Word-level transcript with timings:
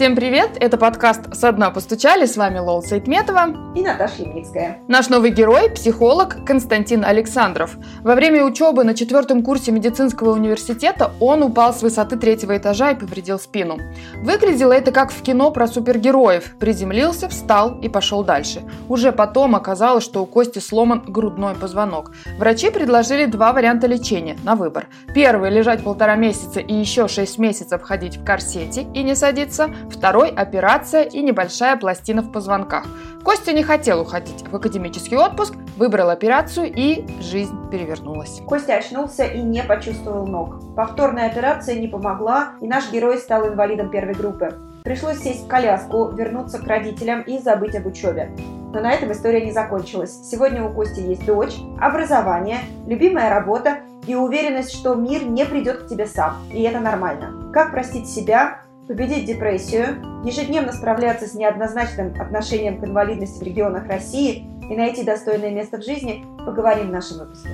Всем 0.00 0.16
привет! 0.16 0.52
Это 0.58 0.78
подкаст 0.78 1.34
«Со 1.34 1.52
дна 1.52 1.68
постучали». 1.70 2.24
С 2.24 2.38
вами 2.38 2.58
Лол 2.58 2.82
Сайтметова 2.82 3.74
и 3.76 3.82
Наташа 3.82 4.22
Ямницкая. 4.22 4.78
Наш 4.88 5.10
новый 5.10 5.30
герой– 5.30 5.68
психолог 5.74 6.38
Константин 6.46 7.04
Александров. 7.04 7.76
Во 8.02 8.14
время 8.14 8.42
учебы 8.46 8.82
на 8.82 8.94
четвертом 8.94 9.42
курсе 9.42 9.72
медицинского 9.72 10.30
университета 10.30 11.12
он 11.20 11.42
упал 11.42 11.74
с 11.74 11.82
высоты 11.82 12.16
третьего 12.16 12.56
этажа 12.56 12.92
и 12.92 12.94
повредил 12.94 13.38
спину. 13.38 13.76
Выглядело 14.22 14.72
это 14.72 14.90
как 14.90 15.12
в 15.12 15.20
кино 15.20 15.50
про 15.50 15.66
супергероев. 15.66 16.56
Приземлился, 16.58 17.28
встал 17.28 17.78
и 17.82 17.90
пошел 17.90 18.24
дальше. 18.24 18.62
Уже 18.88 19.12
потом 19.12 19.54
оказалось, 19.54 20.02
что 20.02 20.22
у 20.22 20.26
Кости 20.26 20.60
сломан 20.60 21.02
грудной 21.06 21.54
позвонок. 21.54 22.12
Врачи 22.38 22.70
предложили 22.70 23.26
два 23.26 23.52
варианта 23.52 23.86
лечения 23.86 24.38
на 24.44 24.54
выбор. 24.54 24.88
Первый– 25.14 25.50
лежать 25.50 25.84
полтора 25.84 26.14
месяца 26.14 26.60
и 26.60 26.72
еще 26.72 27.06
шесть 27.06 27.36
месяцев 27.36 27.82
ходить 27.82 28.16
в 28.16 28.24
корсете 28.24 28.86
и 28.94 29.02
не 29.02 29.14
садиться– 29.14 29.68
второй– 29.90 30.28
операция 30.36 31.02
и 31.02 31.20
небольшая 31.20 31.76
пластина 31.76 32.22
в 32.22 32.32
позвонках. 32.32 32.86
Костя 33.22 33.52
не 33.52 33.62
хотел 33.62 34.00
уходить 34.00 34.44
в 34.48 34.56
академический 34.56 35.16
отпуск, 35.16 35.54
выбрал 35.76 36.10
операцию 36.10 36.72
и 36.74 37.06
жизнь 37.20 37.54
перевернулась. 37.70 38.40
Костя 38.46 38.76
очнулся 38.76 39.24
и 39.24 39.42
не 39.42 39.62
почувствовал 39.62 40.26
ног. 40.26 40.74
Повторная 40.74 41.26
операция 41.26 41.74
не 41.74 41.88
помогла, 41.88 42.52
и 42.60 42.66
наш 42.66 42.90
герой 42.90 43.18
стал 43.18 43.46
инвалидом 43.48 43.90
первой 43.90 44.14
группы. 44.14 44.54
Пришлось 44.84 45.18
сесть 45.18 45.44
в 45.44 45.48
коляску, 45.48 46.08
вернуться 46.08 46.58
к 46.58 46.66
родителям 46.66 47.20
и 47.22 47.38
забыть 47.38 47.76
об 47.76 47.86
учебе. 47.86 48.30
Но 48.72 48.80
на 48.80 48.92
этом 48.92 49.12
история 49.12 49.44
не 49.44 49.52
закончилась. 49.52 50.30
Сегодня 50.30 50.64
у 50.64 50.72
Кости 50.72 51.00
есть 51.00 51.26
дочь, 51.26 51.56
образование, 51.78 52.60
любимая 52.86 53.28
работа 53.28 53.80
и 54.06 54.14
уверенность, 54.14 54.72
что 54.72 54.94
мир 54.94 55.24
не 55.24 55.44
придет 55.44 55.82
к 55.82 55.88
тебе 55.88 56.06
сам. 56.06 56.36
И 56.52 56.62
это 56.62 56.80
нормально. 56.80 57.52
Как 57.52 57.72
простить 57.72 58.08
себя, 58.08 58.62
победить 58.90 59.24
депрессию, 59.24 60.02
ежедневно 60.24 60.72
справляться 60.72 61.24
с 61.28 61.34
неоднозначным 61.34 62.20
отношением 62.20 62.80
к 62.80 62.84
инвалидности 62.84 63.38
в 63.38 63.46
регионах 63.46 63.86
России 63.86 64.48
и 64.68 64.76
найти 64.76 65.04
достойное 65.04 65.52
место 65.52 65.76
в 65.76 65.84
жизни, 65.84 66.24
поговорим 66.44 66.88
в 66.88 66.90
нашем 66.90 67.18
выпуске. 67.18 67.50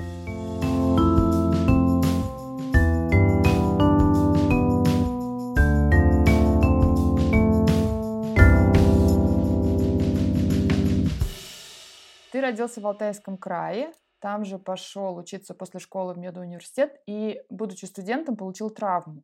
Ты 12.31 12.41
родился 12.41 12.81
в 12.81 12.87
Алтайском 12.87 13.37
крае, 13.37 13.91
там 14.21 14.43
же 14.43 14.57
пошел 14.57 15.15
учиться 15.15 15.53
после 15.53 15.79
школы 15.79 16.15
в 16.15 16.17
медуниверситет 16.17 16.99
и, 17.05 17.39
будучи 17.51 17.85
студентом, 17.85 18.35
получил 18.35 18.71
травму. 18.71 19.21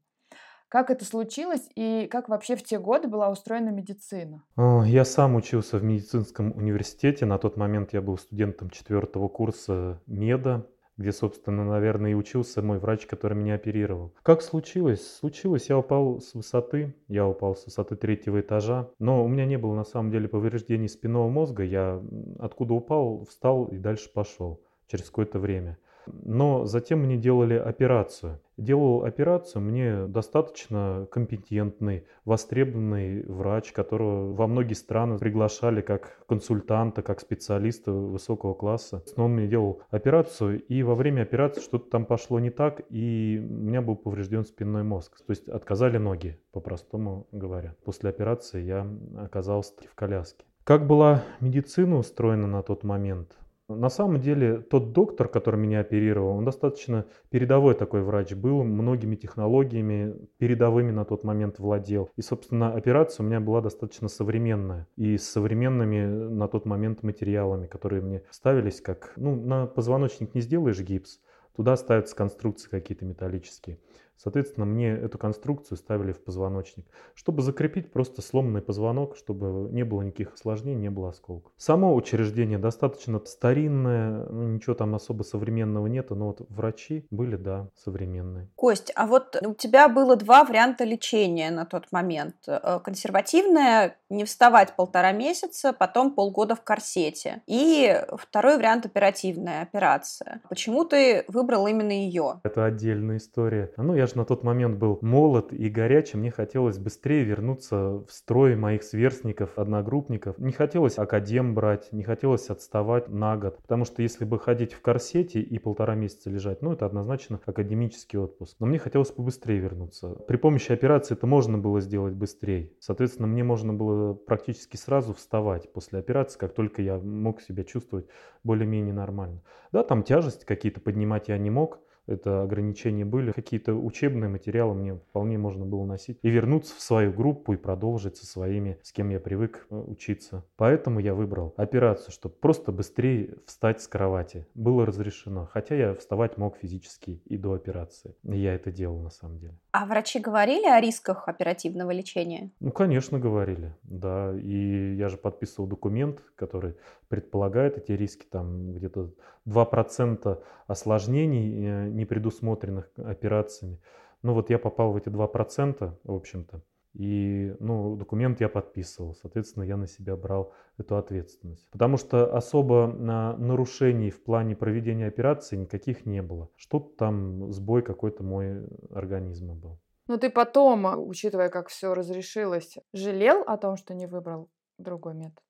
Как 0.73 0.89
это 0.89 1.05
случилось 1.05 1.69
и 1.75 2.07
как 2.09 2.29
вообще 2.29 2.55
в 2.55 2.63
те 2.63 2.79
годы 2.79 3.07
была 3.07 3.29
устроена 3.29 3.69
медицина? 3.69 4.41
Я 4.57 5.05
сам 5.05 5.35
учился 5.35 5.77
в 5.77 5.83
медицинском 5.83 6.51
университете. 6.57 7.27
На 7.27 7.37
тот 7.37 7.57
момент 7.57 7.93
я 7.93 8.01
был 8.01 8.17
студентом 8.17 8.71
четвертого 8.71 9.27
курса 9.27 10.01
меда 10.07 10.65
где, 10.95 11.11
собственно, 11.11 11.65
наверное, 11.65 12.11
и 12.11 12.13
учился 12.13 12.61
мой 12.61 12.77
врач, 12.77 13.07
который 13.07 13.35
меня 13.35 13.55
оперировал. 13.55 14.13
Как 14.21 14.43
случилось? 14.43 15.15
Случилось, 15.17 15.67
я 15.67 15.77
упал 15.77 16.21
с 16.21 16.35
высоты, 16.35 16.95
я 17.07 17.27
упал 17.27 17.55
с 17.55 17.65
высоты 17.65 17.95
третьего 17.95 18.41
этажа, 18.41 18.91
но 18.99 19.25
у 19.25 19.27
меня 19.27 19.47
не 19.47 19.57
было 19.57 19.73
на 19.73 19.85
самом 19.85 20.11
деле 20.11 20.27
повреждений 20.27 20.87
спинного 20.87 21.29
мозга, 21.29 21.63
я 21.63 21.99
откуда 22.37 22.75
упал, 22.75 23.25
встал 23.25 23.65
и 23.65 23.79
дальше 23.79 24.11
пошел 24.13 24.61
через 24.85 25.05
какое-то 25.05 25.39
время. 25.39 25.79
Но 26.07 26.65
затем 26.65 26.99
мне 26.99 27.17
делали 27.17 27.55
операцию. 27.55 28.39
Делал 28.57 29.03
операцию 29.03 29.61
мне 29.63 30.05
достаточно 30.05 31.07
компетентный, 31.11 32.05
востребованный 32.23 33.23
врач, 33.23 33.71
которого 33.71 34.33
во 34.33 34.47
многие 34.47 34.75
страны 34.75 35.17
приглашали 35.17 35.81
как 35.81 36.23
консультанта, 36.27 37.01
как 37.01 37.19
специалиста 37.19 37.91
высокого 37.91 38.53
класса. 38.53 39.03
Но 39.17 39.25
он 39.25 39.33
мне 39.33 39.47
делал 39.47 39.81
операцию, 39.89 40.61
и 40.61 40.83
во 40.83 40.93
время 40.93 41.23
операции 41.23 41.61
что-то 41.61 41.89
там 41.89 42.05
пошло 42.05 42.39
не 42.39 42.51
так, 42.51 42.81
и 42.89 43.41
у 43.43 43.53
меня 43.53 43.81
был 43.81 43.95
поврежден 43.95 44.45
спинной 44.45 44.83
мозг. 44.83 45.17
То 45.25 45.31
есть 45.31 45.49
отказали 45.49 45.97
ноги, 45.97 46.39
по-простому 46.51 47.27
говоря. 47.31 47.75
После 47.83 48.09
операции 48.09 48.61
я 48.61 48.87
оказался 49.17 49.73
в 49.89 49.95
коляске. 49.95 50.45
Как 50.63 50.87
была 50.87 51.23
медицина 51.41 51.97
устроена 51.97 52.47
на 52.47 52.63
тот 52.63 52.83
момент? 52.83 53.35
На 53.69 53.89
самом 53.89 54.19
деле 54.19 54.59
тот 54.59 54.91
доктор, 54.91 55.29
который 55.29 55.59
меня 55.59 55.79
оперировал, 55.79 56.35
он 56.37 56.43
достаточно 56.43 57.05
передовой 57.29 57.75
такой 57.75 58.01
врач 58.03 58.33
был, 58.33 58.63
многими 58.63 59.15
технологиями 59.15 60.15
передовыми 60.37 60.91
на 60.91 61.05
тот 61.05 61.23
момент 61.23 61.59
владел. 61.59 62.09
И, 62.17 62.21
собственно, 62.21 62.73
операция 62.73 63.23
у 63.23 63.27
меня 63.27 63.39
была 63.39 63.61
достаточно 63.61 64.09
современная 64.09 64.87
и 64.97 65.17
с 65.17 65.29
современными 65.29 66.05
на 66.05 66.49
тот 66.49 66.65
момент 66.65 67.03
материалами, 67.03 67.67
которые 67.67 68.01
мне 68.01 68.23
ставились 68.31 68.81
как, 68.81 69.13
ну, 69.15 69.35
на 69.35 69.65
позвоночник 69.65 70.35
не 70.35 70.41
сделаешь 70.41 70.81
гипс, 70.81 71.21
туда 71.55 71.77
ставятся 71.77 72.15
конструкции 72.17 72.69
какие-то 72.69 73.05
металлические. 73.05 73.79
Соответственно, 74.17 74.65
мне 74.65 74.89
эту 74.89 75.17
конструкцию 75.17 75.77
ставили 75.77 76.11
в 76.11 76.23
позвоночник, 76.23 76.85
чтобы 77.13 77.41
закрепить 77.41 77.91
просто 77.91 78.21
сломанный 78.21 78.61
позвонок, 78.61 79.15
чтобы 79.17 79.69
не 79.71 79.83
было 79.83 80.01
никаких 80.01 80.33
осложнений, 80.33 80.81
не 80.81 80.89
было 80.89 81.09
осколков. 81.09 81.51
Само 81.57 81.93
учреждение 81.93 82.57
достаточно 82.57 83.19
старинное, 83.25 84.25
ну, 84.29 84.43
ничего 84.43 84.75
там 84.75 84.95
особо 84.95 85.23
современного 85.23 85.87
нет, 85.87 86.09
но 86.11 86.27
вот 86.27 86.45
врачи 86.49 87.05
были, 87.11 87.35
да, 87.35 87.69
современные. 87.75 88.49
Кость, 88.55 88.91
а 88.95 89.07
вот 89.07 89.35
у 89.45 89.53
тебя 89.53 89.89
было 89.89 90.15
два 90.15 90.43
варианта 90.43 90.83
лечения 90.83 91.51
на 91.51 91.65
тот 91.65 91.91
момент. 91.91 92.35
Э, 92.47 92.79
консервативное, 92.83 93.97
не 94.09 94.25
вставать 94.25 94.75
полтора 94.75 95.11
месяца, 95.11 95.73
потом 95.73 96.11
полгода 96.11 96.55
в 96.55 96.61
корсете. 96.61 97.41
И 97.47 97.99
второй 98.17 98.57
вариант 98.57 98.85
оперативная 98.85 99.61
операция. 99.61 100.41
Почему 100.49 100.85
ты 100.85 101.25
выбрал 101.27 101.67
именно 101.67 101.91
ее? 101.91 102.39
Это 102.43 102.65
отдельная 102.65 103.17
история. 103.17 103.71
Ну, 103.77 103.95
я 103.95 104.02
я 104.03 104.07
же 104.07 104.17
на 104.17 104.25
тот 104.25 104.43
момент 104.43 104.77
был 104.77 104.99
молод 105.01 105.53
и 105.53 105.69
горячий, 105.69 106.17
мне 106.17 106.29
хотелось 106.29 106.77
быстрее 106.77 107.23
вернуться 107.23 108.03
в 108.05 108.07
строй 108.09 108.57
моих 108.57 108.83
сверстников, 108.83 109.57
одногруппников. 109.57 110.37
Не 110.39 110.51
хотелось 110.51 110.97
академ 110.97 111.55
брать, 111.55 111.93
не 111.93 112.03
хотелось 112.03 112.49
отставать 112.49 113.07
на 113.07 113.37
год, 113.37 113.59
потому 113.61 113.85
что 113.85 114.01
если 114.01 114.25
бы 114.25 114.39
ходить 114.39 114.73
в 114.73 114.81
корсете 114.81 115.39
и 115.39 115.57
полтора 115.57 115.95
месяца 115.95 116.29
лежать, 116.29 116.61
ну 116.61 116.73
это 116.73 116.85
однозначно 116.85 117.39
академический 117.45 118.19
отпуск. 118.19 118.57
Но 118.59 118.65
мне 118.65 118.77
хотелось 118.77 119.11
побыстрее 119.11 119.59
вернуться. 119.59 120.09
При 120.09 120.35
помощи 120.35 120.73
операции 120.73 121.13
это 121.13 121.25
можно 121.25 121.57
было 121.57 121.79
сделать 121.79 122.13
быстрее. 122.13 122.73
Соответственно, 122.81 123.29
мне 123.29 123.45
можно 123.45 123.73
было 123.73 124.13
практически 124.13 124.75
сразу 124.75 125.13
вставать 125.13 125.71
после 125.71 125.99
операции, 125.99 126.37
как 126.37 126.53
только 126.53 126.81
я 126.81 126.97
мог 126.97 127.39
себя 127.39 127.63
чувствовать 127.63 128.07
более-менее 128.43 128.93
нормально. 128.93 129.41
Да, 129.71 129.81
там 129.81 130.03
тяжесть 130.03 130.43
какие-то 130.43 130.81
поднимать 130.81 131.29
я 131.29 131.37
не 131.37 131.49
мог, 131.49 131.79
это 132.07 132.43
ограничения 132.43 133.05
были. 133.05 133.31
Какие-то 133.31 133.73
учебные 133.73 134.29
материалы 134.29 134.73
мне 134.73 134.95
вполне 134.95 135.37
можно 135.37 135.65
было 135.65 135.85
носить 135.85 136.19
и 136.21 136.29
вернуться 136.29 136.75
в 136.75 136.81
свою 136.81 137.13
группу 137.13 137.53
и 137.53 137.57
продолжить 137.57 138.17
со 138.17 138.25
своими, 138.25 138.77
с 138.81 138.91
кем 138.91 139.09
я 139.09 139.19
привык 139.19 139.65
э, 139.69 139.75
учиться. 139.75 140.45
Поэтому 140.57 140.99
я 140.99 141.13
выбрал 141.13 141.53
операцию, 141.57 142.11
чтобы 142.11 142.35
просто 142.35 142.71
быстрее 142.71 143.37
встать 143.45 143.81
с 143.81 143.87
кровати. 143.87 144.47
Было 144.53 144.85
разрешено, 144.85 145.49
хотя 145.51 145.75
я 145.75 145.95
вставать 145.95 146.37
мог 146.37 146.57
физически 146.57 147.21
и 147.25 147.37
до 147.37 147.53
операции. 147.53 148.15
И 148.23 148.37
я 148.37 148.53
это 148.53 148.71
делал 148.71 148.99
на 148.99 149.09
самом 149.09 149.39
деле. 149.39 149.57
А 149.71 149.85
врачи 149.85 150.19
говорили 150.19 150.67
о 150.67 150.79
рисках 150.79 151.27
оперативного 151.27 151.91
лечения? 151.91 152.51
Ну, 152.59 152.71
конечно, 152.71 153.19
говорили, 153.19 153.75
да. 153.83 154.33
И 154.37 154.95
я 154.95 155.09
же 155.09 155.17
подписывал 155.17 155.67
документ, 155.67 156.21
который 156.35 156.75
предполагает 157.07 157.77
эти 157.77 157.91
риски, 157.91 158.25
там 158.29 158.73
где-то 158.73 159.11
2% 159.45 160.43
осложнений, 160.67 161.65
э, 161.65 161.89
не 161.89 162.05
предусмотренных 162.05 162.91
операциями. 162.97 163.79
Ну 164.21 164.33
вот 164.33 164.49
я 164.49 164.57
попал 164.57 164.93
в 164.93 164.97
эти 164.97 165.09
2%, 165.09 165.99
в 166.03 166.13
общем-то, 166.13 166.61
и 166.93 167.55
ну, 167.59 167.95
документ 167.95 168.39
я 168.39 168.49
подписывал, 168.49 169.15
соответственно, 169.15 169.63
я 169.63 169.77
на 169.77 169.87
себя 169.87 170.15
брал 170.15 170.53
эту 170.77 170.95
ответственность. 170.95 171.67
Потому 171.71 171.97
что 171.97 172.35
особо 172.35 172.87
на 172.87 173.35
нарушений 173.37 174.11
в 174.11 174.23
плане 174.23 174.55
проведения 174.55 175.07
операции 175.07 175.55
никаких 175.57 176.05
не 176.05 176.21
было. 176.21 176.49
Что-то 176.55 176.95
там, 176.95 177.51
сбой 177.51 177.81
какой-то 177.81 178.23
мой 178.23 178.67
организма 178.91 179.55
был. 179.55 179.79
Ну 180.07 180.17
ты 180.17 180.29
потом, 180.29 180.85
учитывая, 181.07 181.49
как 181.49 181.69
все 181.69 181.93
разрешилось, 181.93 182.77
жалел 182.93 183.41
о 183.47 183.57
том, 183.57 183.75
что 183.75 183.95
не 183.95 184.05
выбрал 184.05 184.49
другой 184.77 185.15
метод? 185.15 185.43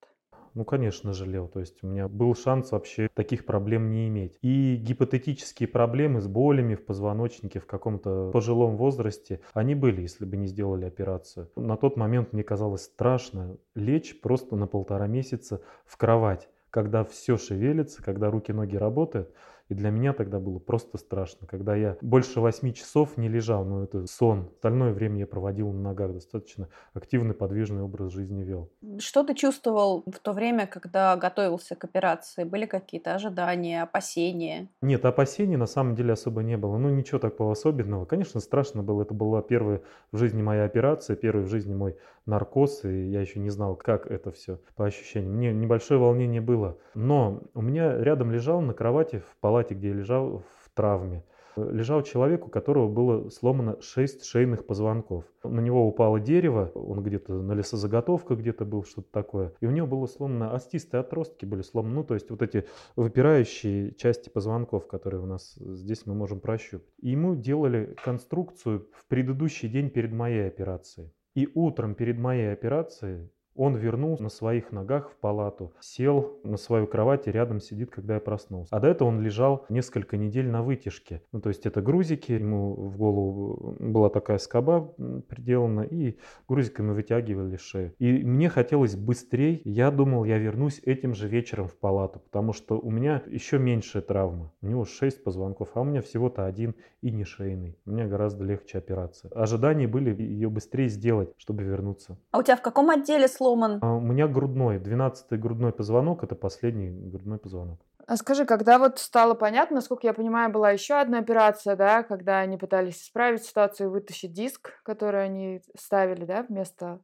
Ну, 0.54 0.66
конечно, 0.66 1.14
жалел. 1.14 1.48
То 1.48 1.60
есть 1.60 1.84
у 1.84 1.88
меня 1.88 2.08
был 2.08 2.36
шанс 2.36 2.72
вообще 2.72 3.10
таких 3.14 3.46
проблем 3.46 3.90
не 3.90 4.08
иметь. 4.08 4.38
И 4.42 4.76
гипотетические 4.76 5.68
проблемы 5.68 6.22
с 6.22 6.28
болями 6.28 6.76
в 6.76 6.86
позвоночнике 6.86 7.60
в 7.60 7.66
каком-то 7.66 8.30
пожилом 8.32 8.78
возрасте, 8.78 9.42
они 9.54 9.76
были, 9.76 10.02
если 10.02 10.26
бы 10.26 10.38
не 10.38 10.48
сделали 10.48 10.86
операцию. 10.86 11.50
На 11.56 11.78
тот 11.78 11.98
момент 11.98 12.34
мне 12.34 12.44
казалось 12.44 12.84
страшно 12.84 13.58
лечь 13.76 14.20
просто 14.22 14.56
на 14.56 14.68
полтора 14.68 15.08
месяца 15.08 15.62
в 15.86 15.98
кровать 15.98 16.50
когда 16.74 17.04
все 17.04 17.38
шевелится, 17.38 18.02
когда 18.02 18.32
руки-ноги 18.32 18.76
работают, 18.76 19.32
И 19.70 19.74
для 19.74 19.90
меня 19.90 20.14
тогда 20.14 20.40
было 20.40 20.60
просто 20.60 20.98
страшно, 20.98 21.48
когда 21.48 21.76
я 21.76 21.98
больше 22.02 22.40
восьми 22.42 22.74
часов 22.74 23.18
не 23.18 23.30
лежал, 23.30 23.66
ну 23.66 23.84
это 23.84 24.06
сон. 24.08 24.50
Остальное 24.56 24.94
время 24.94 25.20
я 25.20 25.28
проводил 25.28 25.72
на 25.72 25.82
ногах, 25.82 26.14
достаточно 26.14 26.68
активный, 26.94 27.34
подвижный 27.34 27.82
образ 27.82 28.12
жизни 28.12 28.44
вел. 28.44 28.70
Что 29.00 29.24
ты 29.24 29.34
чувствовал 29.36 30.04
в 30.06 30.20
то 30.20 30.34
время, 30.34 30.68
когда 30.68 31.16
готовился 31.16 31.76
к 31.76 31.84
операции? 31.84 32.44
Были 32.44 32.66
какие-то 32.66 33.16
ожидания, 33.16 33.84
опасения? 33.84 34.70
Нет, 34.82 35.06
опасений 35.06 35.56
на 35.56 35.66
самом 35.66 35.96
деле 35.96 36.14
особо 36.14 36.44
не 36.44 36.58
было. 36.58 36.78
Ну 36.78 36.90
ничего 36.90 37.20
такого 37.20 37.54
особенного. 37.54 38.06
Конечно, 38.06 38.42
страшно 38.42 38.84
было. 38.84 39.04
Это 39.04 39.14
была 39.14 39.42
первая 39.42 39.82
в 40.12 40.18
жизни 40.18 40.42
моя 40.42 40.66
операция, 40.66 41.16
первый 41.16 41.46
в 41.46 41.50
жизни 41.50 41.74
мой 41.74 41.96
наркоз, 42.26 42.86
и 42.86 43.10
я 43.10 43.22
еще 43.22 43.40
не 43.40 43.50
знал, 43.50 43.76
как 43.76 44.08
это 44.08 44.32
все 44.32 44.60
по 44.76 44.86
ощущениям. 44.86 45.34
Мне 45.34 45.54
небольшое 45.54 46.00
волнение 46.00 46.42
было. 46.42 46.78
Но 46.96 47.44
у 47.54 47.62
меня 47.62 47.98
рядом 47.98 48.32
лежал 48.32 48.62
на 48.62 48.74
кровати 48.74 49.20
в 49.20 49.38
палате, 49.42 49.54
где 49.72 49.90
я 49.90 49.94
лежал 49.94 50.44
в 50.62 50.70
травме, 50.74 51.24
лежал 51.56 52.02
человек, 52.02 52.48
у 52.48 52.50
которого 52.50 52.90
было 52.90 53.30
сломано 53.30 53.80
6 53.82 54.26
шейных 54.26 54.66
позвонков. 54.66 55.26
На 55.44 55.60
него 55.60 55.88
упало 55.88 56.20
дерево, 56.20 56.72
он 56.74 57.04
где-то 57.04 57.34
на 57.34 57.54
лесозаготовках 57.54 58.40
где-то 58.40 58.66
был, 58.66 58.84
что-то 58.84 59.12
такое. 59.12 59.54
И 59.60 59.68
у 59.68 59.72
него 59.72 59.88
было 59.88 60.08
сломано, 60.08 60.54
остистые 60.54 61.02
отростки 61.02 61.46
были 61.46 61.62
сломаны, 61.62 61.96
ну 61.96 62.04
то 62.04 62.16
есть 62.16 62.30
вот 62.32 62.42
эти 62.42 62.66
выпирающие 62.96 63.94
части 63.94 64.30
позвонков, 64.30 64.88
которые 64.88 65.22
у 65.22 65.28
нас 65.28 65.54
здесь 65.56 66.06
мы 66.06 66.16
можем 66.16 66.40
прощупать. 66.40 66.88
И 67.00 67.12
ему 67.12 67.36
делали 67.36 67.96
конструкцию 68.04 68.88
в 68.92 69.06
предыдущий 69.08 69.70
день 69.70 69.90
перед 69.90 70.12
моей 70.12 70.48
операцией. 70.48 71.12
И 71.36 71.50
утром 71.54 71.96
перед 71.96 72.20
моей 72.20 72.52
операцией 72.52 73.30
он 73.56 73.76
вернулся 73.76 74.24
на 74.24 74.30
своих 74.30 74.72
ногах 74.72 75.12
в 75.12 75.16
палату, 75.18 75.74
сел 75.80 76.40
на 76.44 76.58
свою 76.58 76.88
кровать 76.88 77.28
и 77.28 77.32
рядом 77.32 77.60
сидит, 77.60 77.92
когда 77.92 78.16
я 78.16 78.20
проснулся. 78.20 78.76
А 78.76 78.80
до 78.80 78.88
этого 78.88 79.08
он 79.08 79.22
лежал 79.22 79.66
несколько 79.70 80.18
недель 80.18 80.50
на 80.50 80.64
вытяжке. 80.64 81.22
Ну, 81.32 81.42
то 81.42 81.50
есть 81.50 81.66
это 81.66 81.82
грузики, 81.82 82.34
ему 82.34 82.74
в 82.76 82.98
голову 82.98 83.76
была 83.80 84.10
такая 84.10 84.38
скоба 84.38 84.94
приделана, 85.28 85.82
и 85.82 86.18
грузиками 86.48 86.92
вытягивали 86.92 87.58
шею. 87.58 87.94
И 88.00 88.24
мне 88.24 88.50
хотелось 88.50 88.96
быстрее, 88.96 89.62
я 89.64 89.92
думал, 89.92 90.24
я 90.24 90.38
вернусь 90.38 90.80
этим 90.84 91.14
же 91.14 91.28
вечером 91.28 91.68
в 91.68 91.76
палату, 91.76 92.20
потому 92.20 92.54
что 92.54 92.80
у 92.80 92.90
меня 92.90 93.22
еще 93.28 93.60
меньшая 93.60 94.02
травма. 94.02 94.52
У 94.62 94.68
него 94.68 94.86
6 94.86 95.24
позвонков, 95.24 95.70
а 95.76 95.82
у 95.82 95.84
меня 95.84 96.02
всего-то 96.02 96.46
один 96.46 96.76
и 97.02 97.12
не 97.12 97.24
шейный. 97.24 97.78
У 97.86 97.92
меня 97.92 98.08
гораздо 98.08 98.44
легче 98.44 98.78
операция. 98.78 99.32
Ожидания 99.32 99.88
были 99.88 100.16
ее 100.22 100.50
быстрее 100.50 100.88
сделать, 100.88 101.34
чтобы 101.38 101.64
вернуться. 101.64 102.18
А 102.32 102.40
у 102.40 102.44
тебя 102.44 102.56
в 102.56 102.62
каком 102.62 102.90
отделе 102.90 103.28
сломан? 103.44 103.80
А 103.82 103.94
у 103.94 104.00
меня 104.00 104.28
грудной, 104.28 104.78
12-й 104.78 105.38
грудной 105.38 105.72
позвонок, 105.72 106.24
это 106.24 106.36
последний 106.36 106.90
грудной 106.90 107.38
позвонок. 107.38 107.80
А 108.06 108.18
скажи, 108.18 108.46
когда 108.46 108.80
вот 108.80 109.00
стало 109.00 109.34
понятно, 109.34 109.76
насколько 109.76 110.08
я 110.08 110.14
понимаю, 110.14 110.52
была 110.52 110.72
еще 110.72 110.96
одна 110.96 111.20
операция, 111.20 111.76
да, 111.76 112.04
когда 112.04 112.40
они 112.40 112.58
пытались 112.58 113.02
исправить 113.02 113.44
ситуацию, 113.44 113.90
вытащить 113.90 114.34
диск, 114.34 114.72
который 114.84 115.24
они 115.24 115.62
ставили, 115.78 116.26
да, 116.26 116.44
вместо 116.44 117.00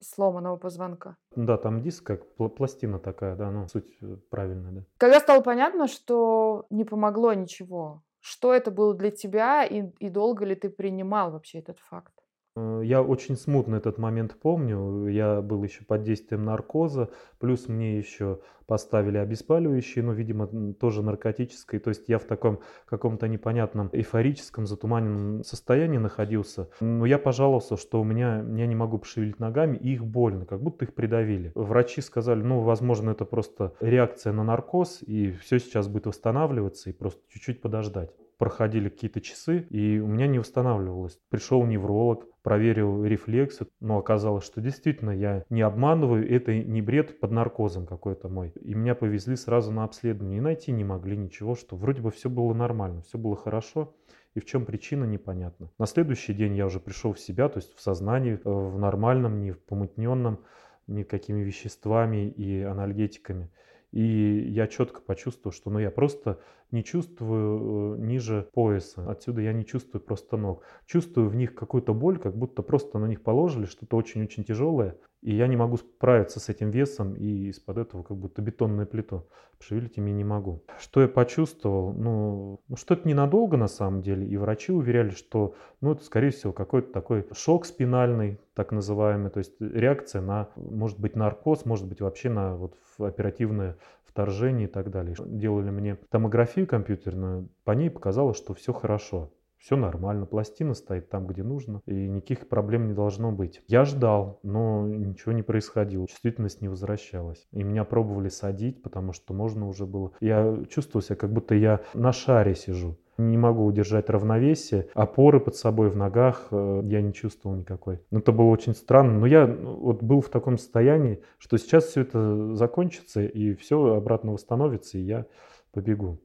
сломанного 0.00 0.56
позвонка. 0.56 1.16
Да, 1.36 1.56
там 1.56 1.80
диск 1.80 2.04
как 2.04 2.34
пластина 2.34 2.98
такая, 2.98 3.36
да, 3.36 3.50
ну, 3.50 3.68
суть 3.68 3.96
э, 4.02 4.16
правильная, 4.30 4.72
да. 4.72 4.80
Когда 4.98 5.20
стало 5.20 5.42
понятно, 5.42 5.86
что 5.86 6.66
не 6.70 6.84
помогло 6.84 7.32
ничего, 7.32 8.02
что 8.20 8.52
это 8.52 8.70
было 8.70 8.94
для 8.94 9.10
тебя 9.10 9.64
и, 9.64 9.84
и 10.00 10.10
долго 10.10 10.44
ли 10.44 10.54
ты 10.54 10.70
принимал 10.70 11.30
вообще 11.30 11.60
этот 11.60 11.78
факт? 11.78 12.12
Э, 12.56 12.82
я 12.84 13.02
очень 13.02 13.36
смутно 13.36 13.76
этот 13.76 13.98
момент 13.98 14.36
помню. 14.40 15.08
Я 15.08 15.40
был 15.40 15.62
еще 15.64 15.84
под 15.84 16.02
действием 16.02 16.44
наркоза, 16.44 17.10
плюс 17.38 17.68
мне 17.68 17.98
еще 17.98 18.40
поставили 18.66 19.18
обезболивающие, 19.18 20.04
но, 20.04 20.12
видимо, 20.12 20.46
тоже 20.74 21.02
наркотическое. 21.02 21.80
То 21.80 21.90
есть 21.90 22.08
я 22.08 22.18
в 22.18 22.24
таком 22.24 22.60
каком-то 22.86 23.28
непонятном 23.28 23.90
эйфорическом, 23.92 24.66
затуманенном 24.66 25.44
состоянии 25.44 25.98
находился. 25.98 26.68
Но 26.80 27.04
я 27.04 27.18
пожаловался, 27.18 27.76
что 27.76 28.00
у 28.00 28.04
меня, 28.04 28.38
я 28.38 28.66
не 28.66 28.74
могу 28.74 28.98
пошевелить 28.98 29.38
ногами, 29.40 29.76
и 29.76 29.92
их 29.92 30.04
больно, 30.04 30.46
как 30.46 30.62
будто 30.62 30.84
их 30.84 30.94
придавили. 30.94 31.52
Врачи 31.54 32.00
сказали, 32.00 32.42
ну, 32.42 32.60
возможно, 32.60 33.10
это 33.10 33.24
просто 33.24 33.74
реакция 33.80 34.32
на 34.32 34.44
наркоз, 34.44 35.02
и 35.02 35.32
все 35.32 35.58
сейчас 35.58 35.88
будет 35.88 36.06
восстанавливаться, 36.06 36.90
и 36.90 36.92
просто 36.92 37.20
чуть-чуть 37.28 37.60
подождать 37.60 38.10
проходили 38.42 38.88
какие-то 38.88 39.20
часы, 39.20 39.68
и 39.70 40.00
у 40.00 40.08
меня 40.08 40.26
не 40.26 40.40
восстанавливалось. 40.40 41.16
Пришел 41.28 41.64
невролог, 41.64 42.26
проверил 42.42 43.04
рефлексы, 43.04 43.68
но 43.78 43.98
оказалось, 43.98 44.44
что 44.44 44.60
действительно 44.60 45.12
я 45.12 45.44
не 45.48 45.62
обманываю, 45.62 46.28
это 46.28 46.52
не 46.52 46.82
бред 46.82 47.20
под 47.20 47.30
наркозом 47.30 47.86
какой-то 47.86 48.28
мой. 48.28 48.50
И 48.60 48.74
меня 48.74 48.96
повезли 48.96 49.36
сразу 49.36 49.70
на 49.70 49.84
обследование, 49.84 50.38
и 50.38 50.40
найти 50.40 50.72
не 50.72 50.82
могли 50.82 51.16
ничего, 51.16 51.54
что 51.54 51.76
вроде 51.76 52.02
бы 52.02 52.10
все 52.10 52.28
было 52.28 52.52
нормально, 52.52 53.02
все 53.02 53.16
было 53.16 53.36
хорошо, 53.36 53.94
и 54.34 54.40
в 54.40 54.44
чем 54.44 54.64
причина 54.64 55.04
непонятно. 55.04 55.70
На 55.78 55.86
следующий 55.86 56.34
день 56.34 56.56
я 56.56 56.66
уже 56.66 56.80
пришел 56.80 57.12
в 57.12 57.20
себя, 57.20 57.48
то 57.48 57.58
есть 57.60 57.72
в 57.76 57.80
сознании, 57.80 58.32
э, 58.32 58.38
в 58.44 58.76
нормальном, 58.76 59.40
не 59.40 59.52
в 59.52 59.62
помутненном, 59.62 60.40
никакими 60.88 61.42
веществами 61.44 62.28
и 62.28 62.60
анальгетиками. 62.62 63.52
И 63.92 64.50
я 64.50 64.66
четко 64.66 65.02
почувствовал, 65.02 65.52
что 65.52 65.70
ну, 65.70 65.78
я 65.78 65.90
просто 65.90 66.40
не 66.70 66.82
чувствую 66.82 67.96
э, 67.96 67.98
ниже 68.00 68.48
пояса. 68.52 69.08
Отсюда 69.10 69.42
я 69.42 69.52
не 69.52 69.66
чувствую 69.66 70.02
просто 70.02 70.38
ног. 70.38 70.64
Чувствую 70.86 71.28
в 71.28 71.36
них 71.36 71.54
какую-то 71.54 71.92
боль, 71.92 72.18
как 72.18 72.34
будто 72.34 72.62
просто 72.62 72.98
на 72.98 73.06
них 73.06 73.22
положили 73.22 73.66
что-то 73.66 73.96
очень-очень 73.96 74.44
тяжелое. 74.44 74.96
И 75.22 75.34
я 75.36 75.46
не 75.46 75.56
могу 75.56 75.76
справиться 75.76 76.40
с 76.40 76.48
этим 76.48 76.70
весом, 76.70 77.14
и 77.14 77.48
из-под 77.48 77.78
этого 77.78 78.02
как 78.02 78.16
будто 78.16 78.42
бетонную 78.42 78.88
плиту 78.88 79.28
пошевелить 79.56 79.96
ими 79.96 80.10
не 80.10 80.24
могу. 80.24 80.64
Что 80.80 81.00
я 81.00 81.06
почувствовал? 81.06 81.92
Ну, 81.92 82.60
ну 82.66 82.76
что 82.76 82.94
это 82.94 83.06
ненадолго 83.06 83.56
на 83.56 83.68
самом 83.68 84.02
деле. 84.02 84.26
И 84.26 84.36
врачи 84.36 84.72
уверяли, 84.72 85.10
что 85.10 85.54
ну, 85.80 85.92
это, 85.92 86.02
скорее 86.04 86.30
всего, 86.30 86.52
какой-то 86.52 86.92
такой 86.92 87.24
шок 87.32 87.66
спинальный, 87.66 88.40
так 88.54 88.72
называемый. 88.72 89.30
То 89.30 89.38
есть 89.38 89.54
реакция 89.60 90.22
на, 90.22 90.48
может 90.56 90.98
быть, 90.98 91.14
наркоз, 91.14 91.64
может 91.66 91.88
быть, 91.88 92.00
вообще 92.00 92.28
на 92.28 92.56
вот, 92.56 92.76
оперативное 92.98 93.76
вторжение 94.04 94.66
и 94.66 94.70
так 94.70 94.90
далее. 94.90 95.14
Делали 95.24 95.70
мне 95.70 95.96
томографию 96.10 96.66
компьютерную, 96.66 97.48
по 97.62 97.70
ней 97.72 97.90
показалось, 97.90 98.36
что 98.36 98.54
все 98.54 98.72
хорошо. 98.72 99.32
Все 99.62 99.76
нормально, 99.76 100.26
пластина 100.26 100.74
стоит 100.74 101.08
там, 101.08 101.28
где 101.28 101.44
нужно, 101.44 101.82
и 101.86 102.08
никаких 102.08 102.48
проблем 102.48 102.88
не 102.88 102.94
должно 102.94 103.30
быть. 103.30 103.62
Я 103.68 103.84
ждал, 103.84 104.40
но 104.42 104.88
ничего 104.88 105.30
не 105.30 105.42
происходило, 105.42 106.08
чувствительность 106.08 106.62
не 106.62 106.66
возвращалась. 106.66 107.46
И 107.52 107.62
меня 107.62 107.84
пробовали 107.84 108.28
садить, 108.28 108.82
потому 108.82 109.12
что 109.12 109.34
можно 109.34 109.68
уже 109.68 109.86
было. 109.86 110.10
Я 110.18 110.64
чувствовал 110.68 111.04
себя, 111.04 111.14
как 111.14 111.32
будто 111.32 111.54
я 111.54 111.80
на 111.94 112.12
шаре 112.12 112.56
сижу. 112.56 112.98
Не 113.18 113.38
могу 113.38 113.64
удержать 113.64 114.10
равновесие, 114.10 114.88
опоры 114.94 115.38
под 115.38 115.54
собой 115.54 115.90
в 115.90 115.96
ногах 115.96 116.48
э, 116.50 116.80
я 116.86 117.00
не 117.00 117.12
чувствовал 117.12 117.54
никакой. 117.54 118.00
Это 118.10 118.32
было 118.32 118.46
очень 118.46 118.74
странно. 118.74 119.20
Но 119.20 119.26
я 119.26 119.46
ну, 119.46 119.76
вот 119.76 120.02
был 120.02 120.22
в 120.22 120.28
таком 120.28 120.58
состоянии, 120.58 121.22
что 121.38 121.56
сейчас 121.56 121.84
все 121.84 122.00
это 122.00 122.56
закончится, 122.56 123.22
и 123.22 123.54
все 123.54 123.94
обратно 123.94 124.32
восстановится, 124.32 124.98
и 124.98 125.02
я 125.02 125.26
побегу 125.70 126.18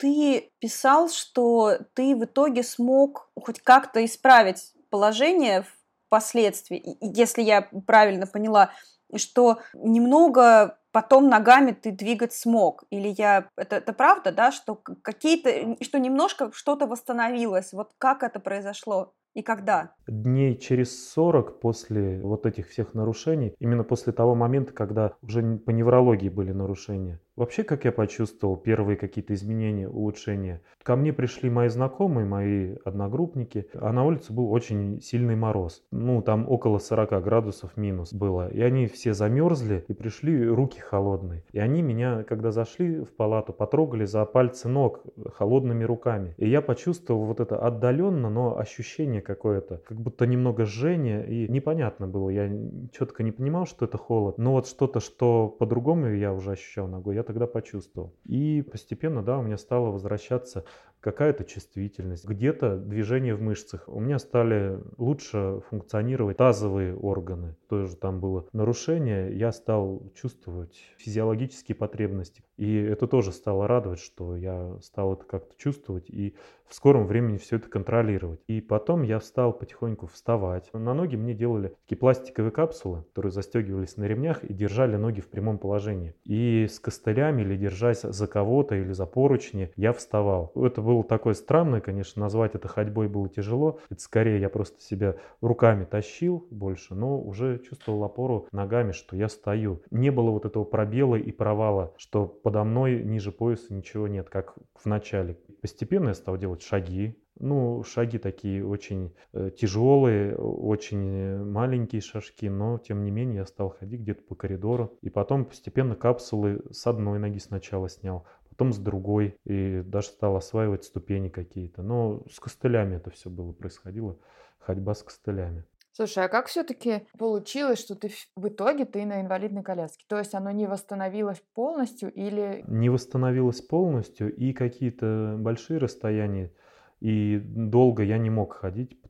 ты 0.00 0.50
писал, 0.58 1.10
что 1.10 1.78
ты 1.94 2.16
в 2.16 2.24
итоге 2.24 2.62
смог 2.62 3.30
хоть 3.36 3.60
как-то 3.60 4.04
исправить 4.04 4.72
положение 4.88 5.64
впоследствии, 6.06 6.96
если 7.00 7.42
я 7.42 7.68
правильно 7.86 8.26
поняла, 8.26 8.70
что 9.14 9.58
немного 9.74 10.78
потом 10.92 11.28
ногами 11.28 11.72
ты 11.72 11.92
двигать 11.92 12.32
смог. 12.32 12.84
Или 12.90 13.14
я... 13.16 13.48
Это, 13.56 13.76
это 13.76 13.92
правда, 13.92 14.32
да, 14.32 14.50
что 14.50 14.74
какие-то... 14.74 15.76
Что 15.84 15.98
немножко 15.98 16.50
что-то 16.52 16.86
восстановилось. 16.86 17.72
Вот 17.72 17.90
как 17.98 18.22
это 18.22 18.40
произошло? 18.40 19.12
И 19.34 19.42
когда? 19.42 19.94
Дней 20.08 20.56
через 20.58 21.08
40 21.12 21.60
после 21.60 22.20
вот 22.20 22.46
этих 22.46 22.68
всех 22.68 22.94
нарушений, 22.94 23.54
именно 23.60 23.84
после 23.84 24.12
того 24.12 24.34
момента, 24.34 24.72
когда 24.72 25.14
уже 25.22 25.58
по 25.58 25.70
неврологии 25.70 26.28
были 26.28 26.50
нарушения, 26.50 27.20
Вообще, 27.36 27.62
как 27.62 27.84
я 27.84 27.92
почувствовал 27.92 28.56
первые 28.56 28.96
какие-то 28.96 29.34
изменения, 29.34 29.88
улучшения, 29.88 30.60
ко 30.82 30.96
мне 30.96 31.12
пришли 31.12 31.48
мои 31.48 31.68
знакомые, 31.68 32.26
мои 32.26 32.74
одногруппники, 32.84 33.68
а 33.74 33.92
на 33.92 34.04
улице 34.04 34.32
был 34.32 34.52
очень 34.52 35.00
сильный 35.00 35.36
мороз. 35.36 35.82
Ну, 35.90 36.22
там 36.22 36.48
около 36.50 36.78
40 36.78 37.22
градусов 37.22 37.76
минус 37.76 38.12
было. 38.12 38.48
И 38.48 38.60
они 38.60 38.86
все 38.86 39.14
замерзли 39.14 39.84
и 39.88 39.94
пришли 39.94 40.46
руки 40.46 40.80
холодные. 40.80 41.44
И 41.52 41.58
они 41.58 41.82
меня, 41.82 42.24
когда 42.24 42.50
зашли 42.50 43.00
в 43.00 43.14
палату, 43.14 43.52
потрогали 43.52 44.04
за 44.04 44.24
пальцы 44.24 44.68
ног 44.68 45.02
холодными 45.34 45.84
руками. 45.84 46.34
И 46.36 46.48
я 46.48 46.60
почувствовал 46.60 47.24
вот 47.24 47.40
это 47.40 47.58
отдаленно, 47.58 48.28
но 48.28 48.58
ощущение 48.58 49.22
какое-то, 49.22 49.78
как 49.86 49.98
будто 50.00 50.26
немного 50.26 50.64
жжение. 50.64 51.26
И 51.26 51.48
непонятно 51.50 52.06
было, 52.06 52.28
я 52.30 52.50
четко 52.92 53.22
не 53.22 53.32
понимал, 53.32 53.66
что 53.66 53.84
это 53.84 53.96
холод. 53.96 54.36
Но 54.38 54.52
вот 54.52 54.66
что-то, 54.66 55.00
что 55.00 55.48
по-другому 55.48 56.08
я 56.08 56.32
уже 56.32 56.52
ощущал 56.52 56.88
ногой, 56.88 57.14
я 57.16 57.22
тогда 57.30 57.46
почувствовал. 57.46 58.12
И 58.24 58.60
постепенно, 58.60 59.22
да, 59.22 59.38
у 59.38 59.42
меня 59.42 59.56
стало 59.56 59.90
возвращаться 59.92 60.64
какая-то 61.00 61.44
чувствительность, 61.44 62.26
где-то 62.26 62.76
движение 62.76 63.34
в 63.34 63.42
мышцах. 63.42 63.84
У 63.86 64.00
меня 64.00 64.18
стали 64.18 64.78
лучше 64.98 65.60
функционировать 65.68 66.36
тазовые 66.36 66.94
органы. 66.94 67.56
Тоже 67.68 67.96
там 67.96 68.20
было 68.20 68.46
нарушение. 68.52 69.36
Я 69.36 69.52
стал 69.52 70.12
чувствовать 70.14 70.80
физиологические 70.98 71.76
потребности. 71.76 72.42
И 72.56 72.76
это 72.76 73.06
тоже 73.06 73.32
стало 73.32 73.66
радовать, 73.66 74.00
что 74.00 74.36
я 74.36 74.76
стал 74.82 75.14
это 75.14 75.24
как-то 75.24 75.56
чувствовать 75.56 76.10
и 76.10 76.34
в 76.70 76.74
скором 76.74 77.06
времени 77.06 77.36
все 77.36 77.56
это 77.56 77.68
контролировать. 77.68 78.40
И 78.46 78.60
потом 78.60 79.02
я 79.02 79.18
стал 79.20 79.52
потихоньку 79.52 80.06
вставать. 80.06 80.72
На 80.72 80.94
ноги 80.94 81.16
мне 81.16 81.34
делали 81.34 81.74
такие 81.82 81.98
пластиковые 81.98 82.52
капсулы, 82.52 83.02
которые 83.08 83.32
застегивались 83.32 83.96
на 83.96 84.04
ремнях 84.04 84.44
и 84.44 84.54
держали 84.54 84.94
ноги 84.96 85.20
в 85.20 85.28
прямом 85.28 85.58
положении. 85.58 86.14
И 86.24 86.68
с 86.70 86.78
костылями 86.78 87.42
или 87.42 87.56
держась 87.56 88.02
за 88.02 88.26
кого-то 88.28 88.76
или 88.76 88.92
за 88.92 89.06
поручни 89.06 89.72
я 89.74 89.92
вставал. 89.92 90.52
Это 90.54 90.80
было 90.90 91.04
такое 91.04 91.34
странное, 91.34 91.80
конечно, 91.80 92.20
назвать 92.20 92.56
это 92.56 92.66
ходьбой 92.66 93.08
было 93.08 93.28
тяжело. 93.28 93.78
Это 93.90 94.00
скорее 94.00 94.40
я 94.40 94.48
просто 94.48 94.80
себя 94.82 95.14
руками 95.40 95.84
тащил 95.84 96.48
больше, 96.50 96.96
но 96.96 97.20
уже 97.20 97.60
чувствовал 97.60 98.02
опору 98.02 98.48
ногами, 98.50 98.90
что 98.90 99.14
я 99.14 99.28
стою. 99.28 99.82
Не 99.92 100.10
было 100.10 100.30
вот 100.30 100.46
этого 100.46 100.64
пробела 100.64 101.14
и 101.14 101.30
провала, 101.30 101.94
что 101.96 102.26
подо 102.26 102.64
мной 102.64 103.04
ниже 103.04 103.30
пояса 103.30 103.72
ничего 103.72 104.08
нет, 104.08 104.28
как 104.28 104.56
в 104.74 104.86
начале. 104.86 105.38
Постепенно 105.60 106.08
я 106.08 106.14
стал 106.14 106.36
делать 106.36 106.62
шаги, 106.62 107.16
ну, 107.38 107.82
шаги 107.84 108.18
такие 108.18 108.66
очень 108.66 109.14
э, 109.32 109.50
тяжелые, 109.56 110.36
очень 110.36 111.42
маленькие 111.42 112.02
шажки, 112.02 112.50
но 112.50 112.78
тем 112.78 113.02
не 113.02 113.10
менее 113.10 113.36
я 113.36 113.46
стал 113.46 113.70
ходить 113.70 114.00
где-то 114.00 114.22
по 114.24 114.34
коридору. 114.34 114.98
И 115.00 115.08
потом 115.08 115.46
постепенно 115.46 115.94
капсулы 115.94 116.62
с 116.70 116.86
одной 116.86 117.18
ноги 117.18 117.38
сначала 117.38 117.88
снял, 117.88 118.26
потом 118.60 118.74
с 118.74 118.78
другой, 118.78 119.38
и 119.46 119.80
даже 119.86 120.08
стал 120.08 120.36
осваивать 120.36 120.84
ступени 120.84 121.30
какие-то. 121.30 121.82
Но 121.82 122.22
с 122.30 122.38
костылями 122.38 122.96
это 122.96 123.08
все 123.08 123.30
было 123.30 123.52
происходило, 123.52 124.18
ходьба 124.58 124.92
с 124.92 125.02
костылями. 125.02 125.64
Слушай, 125.92 126.26
а 126.26 126.28
как 126.28 126.48
все-таки 126.48 127.06
получилось, 127.18 127.78
что 127.78 127.94
ты 127.94 128.10
в 128.36 128.48
итоге 128.48 128.84
ты 128.84 129.06
на 129.06 129.22
инвалидной 129.22 129.62
коляске? 129.62 130.04
То 130.08 130.18
есть 130.18 130.34
оно 130.34 130.50
не 130.50 130.66
восстановилось 130.66 131.42
полностью 131.54 132.12
или... 132.12 132.62
Не 132.68 132.90
восстановилось 132.90 133.62
полностью, 133.62 134.34
и 134.36 134.52
какие-то 134.52 135.36
большие 135.38 135.78
расстояния, 135.78 136.52
и 137.00 137.40
долго 137.42 138.02
я 138.02 138.18
не 138.18 138.28
мог 138.28 138.52
ходить. 138.52 139.00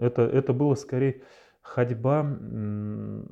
Это, 0.00 0.22
это 0.22 0.52
было 0.52 0.74
скорее 0.74 1.22
ходьба 1.68 2.26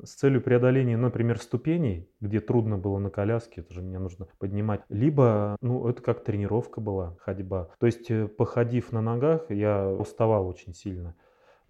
с 0.03 0.13
целью 0.13 0.41
преодоления, 0.41 0.95
например, 0.95 1.39
ступеней, 1.39 2.09
где 2.21 2.39
трудно 2.39 2.77
было 2.77 2.99
на 2.99 3.09
коляске, 3.09 3.61
это 3.61 3.73
же 3.73 3.81
мне 3.81 3.99
нужно 3.99 4.27
поднимать, 4.37 4.81
либо, 4.89 5.57
ну, 5.61 5.87
это 5.87 6.01
как 6.01 6.23
тренировка 6.23 6.79
была, 6.79 7.15
ходьба. 7.19 7.69
То 7.79 7.87
есть, 7.87 8.09
э, 8.11 8.27
походив 8.27 8.91
на 8.91 9.01
ногах, 9.01 9.49
я 9.49 9.89
уставал 9.89 10.47
очень 10.47 10.73
сильно, 10.73 11.15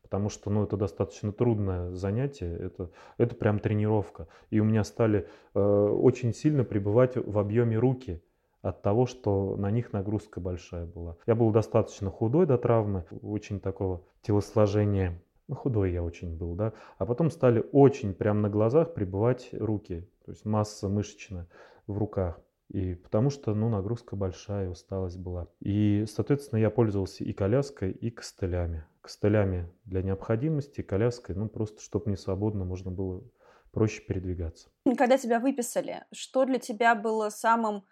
потому 0.01 0.29
что, 0.29 0.49
ну, 0.49 0.63
это 0.63 0.75
достаточно 0.75 1.31
трудное 1.31 1.93
занятие, 1.93 2.55
это, 2.57 2.91
это 3.17 3.35
прям 3.35 3.59
тренировка. 3.59 4.27
И 4.49 4.59
у 4.59 4.65
меня 4.65 4.83
стали 4.83 5.27
э, 5.53 5.59
очень 5.59 6.33
сильно 6.33 6.63
пребывать 6.63 7.15
в 7.15 7.39
объеме 7.39 7.77
руки, 7.77 8.21
от 8.61 8.81
того, 8.81 9.05
что 9.05 9.55
на 9.55 9.71
них 9.71 9.93
нагрузка 9.93 10.41
большая 10.41 10.85
была. 10.85 11.15
Я 11.25 11.35
был 11.35 11.51
достаточно 11.51 12.09
худой 12.09 12.45
до 12.45 12.57
травмы, 12.57 13.05
очень 13.21 13.59
такого 13.61 14.01
телосложения 14.21 15.21
ну, 15.47 15.55
худой 15.55 15.91
я 15.93 16.03
очень 16.03 16.35
был, 16.35 16.55
да, 16.55 16.73
а 16.97 17.05
потом 17.05 17.29
стали 17.29 17.65
очень 17.71 18.13
прямо 18.13 18.41
на 18.41 18.49
глазах 18.49 18.93
прибывать 18.93 19.49
руки, 19.53 20.09
то 20.25 20.31
есть 20.31 20.45
масса 20.45 20.89
мышечная 20.89 21.47
в 21.87 21.97
руках. 21.97 22.39
И 22.69 22.95
потому 22.95 23.29
что, 23.29 23.53
ну, 23.53 23.69
нагрузка 23.69 24.17
большая, 24.17 24.69
усталость 24.69 25.17
была. 25.17 25.47
И, 25.61 26.03
соответственно, 26.05 26.59
я 26.59 26.69
пользовался 26.69 27.23
и 27.23 27.31
коляской, 27.31 27.91
и 27.91 28.11
костылями. 28.11 28.85
Костылями 28.99 29.71
для 29.85 30.01
необходимости, 30.01 30.81
коляской, 30.81 31.33
ну, 31.33 31.47
просто, 31.47 31.81
чтобы 31.81 32.07
мне 32.07 32.17
свободно 32.17 32.65
можно 32.65 32.91
было 32.91 33.23
проще 33.71 34.01
передвигаться. 34.01 34.69
Когда 34.97 35.17
тебя 35.17 35.39
выписали, 35.39 36.03
что 36.11 36.43
для 36.43 36.59
тебя 36.59 36.93
было 36.93 37.29
самым 37.29 37.85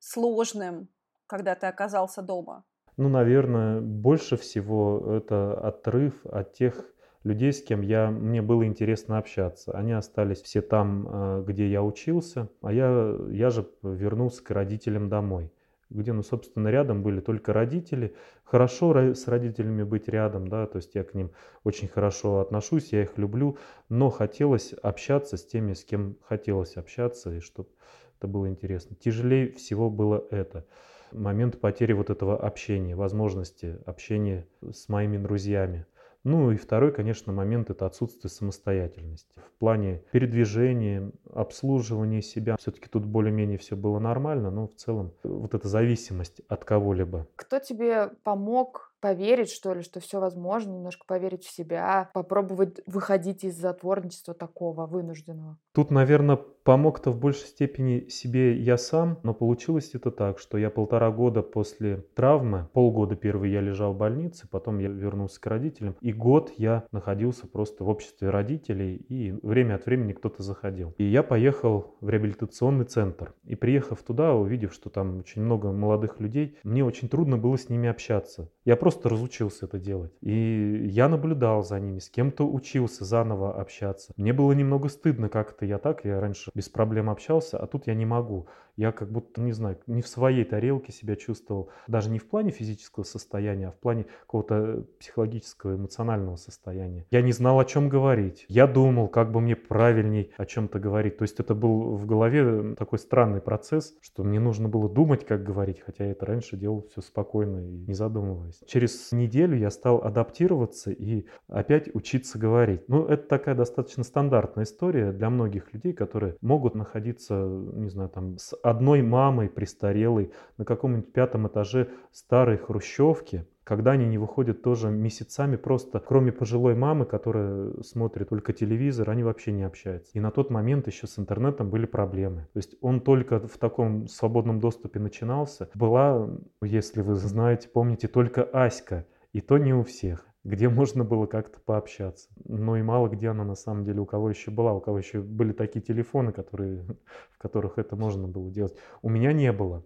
сложным, 0.00 0.88
когда 1.28 1.54
ты 1.54 1.66
оказался 1.66 2.20
дома? 2.20 2.64
Ну, 2.98 3.08
наверное, 3.08 3.80
больше 3.80 4.36
всего 4.36 5.14
это 5.16 5.54
отрыв 5.54 6.14
от 6.26 6.52
тех 6.52 6.84
людей, 7.22 7.52
с 7.52 7.62
кем 7.62 7.80
я, 7.80 8.10
мне 8.10 8.42
было 8.42 8.66
интересно 8.66 9.18
общаться. 9.18 9.72
Они 9.72 9.92
остались 9.92 10.42
все 10.42 10.60
там, 10.62 11.08
э, 11.08 11.44
где 11.46 11.70
я 11.70 11.82
учился, 11.82 12.48
а 12.60 12.72
я, 12.72 13.16
я 13.30 13.50
же 13.50 13.66
вернулся 13.82 14.42
к 14.42 14.50
родителям 14.50 15.08
домой 15.08 15.50
где, 15.90 16.12
ну, 16.12 16.22
собственно, 16.22 16.68
рядом 16.68 17.02
были 17.02 17.20
только 17.20 17.54
родители. 17.54 18.14
Хорошо 18.44 19.14
с 19.14 19.26
родителями 19.26 19.84
быть 19.84 20.06
рядом, 20.08 20.48
да, 20.48 20.66
то 20.66 20.76
есть 20.76 20.94
я 20.94 21.02
к 21.02 21.14
ним 21.14 21.30
очень 21.64 21.88
хорошо 21.88 22.40
отношусь, 22.40 22.92
я 22.92 23.02
их 23.04 23.16
люблю, 23.16 23.56
но 23.88 24.10
хотелось 24.10 24.74
общаться 24.82 25.38
с 25.38 25.46
теми, 25.46 25.72
с 25.72 25.84
кем 25.84 26.16
хотелось 26.22 26.76
общаться, 26.76 27.34
и 27.34 27.40
чтобы 27.40 27.70
это 28.18 28.28
было 28.28 28.48
интересно. 28.48 28.96
Тяжелее 28.96 29.50
всего 29.52 29.88
было 29.88 30.24
это 30.30 30.66
момент 31.12 31.60
потери 31.60 31.92
вот 31.92 32.10
этого 32.10 32.38
общения, 32.38 32.94
возможности 32.94 33.78
общения 33.86 34.46
с 34.72 34.88
моими 34.88 35.16
друзьями. 35.18 35.86
Ну 36.24 36.50
и 36.50 36.56
второй, 36.56 36.92
конечно, 36.92 37.32
момент– 37.32 37.70
это 37.70 37.86
отсутствие 37.86 38.30
самостоятельности. 38.30 39.32
В 39.36 39.58
плане 39.58 40.02
передвижения, 40.10 41.12
обслуживания 41.32 42.22
себя, 42.22 42.56
все-таки 42.58 42.88
тут 42.88 43.04
более-менее 43.04 43.56
все 43.56 43.76
было 43.76 43.98
нормально, 43.98 44.50
но 44.50 44.66
в 44.66 44.74
целом 44.74 45.12
вот 45.22 45.54
эта 45.54 45.68
зависимость 45.68 46.42
от 46.48 46.64
кого-либо. 46.64 47.26
Кто 47.36 47.60
тебе 47.60 48.10
помог 48.24 48.87
поверить, 49.00 49.50
что 49.50 49.74
ли, 49.74 49.82
что 49.82 50.00
все 50.00 50.20
возможно, 50.20 50.72
немножко 50.72 51.04
поверить 51.06 51.44
в 51.44 51.50
себя, 51.50 52.10
попробовать 52.14 52.80
выходить 52.86 53.44
из 53.44 53.56
затворничества 53.56 54.34
такого 54.34 54.86
вынужденного? 54.86 55.58
Тут, 55.72 55.90
наверное, 55.90 56.36
помог-то 56.36 57.12
в 57.12 57.18
большей 57.18 57.46
степени 57.46 58.08
себе 58.08 58.56
я 58.58 58.76
сам, 58.76 59.18
но 59.22 59.32
получилось 59.32 59.92
это 59.94 60.10
так, 60.10 60.38
что 60.38 60.58
я 60.58 60.70
полтора 60.70 61.10
года 61.10 61.42
после 61.42 62.04
травмы, 62.14 62.68
полгода 62.72 63.16
первый 63.16 63.50
я 63.50 63.60
лежал 63.60 63.94
в 63.94 63.96
больнице, 63.96 64.46
потом 64.50 64.78
я 64.78 64.88
вернулся 64.88 65.40
к 65.40 65.46
родителям, 65.46 65.96
и 66.00 66.12
год 66.12 66.52
я 66.56 66.84
находился 66.92 67.46
просто 67.46 67.84
в 67.84 67.88
обществе 67.88 68.30
родителей, 68.30 68.96
и 68.96 69.32
время 69.42 69.76
от 69.76 69.86
времени 69.86 70.12
кто-то 70.12 70.42
заходил. 70.42 70.94
И 70.98 71.04
я 71.04 71.22
поехал 71.22 71.96
в 72.00 72.08
реабилитационный 72.08 72.84
центр. 72.84 73.34
И 73.44 73.54
приехав 73.54 74.02
туда, 74.02 74.34
увидев, 74.34 74.74
что 74.74 74.90
там 74.90 75.18
очень 75.18 75.42
много 75.42 75.72
молодых 75.72 76.20
людей, 76.20 76.58
мне 76.64 76.84
очень 76.84 77.08
трудно 77.08 77.38
было 77.38 77.56
с 77.56 77.68
ними 77.68 77.88
общаться. 77.88 78.50
Я 78.64 78.76
просто 78.76 78.87
разучился 79.08 79.66
это 79.66 79.78
делать. 79.78 80.12
И 80.20 80.86
я 80.90 81.08
наблюдал 81.08 81.62
за 81.62 81.78
ними, 81.78 81.98
с 81.98 82.08
кем-то 82.08 82.44
учился 82.44 83.04
заново 83.04 83.60
общаться. 83.60 84.12
Мне 84.16 84.32
было 84.32 84.52
немного 84.52 84.88
стыдно 84.88 85.28
как-то. 85.28 85.64
Я 85.64 85.78
так, 85.78 86.04
я 86.04 86.20
раньше 86.20 86.50
без 86.54 86.68
проблем 86.68 87.10
общался, 87.10 87.58
а 87.58 87.66
тут 87.66 87.86
я 87.86 87.94
не 87.94 88.06
могу. 88.06 88.48
Я 88.78 88.92
как 88.92 89.10
будто, 89.10 89.42
не 89.42 89.52
знаю, 89.52 89.78
не 89.86 90.00
в 90.00 90.08
своей 90.08 90.44
тарелке 90.44 90.92
себя 90.92 91.16
чувствовал. 91.16 91.68
Даже 91.86 92.08
не 92.08 92.18
в 92.18 92.26
плане 92.26 92.50
физического 92.50 93.04
состояния, 93.04 93.68
а 93.68 93.72
в 93.72 93.78
плане 93.78 94.06
какого-то 94.22 94.86
психологического, 94.98 95.76
эмоционального 95.76 96.36
состояния. 96.36 97.04
Я 97.10 97.20
не 97.20 97.32
знал, 97.32 97.60
о 97.60 97.66
чем 97.66 97.90
говорить. 97.90 98.46
Я 98.48 98.66
думал, 98.66 99.08
как 99.08 99.32
бы 99.32 99.40
мне 99.40 99.56
правильней 99.56 100.32
о 100.38 100.46
чем-то 100.46 100.78
говорить. 100.78 101.18
То 101.18 101.24
есть 101.24 101.40
это 101.40 101.54
был 101.54 101.96
в 101.96 102.06
голове 102.06 102.74
такой 102.76 102.98
странный 102.98 103.42
процесс, 103.42 103.94
что 104.00 104.24
мне 104.24 104.40
нужно 104.40 104.68
было 104.68 104.88
думать, 104.88 105.26
как 105.26 105.42
говорить, 105.42 105.80
хотя 105.80 106.06
я 106.06 106.12
это 106.12 106.24
раньше 106.24 106.56
делал 106.56 106.86
все 106.90 107.02
спокойно 107.02 107.58
и 107.58 107.84
не 107.86 107.94
задумываясь 107.94 108.62
через 108.78 109.12
неделю 109.12 109.56
я 109.56 109.70
стал 109.70 109.98
адаптироваться 110.04 110.90
и 110.92 111.26
опять 111.48 111.92
учиться 111.94 112.38
говорить. 112.38 112.88
Ну, 112.88 113.06
это 113.06 113.26
такая 113.26 113.54
достаточно 113.54 114.04
стандартная 114.04 114.64
история 114.64 115.12
для 115.12 115.30
многих 115.30 115.72
людей, 115.72 115.92
которые 115.92 116.36
могут 116.40 116.74
находиться, 116.74 117.34
не 117.34 117.88
знаю, 117.88 118.08
там 118.08 118.38
с 118.38 118.56
одной 118.70 119.02
мамой 119.02 119.48
престарелой 119.48 120.32
на 120.56 120.64
каком-нибудь 120.64 121.12
пятом 121.12 121.46
этаже 121.48 121.88
старой 122.12 122.58
хрущевки, 122.58 123.46
когда 123.64 123.90
они 123.92 124.06
не 124.06 124.16
выходят 124.16 124.62
тоже 124.62 124.88
месяцами 124.88 125.56
просто, 125.56 126.00
кроме 126.00 126.32
пожилой 126.32 126.74
мамы, 126.74 127.04
которая 127.04 127.72
смотрит 127.82 128.30
только 128.30 128.54
телевизор, 128.54 129.10
они 129.10 129.22
вообще 129.22 129.52
не 129.52 129.62
общаются. 129.62 130.10
И 130.14 130.20
на 130.20 130.30
тот 130.30 130.48
момент 130.48 130.86
еще 130.86 131.06
с 131.06 131.18
интернетом 131.18 131.68
были 131.68 131.84
проблемы. 131.84 132.48
То 132.54 132.58
есть 132.60 132.76
он 132.80 133.00
только 133.00 133.46
в 133.46 133.58
таком 133.58 134.08
свободном 134.08 134.58
доступе 134.58 135.00
начинался. 135.00 135.68
Была, 135.74 136.30
если 136.62 137.02
вы 137.02 137.14
знаете, 137.16 137.68
помните, 137.68 138.08
только 138.08 138.42
Аська, 138.42 139.04
и 139.34 139.42
то 139.42 139.58
не 139.58 139.74
у 139.74 139.82
всех 139.82 140.27
где 140.48 140.68
можно 140.68 141.04
было 141.04 141.26
как-то 141.26 141.60
пообщаться. 141.60 142.28
Но 142.44 142.76
и 142.76 142.82
мало 142.82 143.08
где 143.08 143.28
она 143.28 143.44
на 143.44 143.54
самом 143.54 143.84
деле, 143.84 144.00
у 144.00 144.06
кого 144.06 144.30
еще 144.30 144.50
была, 144.50 144.72
у 144.72 144.80
кого 144.80 144.98
еще 144.98 145.20
были 145.20 145.52
такие 145.52 145.82
телефоны, 145.82 146.32
которые, 146.32 146.84
в 147.30 147.38
которых 147.38 147.78
это 147.78 147.96
можно 147.96 148.26
было 148.26 148.50
делать. 148.50 148.74
У 149.02 149.10
меня 149.10 149.32
не 149.32 149.52
было. 149.52 149.84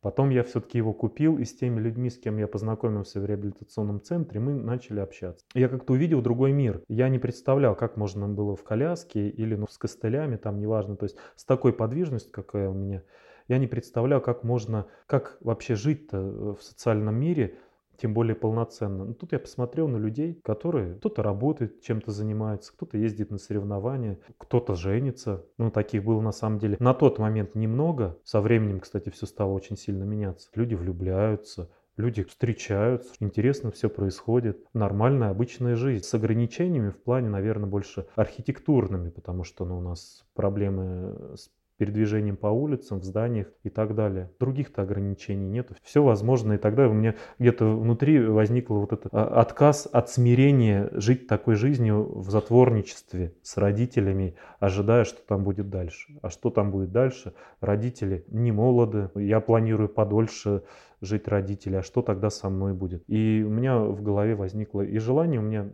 Потом 0.00 0.28
я 0.28 0.44
все-таки 0.44 0.76
его 0.76 0.92
купил, 0.92 1.38
и 1.38 1.44
с 1.44 1.56
теми 1.56 1.80
людьми, 1.80 2.10
с 2.10 2.18
кем 2.18 2.36
я 2.36 2.46
познакомился 2.46 3.20
в 3.20 3.24
реабилитационном 3.24 4.02
центре, 4.02 4.38
мы 4.38 4.52
начали 4.52 5.00
общаться. 5.00 5.44
Я 5.54 5.68
как-то 5.68 5.94
увидел 5.94 6.20
другой 6.20 6.52
мир. 6.52 6.82
Я 6.88 7.08
не 7.08 7.18
представлял, 7.18 7.74
как 7.74 7.96
можно 7.96 8.28
было 8.28 8.54
в 8.54 8.62
коляске 8.62 9.30
или 9.30 9.54
ну, 9.54 9.66
с 9.66 9.78
костылями, 9.78 10.36
там 10.36 10.60
неважно, 10.60 10.96
то 10.96 11.04
есть 11.04 11.16
с 11.36 11.44
такой 11.46 11.72
подвижностью, 11.72 12.30
какая 12.32 12.68
у 12.68 12.74
меня, 12.74 13.02
я 13.48 13.56
не 13.56 13.66
представлял, 13.66 14.20
как 14.20 14.44
можно, 14.44 14.86
как 15.06 15.38
вообще 15.40 15.74
жить-то 15.74 16.54
в 16.54 16.62
социальном 16.62 17.16
мире, 17.16 17.56
тем 17.96 18.14
более 18.14 18.34
полноценно. 18.34 18.98
Но 18.98 19.04
ну, 19.06 19.14
тут 19.14 19.32
я 19.32 19.38
посмотрел 19.38 19.88
на 19.88 19.96
людей, 19.96 20.40
которые 20.42 20.94
кто-то 20.96 21.22
работает, 21.22 21.80
чем-то 21.82 22.10
занимается, 22.10 22.72
кто-то 22.72 22.98
ездит 22.98 23.30
на 23.30 23.38
соревнования, 23.38 24.18
кто-то 24.38 24.74
женится. 24.74 25.44
Ну, 25.58 25.70
таких 25.70 26.04
было 26.04 26.20
на 26.20 26.32
самом 26.32 26.58
деле 26.58 26.76
на 26.80 26.94
тот 26.94 27.18
момент 27.18 27.54
немного. 27.54 28.18
Со 28.24 28.40
временем, 28.40 28.80
кстати, 28.80 29.10
все 29.10 29.26
стало 29.26 29.52
очень 29.52 29.76
сильно 29.76 30.04
меняться. 30.04 30.48
Люди 30.54 30.74
влюбляются, 30.74 31.70
Люди 31.96 32.24
встречаются, 32.24 33.14
интересно 33.20 33.70
все 33.70 33.88
происходит. 33.88 34.66
Нормальная, 34.72 35.30
обычная 35.30 35.76
жизнь. 35.76 36.04
С 36.04 36.12
ограничениями 36.12 36.90
в 36.90 37.00
плане, 37.00 37.28
наверное, 37.28 37.68
больше 37.68 38.08
архитектурными, 38.16 39.10
потому 39.10 39.44
что 39.44 39.64
ну, 39.64 39.78
у 39.78 39.80
нас 39.80 40.26
проблемы 40.34 41.36
с 41.36 41.50
передвижением 41.76 42.36
по 42.36 42.46
улицам, 42.46 43.00
в 43.00 43.04
зданиях 43.04 43.48
и 43.62 43.70
так 43.70 43.94
далее. 43.94 44.30
Других-то 44.38 44.82
ограничений 44.82 45.48
нет. 45.48 45.70
Все 45.82 46.02
возможно. 46.02 46.54
И 46.54 46.58
тогда 46.58 46.88
у 46.88 46.92
меня 46.92 47.16
где-то 47.38 47.66
внутри 47.66 48.24
возникл 48.24 48.74
вот 48.74 48.92
этот 48.92 49.12
а, 49.12 49.40
отказ 49.40 49.88
от 49.90 50.08
смирения 50.08 50.88
жить 50.92 51.26
такой 51.26 51.56
жизнью 51.56 52.18
в 52.20 52.30
затворничестве 52.30 53.34
с 53.42 53.56
родителями, 53.56 54.36
ожидая, 54.60 55.04
что 55.04 55.20
там 55.26 55.42
будет 55.42 55.68
дальше. 55.68 56.18
А 56.22 56.30
что 56.30 56.50
там 56.50 56.70
будет 56.70 56.92
дальше? 56.92 57.34
Родители 57.60 58.24
не 58.28 58.52
молоды. 58.52 59.10
Я 59.16 59.40
планирую 59.40 59.88
подольше 59.88 60.62
жить 61.00 61.26
родители. 61.26 61.76
А 61.76 61.82
что 61.82 62.02
тогда 62.02 62.30
со 62.30 62.48
мной 62.48 62.72
будет? 62.72 63.02
И 63.08 63.44
у 63.44 63.50
меня 63.50 63.78
в 63.78 64.02
голове 64.02 64.34
возникло 64.36 64.82
и 64.82 64.98
желание 64.98 65.40
у 65.40 65.44
меня... 65.44 65.70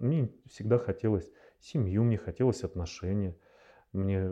Мне 0.00 0.28
всегда 0.50 0.76
хотелось 0.76 1.30
семью, 1.60 2.02
мне 2.02 2.18
хотелось 2.18 2.62
отношения. 2.62 3.36
Мне 3.92 4.28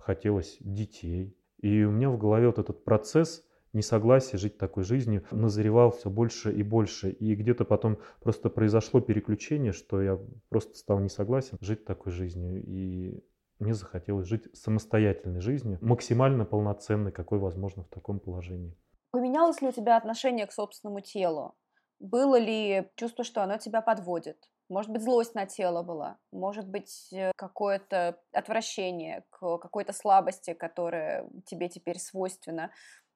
хотелось 0.00 0.56
детей. 0.60 1.36
И 1.60 1.84
у 1.84 1.90
меня 1.90 2.10
в 2.10 2.18
голове 2.18 2.46
вот 2.46 2.58
этот 2.58 2.84
процесс 2.84 3.44
несогласия 3.72 4.38
жить 4.38 4.58
такой 4.58 4.82
жизнью 4.82 5.24
назревал 5.30 5.90
все 5.92 6.10
больше 6.10 6.52
и 6.52 6.62
больше. 6.62 7.10
И 7.10 7.34
где-то 7.34 7.64
потом 7.64 7.98
просто 8.20 8.50
произошло 8.50 9.00
переключение, 9.00 9.72
что 9.72 10.02
я 10.02 10.18
просто 10.48 10.76
стал 10.76 10.98
не 11.00 11.08
согласен 11.08 11.58
жить 11.60 11.84
такой 11.84 12.12
жизнью. 12.12 12.62
И 12.66 13.22
мне 13.58 13.74
захотелось 13.74 14.26
жить 14.26 14.48
самостоятельной 14.56 15.40
жизнью, 15.40 15.78
максимально 15.82 16.44
полноценной, 16.44 17.12
какой 17.12 17.38
возможно 17.38 17.84
в 17.84 17.88
таком 17.88 18.18
положении. 18.18 18.76
Поменялось 19.10 19.60
ли 19.60 19.68
у 19.68 19.72
тебя 19.72 19.96
отношение 19.96 20.46
к 20.46 20.52
собственному 20.52 21.00
телу? 21.00 21.54
Было 21.98 22.38
ли 22.38 22.88
чувство, 22.96 23.24
что 23.24 23.42
оно 23.42 23.58
тебя 23.58 23.82
подводит? 23.82 24.38
Может 24.70 24.92
быть, 24.92 25.02
злость 25.02 25.34
на 25.34 25.46
тело 25.46 25.82
была, 25.82 26.18
может 26.30 26.68
быть, 26.68 27.08
э, 27.12 27.32
какое-то 27.36 28.20
отвращение 28.32 29.24
к 29.28 29.58
какой-то 29.58 29.92
слабости, 29.92 30.54
которая 30.54 31.28
тебе 31.44 31.68
теперь 31.68 31.98
свойственна. 31.98 32.70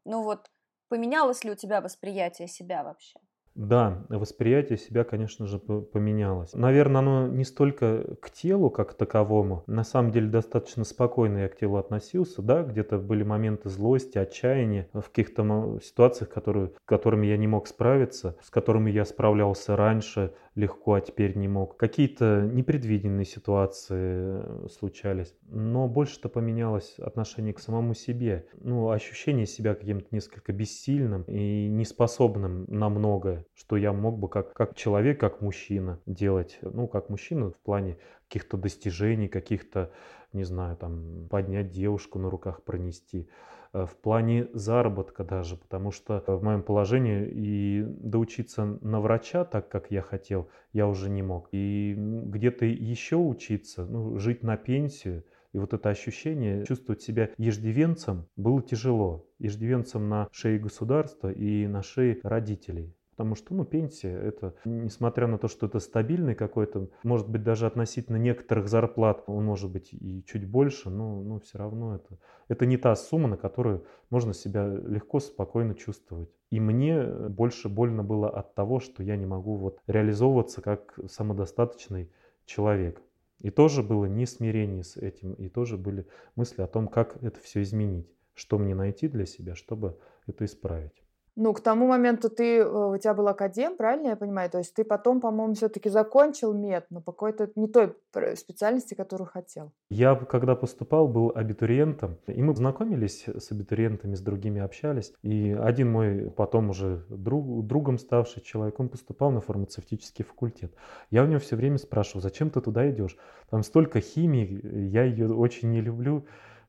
Ну 0.04 0.25
вот, 0.25 0.50
поменялось 0.88 1.44
ли 1.44 1.52
у 1.52 1.54
тебя 1.54 1.80
восприятие 1.80 2.49
себя 2.49 2.82
вообще? 2.82 3.20
Да, 3.54 4.04
восприятие 4.08 4.78
себя, 4.78 5.04
конечно 5.04 5.46
же, 5.46 5.61
поменялось. 5.61 6.54
Наверное, 6.54 6.99
оно 6.99 7.28
не 7.28 7.44
столько 7.44 8.16
к 8.20 8.30
телу 8.30 8.68
как 8.68 8.94
таковому. 8.94 9.62
На 9.68 9.84
самом 9.84 10.11
деле 10.11 10.28
достаточно 10.28 10.82
спокойно 10.82 11.38
я 11.38 11.49
к 11.49 11.56
телу 11.56 11.76
относился, 11.76 12.42
да, 12.42 12.64
где-то 12.64 12.99
были 12.99 13.23
моменты 13.23 13.68
злости, 13.68 14.18
отчаяния 14.18 14.88
в 14.92 15.02
каких-то 15.02 15.78
ситуациях, 15.80 16.30
которые, 16.30 16.70
с 16.70 16.73
которыми 16.84 17.28
я 17.28 17.37
не 17.37 17.46
мог 17.46 17.68
справиться, 17.68 18.37
с 18.42 18.50
которыми 18.50 18.90
я 18.90 19.04
справлялся 19.04 19.76
раньше, 19.76 20.34
легко, 20.54 20.94
а 20.94 21.00
теперь 21.00 21.37
не 21.37 21.49
мог. 21.49 21.76
Какие-то 21.76 22.49
непредвиденные 22.52 23.25
ситуации 23.25 23.96
э, 23.96 24.68
случались. 24.70 25.34
Но 25.49 25.88
больше-то 25.88 26.28
поменялось 26.28 26.94
отношение 26.99 27.52
к 27.52 27.61
самому 27.61 27.94
себе. 27.94 28.46
Ну, 28.61 28.90
ощущение 28.90 29.46
себя 29.46 29.75
каким-то 29.75 30.06
несколько 30.12 30.52
бессильным 30.52 31.23
и 31.23 31.68
неспособным 31.68 32.64
на 32.68 32.88
многое, 32.88 33.46
что 33.54 33.76
я 33.76 33.92
мог 33.92 34.18
бы 34.18 34.28
как, 34.28 34.52
как 34.52 34.76
человек, 34.76 35.18
как 35.18 35.40
мужчина 35.40 36.00
делать. 36.06 36.58
Ну, 36.62 36.87
как 36.87 37.08
мужчина 37.08 37.50
в 37.50 37.58
плане 37.58 37.99
каких-то 38.28 38.56
достижений, 38.56 39.28
каких-то, 39.28 39.90
не 40.32 40.44
знаю, 40.44 40.76
там, 40.76 41.28
поднять 41.28 41.70
девушку 41.70 42.18
на 42.18 42.30
руках, 42.30 42.62
пронести. 42.62 43.28
Э, 43.75 43.87
в 43.87 43.97
плане 43.97 44.49
заработка 44.54 45.25
даже, 45.25 45.57
потому 45.57 45.90
что 45.90 46.23
в 46.26 46.43
моем 46.43 46.62
положении 46.62 47.28
и 47.28 47.84
доучиться 47.84 48.65
на 48.80 49.00
врача 49.00 49.45
так, 49.45 49.69
как 49.69 49.91
я 49.91 50.00
хотел, 50.00 50.49
я 50.73 50.87
уже 50.87 51.10
не 51.10 51.23
мог. 51.23 51.49
И 51.52 51.95
где-то 51.97 52.65
еще 52.65 53.17
учиться, 53.17 53.84
ну, 53.84 54.19
жить 54.19 54.43
на 54.43 54.56
пенсию, 54.56 55.25
и 55.52 55.58
вот 55.58 55.73
это 55.73 55.89
ощущение 55.89 56.65
чувствовать 56.65 57.02
себя 57.02 57.30
иждивенцем 57.37 58.26
было 58.37 58.63
тяжело. 58.63 59.26
Иждивенцем 59.39 60.08
на 60.08 60.28
шее 60.32 60.58
государства 60.58 61.30
и 61.30 61.67
на 61.67 61.82
шее 61.82 62.19
родителей. 62.23 62.95
Потому 63.17 63.37
что, 63.37 63.55
ну, 63.55 63.65
пенсия, 63.65 64.11
это, 64.11 64.57
несмотря 64.65 65.29
на 65.29 65.39
то, 65.39 65.47
что 65.47 65.67
это 65.67 65.79
стабильный 65.79 66.35
какой-то, 66.35 66.89
может 67.05 67.29
быть, 67.29 67.45
даже 67.45 67.67
относительно 67.67 68.17
некоторых 68.17 68.69
зарплат, 68.69 69.23
он 69.29 69.45
может 69.45 69.71
быть 69.71 69.93
и 69.93 70.25
чуть 70.27 70.50
больше, 70.50 70.91
но, 70.91 71.23
но 71.23 71.39
все 71.39 71.59
равно 71.59 71.95
это, 71.95 72.19
это 72.49 72.67
не 72.67 72.77
та 72.77 72.97
сумма, 72.97 73.29
на 73.29 73.37
которую 73.37 73.85
можно 74.11 74.35
себя 74.35 74.67
легко, 74.67 75.21
спокойно 75.21 75.77
чувствовать. 75.77 76.29
И 76.50 76.59
мне 76.59 77.05
больше 77.05 77.69
больно 77.69 78.03
было 78.03 78.29
от 78.29 78.57
того, 78.57 78.81
что 78.81 79.05
я 79.05 79.17
не 79.17 79.27
могу 79.27 79.57
вот 79.59 79.79
реализовываться 79.87 80.61
как 80.61 80.99
самодостаточный 81.09 82.11
человек. 82.47 83.00
И 83.39 83.50
тоже 83.50 83.85
было 83.85 84.07
не 84.07 84.27
смирение 84.27 84.83
с 84.83 84.97
этим, 84.97 85.35
и 85.35 85.49
тоже 85.49 85.77
были 85.77 86.09
мысли 86.35 86.63
о 86.63 86.67
том, 86.67 86.89
как 86.89 87.23
это 87.23 87.39
все 87.39 87.63
изменить, 87.63 88.11
что 88.35 88.59
мне 88.59 88.75
найти 88.75 89.07
для 89.07 89.25
себя, 89.25 89.55
чтобы 89.55 90.00
это 90.27 90.45
исправить. 90.45 91.03
Ну, 91.36 91.52
к 91.52 91.60
тому 91.60 91.88
моменту 91.88 92.30
ты, 92.30 92.58
э, 92.58 92.64
у 92.64 92.97
тебя 92.97 93.12
был 93.12 93.26
академ, 93.26 93.76
правильно 93.76 94.08
я 94.08 94.16
понимаю? 94.16 94.49
То 94.50 94.58
есть 94.58 94.73
ты 94.75 94.84
потом, 94.84 95.20
по-моему, 95.20 95.54
все-таки 95.54 95.88
закончил 95.88 96.52
мед, 96.54 96.86
но 96.90 97.00
по 97.00 97.12
какой-то 97.12 97.50
не 97.56 97.66
той 97.66 97.97
специальности, 98.36 98.94
которую 98.94 99.26
хотел. 99.26 99.73
Я, 99.90 100.14
когда 100.14 100.54
поступал, 100.54 101.08
был 101.08 101.32
абитуриентом, 101.34 102.18
и 102.28 102.40
мы 102.40 102.54
знакомились 102.54 103.26
с 103.26 103.50
абитуриентами, 103.50 104.14
с 104.14 104.20
другими 104.20 104.60
общались. 104.60 105.12
И 105.23 105.50
один 105.50 105.90
мой 105.90 106.30
потом 106.30 106.70
уже 106.70 107.04
друг, 107.08 107.66
другом 107.66 107.99
ставший 107.99 108.42
человек, 108.42 108.78
он 108.78 108.88
поступал 108.88 109.32
на 109.32 109.40
фармацевтический 109.40 110.25
факультет. 110.25 110.73
Я 111.10 111.25
у 111.25 111.26
него 111.26 111.40
все 111.40 111.56
время 111.56 111.78
спрашивал, 111.78 112.23
зачем 112.23 112.50
ты 112.50 112.60
туда 112.60 112.88
идешь? 112.90 113.16
Там 113.50 113.64
столько 113.64 114.00
химии, 114.00 114.60
я 114.88 115.02
ее 115.02 115.32
очень 115.34 115.70
не 115.70 115.80
люблю. 115.80 116.26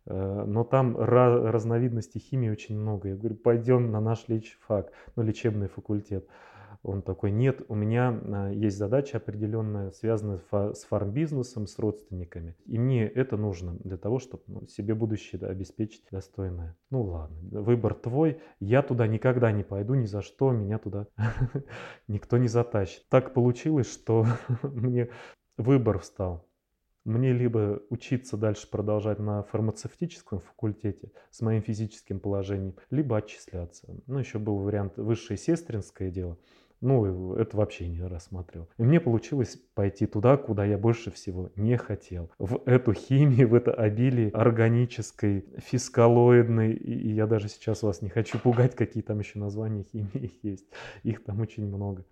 Э, 0.08 0.44
но 0.46 0.64
там 0.64 0.98
разновидностей 0.98 2.20
химии 2.20 2.50
очень 2.50 2.78
много. 2.78 3.10
Я 3.10 3.16
говорю, 3.16 3.36
пойдем 3.36 3.92
на 3.92 4.00
наш 4.00 4.28
лечфак, 4.28 4.92
ну, 5.16 5.24
лечебный 5.24 5.68
факультет. 5.68 6.28
Он 6.88 7.02
такой, 7.02 7.32
нет, 7.32 7.64
у 7.68 7.74
меня 7.74 8.14
э, 8.14 8.54
есть 8.54 8.78
задача 8.78 9.18
определенная, 9.18 9.90
связанная 9.90 10.40
с 10.52 10.84
фармбизнесом, 10.84 11.66
с 11.66 11.80
родственниками. 11.80 12.56
И 12.66 12.78
мне 12.78 13.08
это 13.08 13.38
нужно 13.38 13.76
для 13.80 13.98
того, 13.98 14.20
чтобы 14.20 14.44
ну, 14.46 14.68
себе 14.68 14.94
будущее 14.94 15.42
обеспечить 15.42 16.06
достойное. 16.12 16.78
Ну 16.92 17.02
ладно, 17.02 17.62
выбор 17.62 17.96
твой. 17.96 18.40
Я 18.60 18.84
туда 18.84 19.08
никогда 19.08 19.52
не 19.52 19.64
пойду, 19.64 19.96
ни 19.96 20.06
за 20.06 20.22
что, 20.22 20.52
меня 20.52 20.78
туда 20.78 21.08
никто 22.08 22.38
не 22.38 22.48
затащит. 22.48 23.04
Так 23.10 23.34
получилось, 23.34 23.92
что 23.92 24.28
мне 24.62 25.10
выбор 25.58 25.98
встал. 25.98 26.48
Мне 27.06 27.34
либо 27.34 27.84
учиться 27.90 28.36
дальше 28.36 28.68
продолжать 28.68 29.20
на 29.20 29.44
фармацевтическом 29.44 30.40
факультете 30.40 31.12
с 31.30 31.42
моим 31.42 31.62
физическим 31.62 32.20
положением, 32.20 32.76
либо 32.90 33.18
отчисляться. 33.18 33.88
Ну, 34.08 34.18
еще 34.18 34.40
был 34.40 34.58
вариант 34.58 34.98
высшее 34.98 35.38
сестринское 35.38 36.10
дело. 36.10 36.40
Ну, 36.82 37.36
это 37.36 37.58
вообще 37.58 37.88
не 37.88 38.02
рассматривал. 38.02 38.70
И 38.78 38.84
мне 38.84 39.00
получилось 39.00 39.56
пойти 39.76 40.08
туда, 40.08 40.36
куда 40.36 40.66
я 40.66 40.80
больше 40.80 41.12
всего 41.12 41.52
не 41.56 41.78
хотел. 41.78 42.32
В 42.40 42.62
эту 42.66 42.94
химию, 42.94 43.50
в 43.50 43.54
это 43.54 43.72
обилие 43.72 44.30
органической, 44.32 45.46
фискалоидной. 45.58 46.74
И 46.74 47.12
я 47.14 47.28
даже 47.28 47.50
сейчас 47.50 47.84
вас 47.84 48.02
не 48.02 48.10
хочу 48.10 48.40
пугать, 48.40 48.76
какие 48.76 49.04
там 49.04 49.20
еще 49.20 49.38
названия 49.38 49.84
химии 49.84 50.32
есть. 50.44 50.66
Их 51.04 51.24
там 51.24 51.40
очень 51.40 51.68
много. 51.68 52.04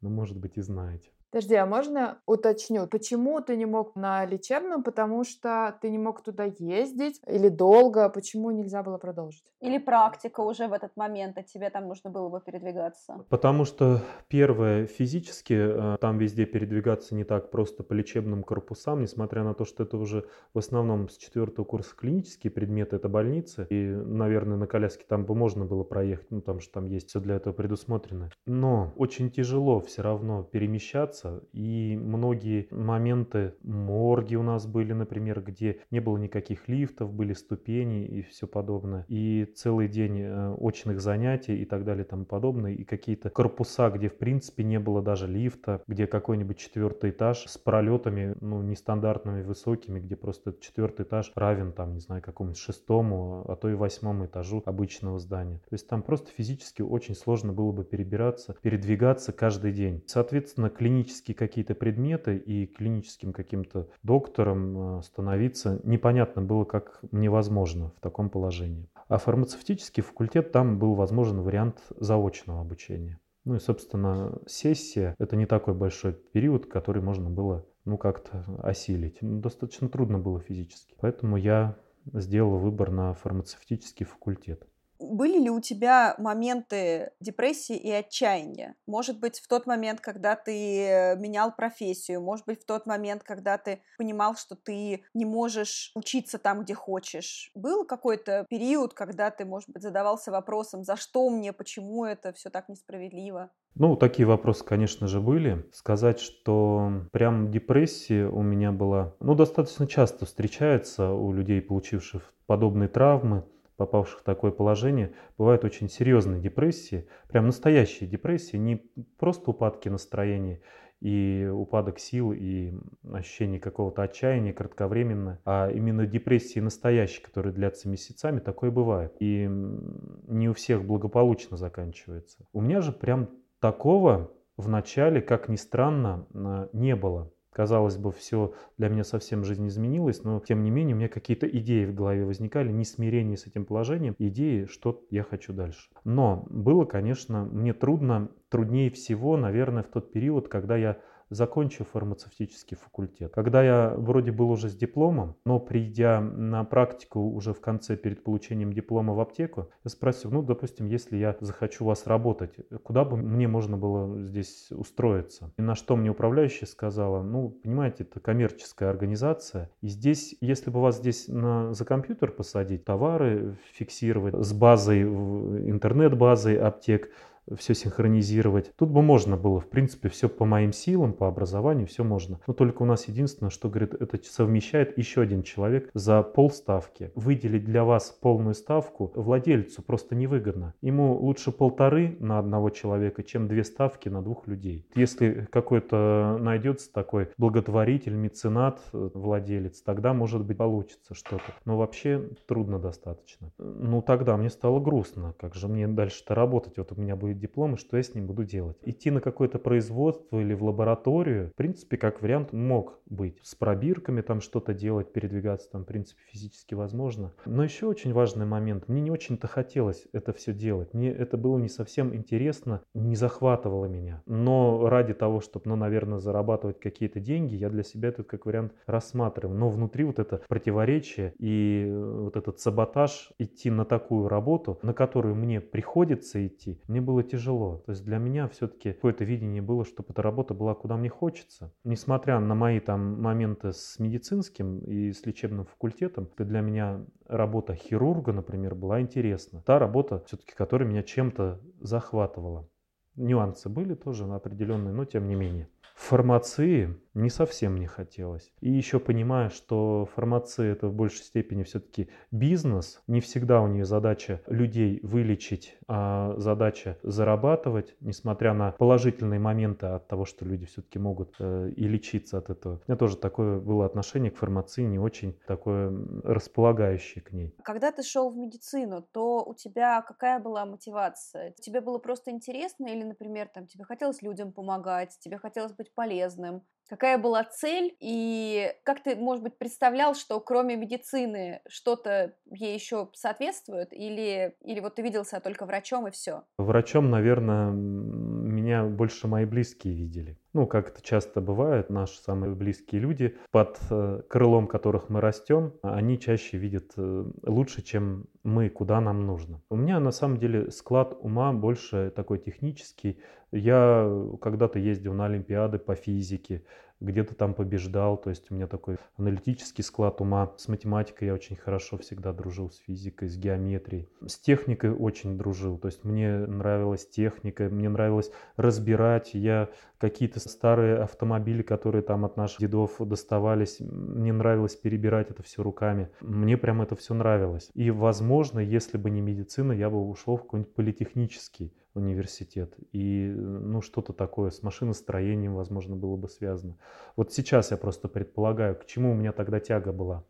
Но, 0.00 0.10
может 0.10 0.36
быть, 0.36 0.56
и 0.56 0.60
знаете. 0.60 1.10
Подожди, 1.32 1.54
а 1.54 1.64
можно 1.64 2.18
уточню, 2.26 2.86
почему 2.86 3.40
ты 3.40 3.56
не 3.56 3.64
мог 3.64 3.96
на 3.96 4.26
лечебном? 4.26 4.82
Потому 4.82 5.24
что 5.24 5.78
ты 5.80 5.88
не 5.88 5.96
мог 5.96 6.22
туда 6.22 6.44
ездить 6.44 7.22
или 7.26 7.48
долго? 7.48 8.10
Почему 8.10 8.50
нельзя 8.50 8.82
было 8.82 8.98
продолжить? 8.98 9.42
Или 9.60 9.78
практика 9.78 10.40
уже 10.40 10.68
в 10.68 10.74
этот 10.74 10.94
момент, 10.94 11.38
а 11.38 11.42
тебе 11.42 11.70
там 11.70 11.88
нужно 11.88 12.10
было 12.10 12.28
бы 12.28 12.38
передвигаться? 12.40 13.24
Потому 13.30 13.64
что 13.64 14.02
первое, 14.28 14.84
физически 14.84 15.54
э, 15.54 15.96
там 16.02 16.18
везде 16.18 16.44
передвигаться 16.44 17.14
не 17.14 17.24
так 17.24 17.50
просто 17.50 17.82
по 17.82 17.94
лечебным 17.94 18.42
корпусам, 18.42 19.00
несмотря 19.00 19.42
на 19.42 19.54
то, 19.54 19.64
что 19.64 19.84
это 19.84 19.96
уже 19.96 20.26
в 20.52 20.58
основном 20.58 21.08
с 21.08 21.16
четвертого 21.16 21.64
курса 21.64 21.94
клинические 21.96 22.50
предметы, 22.50 22.96
это 22.96 23.08
больницы, 23.08 23.66
и, 23.70 23.86
наверное, 23.86 24.58
на 24.58 24.66
коляске 24.66 25.06
там 25.08 25.24
бы 25.24 25.34
можно 25.34 25.64
было 25.64 25.82
проехать, 25.82 26.30
ну 26.30 26.42
там 26.42 26.60
что 26.60 26.74
там 26.74 26.84
есть 26.84 27.08
все 27.08 27.20
для 27.20 27.36
этого 27.36 27.54
предусмотрено. 27.54 28.28
Но 28.44 28.92
очень 28.96 29.30
тяжело 29.30 29.80
все 29.80 30.02
равно 30.02 30.42
перемещаться, 30.42 31.21
и 31.52 31.96
многие 32.00 32.68
моменты, 32.70 33.54
морги 33.62 34.36
у 34.36 34.42
нас 34.42 34.66
были, 34.66 34.92
например, 34.92 35.42
где 35.42 35.80
не 35.90 36.00
было 36.00 36.18
никаких 36.18 36.68
лифтов, 36.68 37.12
были 37.12 37.32
ступени 37.32 38.04
и 38.04 38.22
все 38.22 38.46
подобное, 38.46 39.04
и 39.08 39.44
целый 39.54 39.88
день 39.88 40.20
э, 40.20 40.54
очных 40.58 41.00
занятий 41.00 41.56
и 41.60 41.64
так 41.64 41.84
далее 41.84 42.04
и 42.04 42.08
тому 42.08 42.24
подобное, 42.24 42.72
и 42.72 42.84
какие-то 42.84 43.30
корпуса, 43.30 43.90
где 43.90 44.08
в 44.08 44.18
принципе 44.18 44.64
не 44.64 44.78
было 44.78 45.02
даже 45.02 45.26
лифта, 45.26 45.82
где 45.86 46.06
какой-нибудь 46.06 46.58
четвертый 46.58 47.10
этаж 47.10 47.44
с 47.46 47.58
пролетами, 47.58 48.34
ну, 48.40 48.62
нестандартными 48.62 49.42
высокими, 49.42 50.00
где 50.00 50.16
просто 50.16 50.54
четвертый 50.60 51.04
этаж 51.04 51.32
равен 51.34 51.72
там, 51.72 51.94
не 51.94 52.00
знаю, 52.00 52.22
какому-нибудь 52.22 52.60
шестому, 52.60 53.44
а 53.48 53.56
то 53.56 53.68
и 53.68 53.74
восьмому 53.74 54.26
этажу 54.26 54.62
обычного 54.64 55.18
здания. 55.18 55.58
То 55.68 55.74
есть 55.74 55.88
там 55.88 56.02
просто 56.02 56.30
физически 56.30 56.82
очень 56.82 57.14
сложно 57.14 57.52
было 57.52 57.72
бы 57.72 57.84
перебираться, 57.84 58.56
передвигаться 58.62 59.32
каждый 59.32 59.72
день. 59.72 60.02
Соответственно, 60.06 60.70
клинические 61.12 61.34
какие-то 61.34 61.74
предметы 61.74 62.36
и 62.36 62.66
клиническим 62.66 63.32
каким-то 63.32 63.88
доктором 64.02 64.98
э, 64.98 65.02
становиться 65.02 65.78
непонятно 65.84 66.42
было, 66.42 66.64
как 66.64 67.00
мне 67.10 67.28
возможно 67.28 67.92
в 67.96 68.00
таком 68.00 68.30
положении. 68.30 68.88
А 69.08 69.18
фармацевтический 69.18 70.02
факультет, 70.02 70.52
там 70.52 70.78
был 70.78 70.94
возможен 70.94 71.42
вариант 71.42 71.82
заочного 72.00 72.62
обучения. 72.62 73.18
Ну 73.44 73.56
и, 73.56 73.58
собственно, 73.58 74.38
сессия– 74.46 75.14
это 75.18 75.36
не 75.36 75.46
такой 75.46 75.74
большой 75.74 76.14
период, 76.14 76.66
который 76.66 77.02
можно 77.02 77.28
было 77.28 77.66
ну, 77.84 77.98
как-то 77.98 78.44
осилить. 78.62 79.18
Ну, 79.20 79.40
достаточно 79.40 79.88
трудно 79.88 80.18
было 80.18 80.40
физически. 80.40 80.94
Поэтому 81.00 81.36
я 81.36 81.76
сделал 82.14 82.56
выбор 82.56 82.90
на 82.90 83.12
фармацевтический 83.12 84.06
факультет. 84.06 84.66
Были 85.10 85.38
ли 85.38 85.50
у 85.50 85.60
тебя 85.60 86.14
моменты 86.18 87.12
депрессии 87.20 87.76
и 87.76 87.90
отчаяния? 87.90 88.76
Может 88.86 89.20
быть, 89.20 89.40
в 89.40 89.48
тот 89.48 89.66
момент, 89.66 90.00
когда 90.00 90.36
ты 90.36 91.16
менял 91.18 91.54
профессию, 91.54 92.20
может 92.20 92.46
быть, 92.46 92.62
в 92.62 92.66
тот 92.66 92.86
момент, 92.86 93.22
когда 93.22 93.58
ты 93.58 93.82
понимал, 93.98 94.36
что 94.36 94.54
ты 94.54 95.04
не 95.14 95.24
можешь 95.24 95.90
учиться 95.94 96.38
там, 96.38 96.62
где 96.62 96.74
хочешь. 96.74 97.50
Был 97.54 97.84
какой-то 97.84 98.46
период, 98.48 98.94
когда 98.94 99.30
ты, 99.30 99.44
может 99.44 99.70
быть, 99.70 99.82
задавался 99.82 100.30
вопросом, 100.30 100.84
за 100.84 100.96
что 100.96 101.28
мне, 101.30 101.52
почему 101.52 102.04
это 102.04 102.32
все 102.32 102.50
так 102.50 102.68
несправедливо? 102.68 103.50
Ну, 103.74 103.96
такие 103.96 104.26
вопросы, 104.26 104.64
конечно 104.64 105.06
же, 105.06 105.20
были. 105.20 105.64
Сказать, 105.72 106.20
что 106.20 107.06
прям 107.10 107.50
депрессия 107.50 108.26
у 108.26 108.42
меня 108.42 108.70
была, 108.70 109.14
ну, 109.20 109.34
достаточно 109.34 109.86
часто 109.86 110.26
встречается 110.26 111.10
у 111.12 111.32
людей, 111.32 111.62
получивших 111.62 112.34
подобные 112.46 112.88
травмы 112.88 113.44
попавших 113.76 114.20
в 114.20 114.22
такое 114.22 114.50
положение, 114.50 115.14
бывают 115.38 115.64
очень 115.64 115.88
серьезные 115.88 116.40
депрессии, 116.40 117.06
прям 117.28 117.46
настоящие 117.46 118.08
депрессии, 118.08 118.56
не 118.56 118.76
просто 119.18 119.50
упадки 119.50 119.88
настроения 119.88 120.60
и 121.00 121.50
упадок 121.52 121.98
сил 121.98 122.32
и 122.32 122.72
ощущение 123.12 123.58
какого-то 123.58 124.02
отчаяния 124.02 124.52
кратковременно, 124.52 125.40
а 125.44 125.68
именно 125.68 126.06
депрессии 126.06 126.60
настоящие, 126.60 127.24
которые 127.24 127.52
длятся 127.52 127.88
месяцами, 127.88 128.38
такое 128.38 128.70
бывает. 128.70 129.12
И 129.18 129.48
не 129.48 130.48
у 130.48 130.54
всех 130.54 130.84
благополучно 130.84 131.56
заканчивается. 131.56 132.46
У 132.52 132.60
меня 132.60 132.82
же 132.82 132.92
прям 132.92 133.30
такого 133.58 134.32
в 134.56 134.68
начале, 134.68 135.20
как 135.20 135.48
ни 135.48 135.56
странно, 135.56 136.26
а, 136.34 136.68
не 136.72 136.94
было. 136.94 137.32
Казалось 137.52 137.98
бы, 137.98 138.12
все 138.12 138.54
для 138.78 138.88
меня 138.88 139.04
совсем 139.04 139.44
жизнь 139.44 139.68
изменилась, 139.68 140.24
но 140.24 140.40
тем 140.40 140.62
не 140.62 140.70
менее 140.70 140.96
у 140.96 140.98
меня 140.98 141.08
какие-то 141.08 141.46
идеи 141.46 141.84
в 141.84 141.94
голове 141.94 142.24
возникали, 142.24 142.72
не 142.72 142.84
смирение 142.84 143.36
с 143.36 143.46
этим 143.46 143.66
положением, 143.66 144.16
идеи, 144.18 144.64
что 144.64 145.04
я 145.10 145.22
хочу 145.22 145.52
дальше. 145.52 145.90
Но 146.04 146.46
было, 146.48 146.86
конечно, 146.86 147.44
мне 147.44 147.74
трудно, 147.74 148.30
труднее 148.48 148.90
всего, 148.90 149.36
наверное, 149.36 149.82
в 149.82 149.88
тот 149.88 150.12
период, 150.12 150.48
когда 150.48 150.76
я 150.78 150.96
закончив 151.32 151.88
фармацевтический 151.88 152.76
факультет. 152.76 153.32
Когда 153.34 153.62
я 153.62 153.94
вроде 153.96 154.32
был 154.32 154.50
уже 154.50 154.68
с 154.68 154.74
дипломом, 154.74 155.34
но 155.44 155.58
придя 155.58 156.20
на 156.20 156.64
практику 156.64 157.20
уже 157.20 157.52
в 157.52 157.60
конце 157.60 157.96
перед 157.96 158.22
получением 158.22 158.72
диплома 158.72 159.14
в 159.14 159.20
аптеку, 159.20 159.68
я 159.84 159.90
спросил, 159.90 160.30
ну, 160.30 160.42
допустим, 160.42 160.86
если 160.86 161.16
я 161.16 161.36
захочу 161.40 161.84
у 161.84 161.88
вас 161.88 162.06
работать, 162.06 162.54
куда 162.82 163.04
бы 163.04 163.16
мне 163.16 163.48
можно 163.48 163.76
было 163.76 164.22
здесь 164.22 164.70
устроиться? 164.70 165.52
И 165.56 165.62
на 165.62 165.74
что 165.74 165.96
мне 165.96 166.10
управляющая 166.10 166.66
сказала, 166.66 167.22
ну, 167.22 167.48
понимаете, 167.50 168.04
это 168.04 168.20
коммерческая 168.20 168.90
организация, 168.90 169.70
и 169.80 169.88
здесь, 169.88 170.36
если 170.40 170.70
бы 170.70 170.80
вас 170.80 170.98
здесь 170.98 171.28
на, 171.28 171.72
за 171.72 171.84
компьютер 171.84 172.30
посадить, 172.30 172.84
товары 172.84 173.56
фиксировать 173.72 174.34
с 174.44 174.52
базой, 174.52 175.02
интернет-базой 175.02 176.56
аптек, 176.58 177.10
все 177.56 177.74
синхронизировать. 177.74 178.72
Тут 178.76 178.90
бы 178.90 179.02
можно 179.02 179.36
было, 179.36 179.60
в 179.60 179.68
принципе, 179.68 180.08
все 180.08 180.28
по 180.28 180.44
моим 180.44 180.72
силам, 180.72 181.12
по 181.12 181.28
образованию, 181.28 181.86
все 181.86 182.04
можно. 182.04 182.40
Но 182.46 182.54
только 182.54 182.82
у 182.82 182.86
нас 182.86 183.08
единственное, 183.08 183.50
что, 183.50 183.68
говорит, 183.68 183.94
это 183.94 184.18
совмещает 184.22 184.96
еще 184.98 185.22
один 185.22 185.42
человек 185.42 185.90
за 185.94 186.22
полставки. 186.22 187.12
Выделить 187.14 187.64
для 187.64 187.84
вас 187.84 188.10
полную 188.10 188.54
ставку 188.54 189.12
владельцу 189.14 189.82
просто 189.82 190.14
невыгодно. 190.14 190.74
Ему 190.80 191.16
лучше 191.18 191.52
полторы 191.52 192.16
на 192.20 192.38
одного 192.38 192.70
человека, 192.70 193.22
чем 193.22 193.48
две 193.48 193.64
ставки 193.64 194.08
на 194.08 194.22
двух 194.22 194.46
людей. 194.46 194.86
Если 194.94 195.46
какой-то 195.50 196.38
найдется 196.40 196.92
такой 196.92 197.28
благотворитель, 197.36 198.14
меценат, 198.14 198.80
владелец, 198.92 199.82
тогда, 199.82 200.12
может 200.12 200.44
быть, 200.44 200.56
получится 200.56 201.14
что-то. 201.14 201.54
Но 201.64 201.76
вообще 201.76 202.30
трудно 202.46 202.78
достаточно. 202.78 203.50
Ну, 203.58 204.02
тогда 204.02 204.36
мне 204.36 204.50
стало 204.50 204.80
грустно. 204.80 205.34
Как 205.38 205.54
же 205.54 205.68
мне 205.68 205.88
дальше-то 205.88 206.34
работать? 206.34 206.78
Вот 206.78 206.92
у 206.92 207.00
меня 207.00 207.16
будет 207.16 207.38
диплом, 207.42 207.74
и 207.74 207.76
что 207.76 207.96
я 207.96 208.02
с 208.02 208.14
ним 208.14 208.26
буду 208.26 208.44
делать. 208.44 208.78
Идти 208.82 209.10
на 209.10 209.20
какое-то 209.20 209.58
производство 209.58 210.40
или 210.40 210.54
в 210.54 210.64
лабораторию, 210.64 211.50
в 211.50 211.56
принципе, 211.56 211.96
как 211.98 212.22
вариант 212.22 212.52
мог 212.52 212.98
быть. 213.06 213.38
С 213.42 213.54
пробирками 213.54 214.22
там 214.22 214.40
что-то 214.40 214.72
делать, 214.72 215.12
передвигаться 215.12 215.70
там, 215.70 215.82
в 215.82 215.86
принципе, 215.86 216.20
физически 216.30 216.74
возможно. 216.74 217.32
Но 217.44 217.62
еще 217.62 217.86
очень 217.86 218.12
важный 218.12 218.46
момент. 218.46 218.88
Мне 218.88 219.02
не 219.02 219.10
очень-то 219.10 219.46
хотелось 219.46 220.06
это 220.12 220.32
все 220.32 220.52
делать. 220.54 220.94
Мне 220.94 221.10
это 221.10 221.36
было 221.36 221.58
не 221.58 221.68
совсем 221.68 222.14
интересно, 222.14 222.82
не 222.94 223.16
захватывало 223.16 223.86
меня. 223.86 224.22
Но 224.26 224.88
ради 224.88 225.14
того, 225.14 225.40
чтобы, 225.40 225.68
ну, 225.68 225.76
наверное, 225.76 226.18
зарабатывать 226.18 226.78
какие-то 226.80 227.20
деньги, 227.20 227.54
я 227.54 227.68
для 227.68 227.82
себя 227.82 228.08
этот 228.08 228.28
как 228.28 228.46
вариант 228.46 228.72
рассматривал. 228.86 229.54
Но 229.54 229.68
внутри 229.68 230.04
вот 230.04 230.18
это 230.18 230.40
противоречие 230.48 231.34
и 231.38 231.92
вот 231.92 232.36
этот 232.36 232.60
саботаж 232.60 233.32
идти 233.38 233.70
на 233.70 233.84
такую 233.84 234.28
работу, 234.28 234.78
на 234.82 234.94
которую 234.94 235.34
мне 235.34 235.60
приходится 235.60 236.46
идти, 236.46 236.80
мне 236.86 237.00
было 237.00 237.21
было 237.22 237.30
тяжело. 237.30 237.82
То 237.86 237.92
есть 237.92 238.04
для 238.04 238.18
меня 238.18 238.48
все-таки 238.48 238.92
какое-то 238.92 239.24
видение 239.24 239.62
было, 239.62 239.84
чтобы 239.84 240.10
эта 240.10 240.22
работа 240.22 240.54
была 240.54 240.74
куда 240.74 240.96
мне 240.96 241.08
хочется. 241.08 241.72
Несмотря 241.84 242.38
на 242.40 242.54
мои 242.54 242.80
там 242.80 243.20
моменты 243.20 243.72
с 243.72 243.98
медицинским 243.98 244.78
и 244.80 245.12
с 245.12 245.24
лечебным 245.26 245.66
факультетом, 245.66 246.28
для 246.36 246.60
меня 246.60 247.04
работа 247.26 247.74
хирурга, 247.74 248.32
например, 248.32 248.74
была 248.74 249.00
интересна. 249.00 249.62
Та 249.62 249.78
работа, 249.78 250.22
все-таки, 250.26 250.52
которая 250.54 250.88
меня 250.88 251.02
чем-то 251.02 251.60
захватывала. 251.80 252.68
Нюансы 253.16 253.68
были 253.68 253.94
тоже 253.94 254.24
определенные, 254.24 254.94
но 254.94 255.04
тем 255.04 255.28
не 255.28 255.34
менее. 255.34 255.68
Фармации 255.94 256.98
не 257.14 257.30
совсем 257.30 257.76
не 257.76 257.86
хотелось. 257.86 258.52
И 258.60 258.70
еще 258.70 258.98
понимая, 258.98 259.50
что 259.50 260.08
фармация 260.14 260.72
это 260.72 260.88
в 260.88 260.94
большей 260.94 261.24
степени 261.24 261.62
все-таки 261.62 262.08
бизнес, 262.30 263.02
не 263.06 263.20
всегда 263.20 263.60
у 263.60 263.66
нее 263.66 263.84
задача 263.84 264.40
людей 264.46 265.00
вылечить, 265.02 265.76
а 265.88 266.34
задача 266.38 266.98
зарабатывать, 267.02 267.94
несмотря 268.00 268.54
на 268.54 268.72
положительные 268.72 269.40
моменты 269.40 269.86
от 269.86 270.08
того, 270.08 270.24
что 270.24 270.44
люди 270.44 270.66
все-таки 270.66 270.98
могут 270.98 271.36
э, 271.38 271.70
и 271.76 271.86
лечиться 271.86 272.38
от 272.38 272.50
этого. 272.50 272.76
У 272.76 272.90
меня 272.90 272.96
тоже 272.96 273.16
такое 273.16 273.58
было 273.58 273.84
отношение 273.84 274.30
к 274.30 274.36
фармации 274.36 274.82
не 274.82 274.98
очень 274.98 275.38
такое 275.46 275.92
располагающее 276.24 277.22
к 277.22 277.32
ней. 277.32 277.54
Когда 277.62 277.92
ты 277.92 278.02
шел 278.02 278.30
в 278.30 278.36
медицину, 278.36 279.02
то 279.12 279.44
у 279.44 279.54
тебя 279.54 280.02
какая 280.02 280.38
была 280.40 280.64
мотивация? 280.64 281.52
Тебе 281.52 281.80
было 281.80 281.98
просто 281.98 282.30
интересно 282.30 282.86
или 282.86 283.02
например, 283.02 283.48
там, 283.48 283.66
тебе 283.66 283.84
хотелось 283.84 284.22
людям 284.22 284.52
помогать, 284.52 285.18
тебе 285.20 285.36
хотелось 285.36 285.72
быть 285.72 285.91
полезным? 285.94 286.62
Какая 286.92 287.16
была 287.16 287.42
цель 287.42 287.96
и 288.00 288.70
как 288.82 289.02
ты, 289.02 289.16
может 289.16 289.42
быть, 289.42 289.56
представлял, 289.56 290.14
что 290.14 290.38
кроме 290.40 290.76
медицины 290.76 291.62
что-то 291.66 292.34
ей 292.50 292.74
еще 292.74 293.08
соответствует? 293.14 293.94
Или, 293.94 294.56
или 294.60 294.80
вот 294.80 294.96
ты 294.96 295.02
видел 295.02 295.24
себя 295.24 295.40
только 295.40 295.64
врачом 295.64 296.06
и 296.08 296.10
все? 296.10 296.42
Врачом, 296.58 297.08
наверное, 297.08 297.70
меня 297.70 298.84
больше 298.84 299.26
мои 299.26 299.46
близкие 299.46 299.94
видели. 299.94 300.36
Ну, 300.52 300.66
как 300.66 300.90
это 300.90 301.02
часто 301.02 301.40
бывает, 301.40 301.88
наши 301.88 302.18
самые 302.18 302.54
близкие 302.54 303.00
люди, 303.00 303.38
под 303.52 303.78
э, 303.90 304.20
крылом 304.28 304.66
которых 304.66 305.08
мы 305.08 305.22
растем, 305.22 305.72
они 305.82 306.18
чаще 306.18 306.58
видят 306.58 306.92
э, 306.98 307.24
лучше, 307.46 307.80
чем 307.80 308.26
мы, 308.44 308.68
куда 308.68 309.00
нам 309.00 309.24
нужно. 309.24 309.62
У 309.70 309.76
меня 309.76 309.98
на 309.98 310.10
самом 310.10 310.36
деле 310.36 310.70
склад 310.70 311.16
ума 311.18 311.54
больше 311.54 312.12
такой 312.14 312.38
технический. 312.38 313.18
Я 313.50 314.10
когда-то 314.42 314.78
ездил 314.78 315.14
на 315.14 315.24
Олимпиады 315.24 315.78
по 315.78 315.94
физике, 315.94 316.64
где-то 317.02 317.34
там 317.34 317.54
побеждал, 317.54 318.16
то 318.16 318.30
есть 318.30 318.50
у 318.50 318.54
меня 318.54 318.66
такой 318.66 318.96
аналитический 319.16 319.84
склад 319.84 320.20
ума. 320.20 320.52
С 320.56 320.68
математикой 320.68 321.28
я 321.28 321.34
очень 321.34 321.56
хорошо 321.56 321.98
всегда 321.98 322.32
дружил, 322.32 322.70
с 322.70 322.78
физикой, 322.78 323.28
с 323.28 323.36
геометрией. 323.36 324.08
С 324.26 324.38
техникой 324.38 324.92
очень 324.92 325.36
дружил, 325.36 325.78
то 325.78 325.86
есть 325.86 326.04
мне 326.04 326.38
нравилась 326.46 327.06
техника, 327.08 327.64
мне 327.64 327.88
нравилось 327.88 328.30
разбирать. 328.56 329.34
Я 329.34 329.68
какие-то 329.98 330.40
старые 330.40 330.96
автомобили, 330.96 331.62
которые 331.62 332.02
там 332.02 332.24
от 332.24 332.36
наших 332.36 332.60
дедов 332.60 332.96
доставались, 332.98 333.78
мне 333.80 334.32
нравилось 334.32 334.74
перебирать 334.74 335.30
это 335.30 335.42
все 335.42 335.62
руками. 335.62 336.10
Мне 336.20 336.56
прям 336.56 336.82
это 336.82 336.96
все 336.96 337.14
нравилось. 337.14 337.70
И, 337.74 337.90
возможно, 337.90 338.58
если 338.58 338.98
бы 338.98 339.10
не 339.10 339.20
медицина, 339.20 339.72
я 339.72 339.90
бы 339.90 340.00
ушел 340.08 340.36
в 340.36 340.42
какой-нибудь 340.42 340.74
политехнический 340.74 341.72
университет. 341.94 342.74
И 342.92 343.28
ну, 343.28 343.82
что-то 343.82 344.12
такое 344.12 344.50
с 344.50 344.62
машиностроением, 344.62 345.54
возможно, 345.54 345.96
было 345.96 346.16
бы 346.16 346.28
связано. 346.28 346.76
Вот 347.16 347.32
сейчас 347.32 347.70
я 347.70 347.76
просто 347.76 348.08
предполагаю, 348.08 348.76
к 348.76 348.86
чему 348.86 349.12
у 349.12 349.14
меня 349.14 349.32
тогда 349.32 349.60
тяга 349.60 349.92
была. 349.92 350.24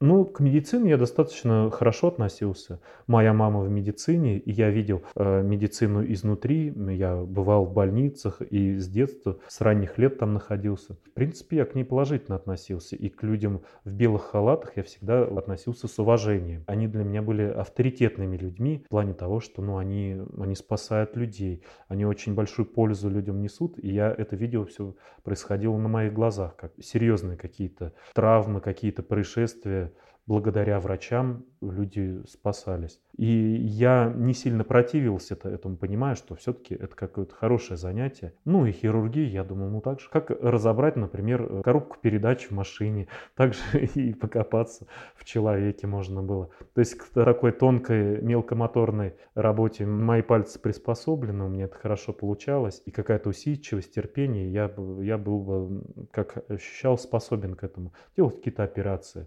Ну, 0.00 0.24
к 0.24 0.38
медицине 0.38 0.90
я 0.90 0.96
достаточно 0.96 1.72
хорошо 1.72 2.06
относился. 2.08 2.80
Моя 3.08 3.32
мама 3.32 3.62
в 3.62 3.68
медицине, 3.68 4.38
и 4.38 4.52
я 4.52 4.70
видел 4.70 5.02
э, 5.16 5.42
медицину 5.42 6.04
изнутри. 6.12 6.72
Я 6.94 7.16
бывал 7.16 7.64
в 7.64 7.72
больницах 7.72 8.40
и 8.40 8.76
с 8.76 8.86
детства, 8.88 9.38
с 9.48 9.60
ранних 9.60 9.98
лет 9.98 10.18
там 10.18 10.34
находился. 10.34 10.94
В 11.04 11.10
принципе, 11.14 11.56
я 11.56 11.64
к 11.64 11.74
ней 11.74 11.82
положительно 11.82 12.36
относился. 12.36 12.94
И 12.94 13.08
к 13.08 13.24
людям 13.24 13.62
в 13.84 13.92
белых 13.92 14.22
халатах 14.26 14.76
я 14.76 14.84
всегда 14.84 15.24
относился 15.24 15.88
с 15.88 15.98
уважением. 15.98 16.62
Они 16.68 16.86
для 16.86 17.02
меня 17.02 17.20
были 17.20 17.42
авторитетными 17.42 18.36
людьми 18.36 18.84
в 18.86 18.90
плане 18.90 19.14
того, 19.14 19.40
что 19.40 19.62
ну, 19.62 19.78
они, 19.78 20.22
они 20.38 20.54
спасают 20.54 21.16
людей. 21.16 21.64
Они 21.88 22.04
очень 22.04 22.36
большую 22.36 22.66
пользу 22.66 23.10
людям 23.10 23.42
несут. 23.42 23.76
И 23.82 23.92
я 23.92 24.14
это 24.16 24.36
видел, 24.36 24.64
все 24.66 24.94
происходило 25.24 25.76
на 25.76 25.88
моих 25.88 26.12
глазах. 26.12 26.54
Как 26.54 26.72
серьезные 26.80 27.36
какие-то 27.36 27.94
травмы, 28.14 28.60
какие-то 28.60 29.02
происшествия 29.02 29.87
благодаря 30.28 30.78
врачам 30.78 31.46
люди 31.62 32.22
спасались. 32.28 33.00
И 33.16 33.26
я 33.26 34.12
не 34.14 34.34
сильно 34.34 34.62
противился 34.62 35.38
этому, 35.42 35.78
понимая, 35.78 36.16
что 36.16 36.34
все-таки 36.34 36.74
это 36.74 36.94
какое-то 36.94 37.34
хорошее 37.34 37.78
занятие. 37.78 38.34
Ну 38.44 38.66
и 38.66 38.72
хирургия, 38.72 39.26
я 39.26 39.42
думаю, 39.42 39.70
ну 39.70 39.80
так 39.80 40.00
же, 40.00 40.10
как 40.10 40.30
разобрать, 40.30 40.96
например, 40.96 41.62
коробку 41.62 41.96
передач 42.00 42.44
в 42.44 42.50
машине, 42.50 43.08
также 43.36 43.60
и 43.94 44.12
покопаться 44.12 44.86
в 45.16 45.24
человеке 45.24 45.86
можно 45.86 46.22
было. 46.22 46.50
То 46.74 46.80
есть 46.80 46.96
к 46.96 47.08
такой 47.08 47.52
тонкой 47.52 48.20
мелкомоторной 48.20 49.14
работе 49.34 49.86
мои 49.86 50.20
пальцы 50.20 50.60
приспособлены, 50.60 51.44
у 51.44 51.48
меня 51.48 51.64
это 51.64 51.76
хорошо 51.76 52.12
получалось, 52.12 52.82
и 52.84 52.90
какая-то 52.90 53.30
усидчивость, 53.30 53.94
терпение, 53.94 54.52
я, 54.52 54.70
я 55.00 55.16
был 55.16 55.40
бы, 55.40 55.82
как 56.10 56.44
ощущал, 56.50 56.98
способен 56.98 57.54
к 57.54 57.64
этому, 57.64 57.94
делать 58.14 58.36
какие-то 58.36 58.62
операции. 58.62 59.26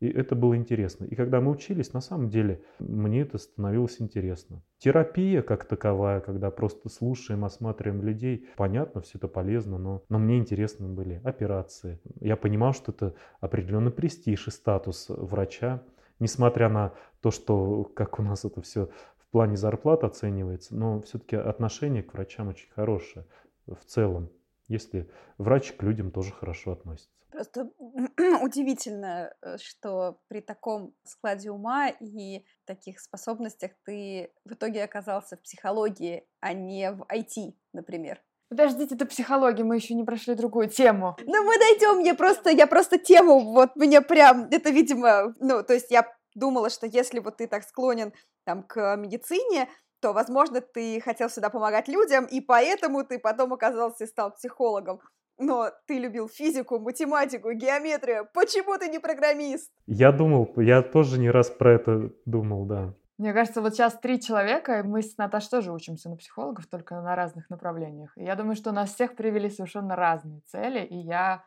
И 0.00 0.08
это 0.08 0.34
было 0.34 0.56
интересно. 0.56 1.06
И 1.06 1.14
когда 1.14 1.40
мы 1.40 1.50
учились, 1.50 1.94
на 1.94 2.00
самом 2.00 2.28
деле, 2.28 2.62
мне 2.78 3.22
это 3.22 3.38
становилось 3.38 4.00
интересно. 4.00 4.62
Терапия 4.78 5.40
как 5.40 5.64
таковая, 5.64 6.20
когда 6.20 6.50
просто 6.50 6.90
слушаем, 6.90 7.44
осматриваем 7.44 8.02
людей, 8.02 8.46
понятно, 8.56 9.00
все 9.00 9.16
это 9.16 9.26
полезно, 9.26 9.78
но, 9.78 10.02
но 10.10 10.18
мне 10.18 10.36
интересны 10.36 10.88
были 10.88 11.20
операции. 11.24 11.98
Я 12.20 12.36
понимал, 12.36 12.74
что 12.74 12.92
это 12.92 13.14
определенный 13.40 13.90
престиж 13.90 14.48
и 14.48 14.50
статус 14.50 15.06
врача, 15.08 15.82
несмотря 16.18 16.68
на 16.68 16.92
то, 17.22 17.30
что 17.30 17.84
как 17.84 18.18
у 18.18 18.22
нас 18.22 18.44
это 18.44 18.60
все 18.60 18.90
в 19.16 19.28
плане 19.30 19.56
зарплат 19.56 20.04
оценивается, 20.04 20.76
но 20.76 21.00
все-таки 21.00 21.36
отношение 21.36 22.02
к 22.02 22.12
врачам 22.12 22.48
очень 22.48 22.70
хорошее 22.70 23.24
в 23.66 23.84
целом, 23.86 24.28
если 24.68 25.08
врач 25.38 25.72
к 25.72 25.82
людям 25.82 26.10
тоже 26.10 26.32
хорошо 26.32 26.72
относится. 26.72 27.15
Просто 27.30 27.70
удивительно, 28.42 29.34
э, 29.42 29.58
что 29.58 30.20
при 30.28 30.40
таком 30.40 30.94
складе 31.04 31.50
ума 31.50 31.88
и 31.88 32.44
таких 32.64 33.00
способностях 33.00 33.72
ты 33.84 34.32
в 34.44 34.52
итоге 34.52 34.84
оказался 34.84 35.36
в 35.36 35.42
психологии, 35.42 36.26
а 36.40 36.52
не 36.52 36.92
в 36.92 37.02
IT, 37.02 37.54
например. 37.72 38.22
Подождите, 38.48 38.94
это 38.94 39.06
психология, 39.06 39.64
мы 39.64 39.74
еще 39.74 39.94
не 39.94 40.04
прошли 40.04 40.34
другую 40.34 40.68
тему. 40.68 41.16
Ну, 41.26 41.42
мы 41.42 41.58
дойдем, 41.58 41.98
я 41.98 42.14
просто, 42.14 42.50
я 42.50 42.68
просто 42.68 42.96
тему, 42.96 43.40
вот 43.40 43.74
мне 43.74 44.00
прям, 44.00 44.48
это, 44.52 44.70
видимо, 44.70 45.34
ну, 45.40 45.64
то 45.64 45.74
есть 45.74 45.90
я 45.90 46.06
думала, 46.34 46.70
что 46.70 46.86
если 46.86 47.18
вот 47.18 47.38
ты 47.38 47.48
так 47.48 47.64
склонен 47.64 48.12
там 48.44 48.62
к 48.62 48.96
медицине, 48.96 49.68
то, 50.00 50.12
возможно, 50.12 50.60
ты 50.60 51.00
хотел 51.00 51.28
всегда 51.28 51.50
помогать 51.50 51.88
людям, 51.88 52.26
и 52.26 52.40
поэтому 52.40 53.04
ты 53.04 53.18
потом 53.18 53.52
оказался 53.52 54.04
и 54.04 54.06
стал 54.06 54.32
психологом 54.32 55.00
но 55.38 55.70
ты 55.86 55.98
любил 55.98 56.28
физику, 56.28 56.78
математику, 56.78 57.52
геометрию. 57.52 58.28
Почему 58.32 58.78
ты 58.78 58.88
не 58.88 58.98
программист? 58.98 59.70
Я 59.86 60.12
думал, 60.12 60.52
я 60.56 60.82
тоже 60.82 61.18
не 61.18 61.30
раз 61.30 61.50
про 61.50 61.74
это 61.74 62.12
думал, 62.24 62.66
да. 62.66 62.94
Мне 63.18 63.32
кажется, 63.32 63.62
вот 63.62 63.74
сейчас 63.74 63.98
три 63.98 64.20
человека, 64.20 64.78
и 64.78 64.82
мы 64.82 65.02
с 65.02 65.16
Наташей 65.16 65.48
тоже 65.48 65.72
учимся 65.72 66.10
на 66.10 66.16
психологов, 66.16 66.66
только 66.66 67.00
на 67.00 67.16
разных 67.16 67.48
направлениях. 67.48 68.12
И 68.16 68.24
я 68.24 68.34
думаю, 68.34 68.56
что 68.56 68.70
у 68.70 68.74
нас 68.74 68.92
всех 68.94 69.16
привели 69.16 69.48
совершенно 69.48 69.96
разные 69.96 70.42
цели, 70.46 70.84
и 70.84 70.96
я 70.96 71.42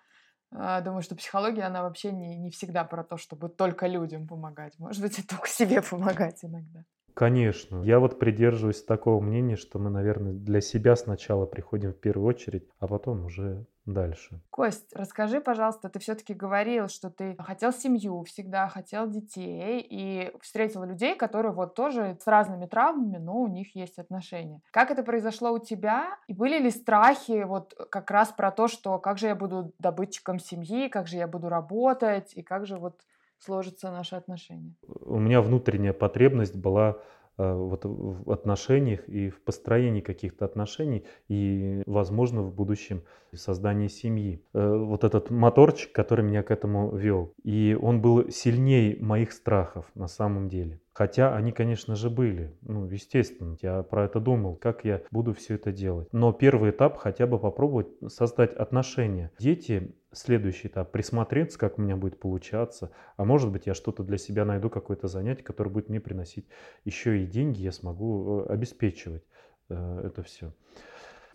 э, 0.52 0.82
думаю, 0.84 1.04
что 1.04 1.15
психология, 1.15 1.63
она 1.63 1.84
вообще 1.84 2.12
не, 2.12 2.38
не 2.38 2.49
всегда 2.49 2.84
про 2.86 3.04
то, 3.04 3.17
чтобы 3.17 3.49
только 3.49 3.86
людям 3.86 4.28
помогать. 4.28 4.80
Может 4.80 5.04
быть, 5.04 5.19
и 5.19 5.23
только 5.23 5.47
себе 5.47 5.84
помогать 5.84 6.43
иногда. 6.43 6.86
Конечно. 7.20 7.84
Я 7.84 8.00
вот 8.00 8.18
придерживаюсь 8.18 8.82
такого 8.82 9.20
мнения, 9.20 9.58
что 9.58 9.78
мы, 9.78 9.90
наверное, 9.90 10.32
для 10.32 10.62
себя 10.62 10.96
сначала 10.96 11.46
приходим 11.46 11.92
в 11.92 12.00
первую 12.00 12.26
очередь, 12.26 12.64
а 12.80 12.88
потом 12.88 13.26
уже 13.26 13.66
дальше. 13.86 14.40
Кость, 14.50 14.96
расскажи, 14.96 15.42
пожалуйста, 15.42 15.90
ты 15.90 16.00
все-таки 16.00 16.34
говорил, 16.34 16.88
что 16.88 17.10
ты 17.10 17.36
хотел 17.38 17.74
семью, 17.74 18.24
всегда 18.24 18.70
хотел 18.70 19.06
детей 19.10 19.86
и 19.86 20.32
встретил 20.42 20.86
людей, 20.86 21.14
которые 21.14 21.52
вот 21.52 21.76
тоже 21.76 22.18
с 22.24 22.26
разными 22.26 22.68
травмами, 22.68 23.18
но 23.18 23.42
у 23.42 23.48
них 23.50 23.76
есть 23.76 24.00
отношения. 24.00 24.62
Как 24.72 24.90
это 24.90 25.04
произошло 25.04 25.52
у 25.52 25.60
тебя? 25.60 26.18
И 26.28 26.34
были 26.34 26.58
ли 26.58 26.72
страхи 26.72 27.44
вот 27.44 27.74
как 27.92 28.12
раз 28.12 28.30
про 28.30 28.50
то, 28.50 28.70
что 28.70 28.98
как 28.98 29.18
же 29.18 29.28
я 29.28 29.36
буду 29.36 29.74
добытчиком 29.78 30.40
семьи, 30.40 30.88
как 30.88 31.08
же 31.08 31.18
я 31.18 31.28
буду 31.28 31.50
работать 31.50 32.32
и 32.34 32.44
как 32.44 32.66
же 32.66 32.78
вот 32.78 33.02
сложатся 33.39 33.91
наши 33.91 34.15
отношения? 34.15 34.75
У 34.88 35.19
меня 35.19 35.41
внутренняя 35.41 35.93
потребность 35.93 36.56
была 36.56 36.97
э, 37.38 37.54
вот 37.54 37.86
в 37.86 38.32
отношениях 38.32 39.08
и 39.08 39.30
в 39.30 39.41
построении 39.41 40.02
каких-то 40.02 40.45
отношений 40.45 41.06
и, 41.28 41.82
возможно, 41.86 42.41
в 42.41 42.54
будущем 42.54 43.04
создании 43.34 43.88
семьи. 43.88 44.43
Э, 44.54 44.75
вот 44.75 45.04
этот 45.04 45.30
моторчик, 45.30 45.91
который 45.91 46.25
меня 46.25 46.43
к 46.43 46.52
этому 46.52 46.95
вел. 46.95 47.34
И 47.43 47.78
он 47.80 48.02
был 48.02 48.30
сильнее 48.30 48.97
моих 48.99 49.32
страхов 49.32 49.86
на 49.95 50.08
самом 50.08 50.49
деле. 50.49 50.80
Хотя 50.93 51.34
они, 51.34 51.54
конечно 51.54 51.95
же, 51.95 52.10
были. 52.10 52.54
Ну, 52.62 52.86
естественно, 52.89 53.58
я 53.62 53.84
про 53.84 54.04
это 54.04 54.19
думал, 54.19 54.56
как 54.56 54.84
я 54.84 55.02
буду 55.12 55.34
все 55.34 55.56
это 55.56 55.71
делать. 55.71 56.10
Но 56.12 56.34
первый 56.34 56.71
этап 56.71 56.97
хотя 56.97 57.25
бы 57.25 57.39
попробовать 57.39 57.88
создать 58.08 58.54
отношения. 58.54 59.32
Дети 59.39 59.95
следующий 60.12 60.67
этап 60.67 60.91
присмотреться, 60.91 61.60
как 61.60 61.78
у 61.78 61.82
меня 61.82 61.95
будет 61.95 62.19
получаться. 62.19 62.91
А 63.17 63.26
может 63.26 63.52
быть, 63.52 63.67
я 63.67 63.74
что-то 63.74 64.04
для 64.04 64.17
себя 64.17 64.45
найду, 64.45 64.69
какое-то 64.69 65.08
занятие, 65.08 65.43
которое 65.43 65.69
будет 65.69 65.89
мне 65.89 66.00
приносить 66.00 66.48
еще 66.86 67.22
и 67.22 67.28
деньги, 67.28 67.62
я 67.62 67.72
смогу 67.72 68.41
э, 68.41 68.54
обеспечивать 68.54 69.24
э, 69.69 70.02
это 70.06 70.24
все. 70.24 70.54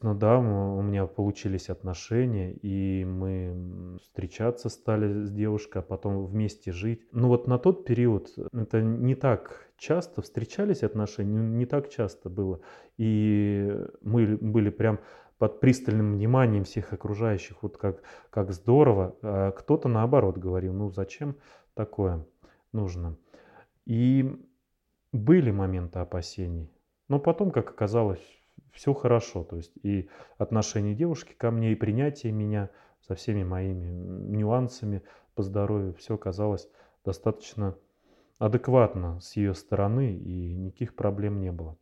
Ну 0.03 0.15
да, 0.15 0.39
у 0.39 0.83
меня 0.83 1.07
получились 1.07 1.71
отношения, 1.71 2.53
и 2.53 3.07
мы 3.07 3.99
встречаться 4.03 4.69
стали 4.69 5.25
с 5.25 5.31
девушкой, 5.31 5.79
а 5.79 5.83
потом 5.83 6.27
вместе 6.27 6.73
жить. 6.73 7.01
Ну 7.13 7.29
вот 7.29 7.47
на 7.47 7.59
тот 7.59 7.87
период 7.87 8.29
это 8.53 8.83
не 8.83 9.15
так 9.15 9.71
часто 9.79 10.21
встречались 10.21 10.83
отношения, 10.83 11.39
не 11.39 11.65
так 11.65 11.89
часто 11.89 12.29
было. 12.29 12.61
И 12.99 13.73
мы 14.03 14.37
были 14.37 14.69
прям 14.69 15.01
под 15.39 15.61
пристальным 15.61 16.15
вниманием 16.15 16.65
всех 16.65 16.93
окружающих, 16.93 17.63
вот 17.63 17.77
как, 17.77 18.03
как 18.31 18.53
здорово. 18.53 19.17
А 19.23 19.51
кто-то 19.53 19.89
наоборот 19.89 20.39
говорил, 20.39 20.73
ну 20.73 20.91
зачем 20.91 21.37
такое 21.75 22.27
нужно. 22.73 23.17
И 23.87 24.41
были 25.13 25.51
моменты 25.51 25.99
опасений. 25.99 26.71
Но 27.09 27.19
потом, 27.19 27.51
как 27.51 27.71
оказалось, 27.71 28.25
все 28.73 28.95
хорошо. 28.95 29.45
То 29.45 29.57
есть 29.57 29.73
и 29.83 30.09
отношение 30.39 30.95
девушки 30.95 31.35
ко 31.35 31.51
мне, 31.51 31.73
и 31.73 31.77
принятие 31.77 32.33
меня 32.33 32.71
со 33.01 33.15
всеми 33.15 33.45
моими 33.45 33.87
нюансами 33.87 35.03
по 35.35 35.43
здоровью, 35.43 35.95
все 35.95 36.17
казалось 36.17 36.69
достаточно 37.05 37.77
адекватно 38.39 39.21
с 39.21 39.37
ее 39.37 39.55
стороны, 39.55 40.17
и 40.17 40.55
никаких 40.55 40.95
проблем 40.95 41.41
не 41.41 41.53
было. 41.53 41.77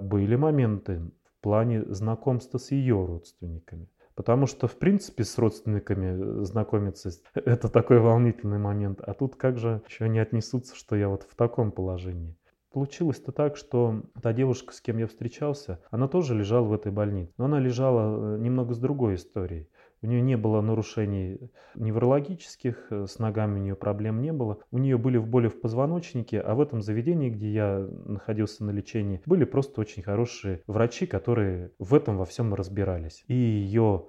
Были 0.00 0.36
моменты 0.36 1.02
плане 1.46 1.84
знакомства 1.84 2.58
с 2.58 2.72
ее 2.72 3.06
родственниками. 3.06 3.88
Потому 4.16 4.48
что, 4.48 4.66
в 4.66 4.74
принципе, 4.74 5.22
с 5.22 5.38
родственниками 5.38 6.42
знакомиться– 6.42 7.10
это 7.34 7.68
такой 7.68 8.00
волнительный 8.00 8.58
момент. 8.58 9.00
А 9.00 9.14
тут 9.14 9.36
как 9.36 9.56
же 9.56 9.80
еще 9.88 10.08
не 10.08 10.18
отнесутся, 10.18 10.74
что 10.74 10.96
я 10.96 11.08
вот 11.08 11.22
в 11.22 11.36
таком 11.36 11.70
положении. 11.70 12.34
Получилось-то 12.72 13.30
так, 13.30 13.56
что 13.56 14.02
та 14.20 14.32
девушка, 14.32 14.74
с 14.74 14.80
кем 14.80 14.98
я 14.98 15.06
встречался, 15.06 15.78
она 15.92 16.08
тоже 16.08 16.34
лежала 16.34 16.64
в 16.64 16.72
этой 16.72 16.90
больнице. 16.90 17.32
Но 17.38 17.44
она 17.44 17.60
лежала 17.60 18.34
э, 18.34 18.38
немного 18.40 18.74
с 18.74 18.78
другой 18.78 19.14
историей. 19.14 19.68
У 20.02 20.06
нее 20.06 20.20
не 20.20 20.36
было 20.36 20.60
нарушений 20.60 21.50
неврологических, 21.74 22.86
э, 22.90 23.06
с 23.06 23.18
ногами 23.18 23.58
у 23.58 23.62
нее 23.62 23.76
проблем 23.76 24.20
не 24.20 24.32
было. 24.32 24.58
У 24.70 24.78
нее 24.78 24.98
были 24.98 25.18
боли 25.18 25.48
в 25.48 25.60
позвоночнике, 25.60 26.40
а 26.40 26.54
в 26.54 26.60
этом 26.60 26.82
заведении, 26.82 27.30
где 27.30 27.50
я 27.50 27.88
находился 28.04 28.64
на 28.64 28.70
лечении, 28.70 29.22
были 29.26 29.44
просто 29.44 29.80
очень 29.80 30.02
хорошие 30.02 30.62
врачи, 30.66 31.06
которые 31.06 31.72
в 31.78 31.94
этом 31.94 32.16
во 32.18 32.24
всем 32.24 32.54
разбирались. 32.54 33.24
И 33.26 33.34
ее 33.34 34.06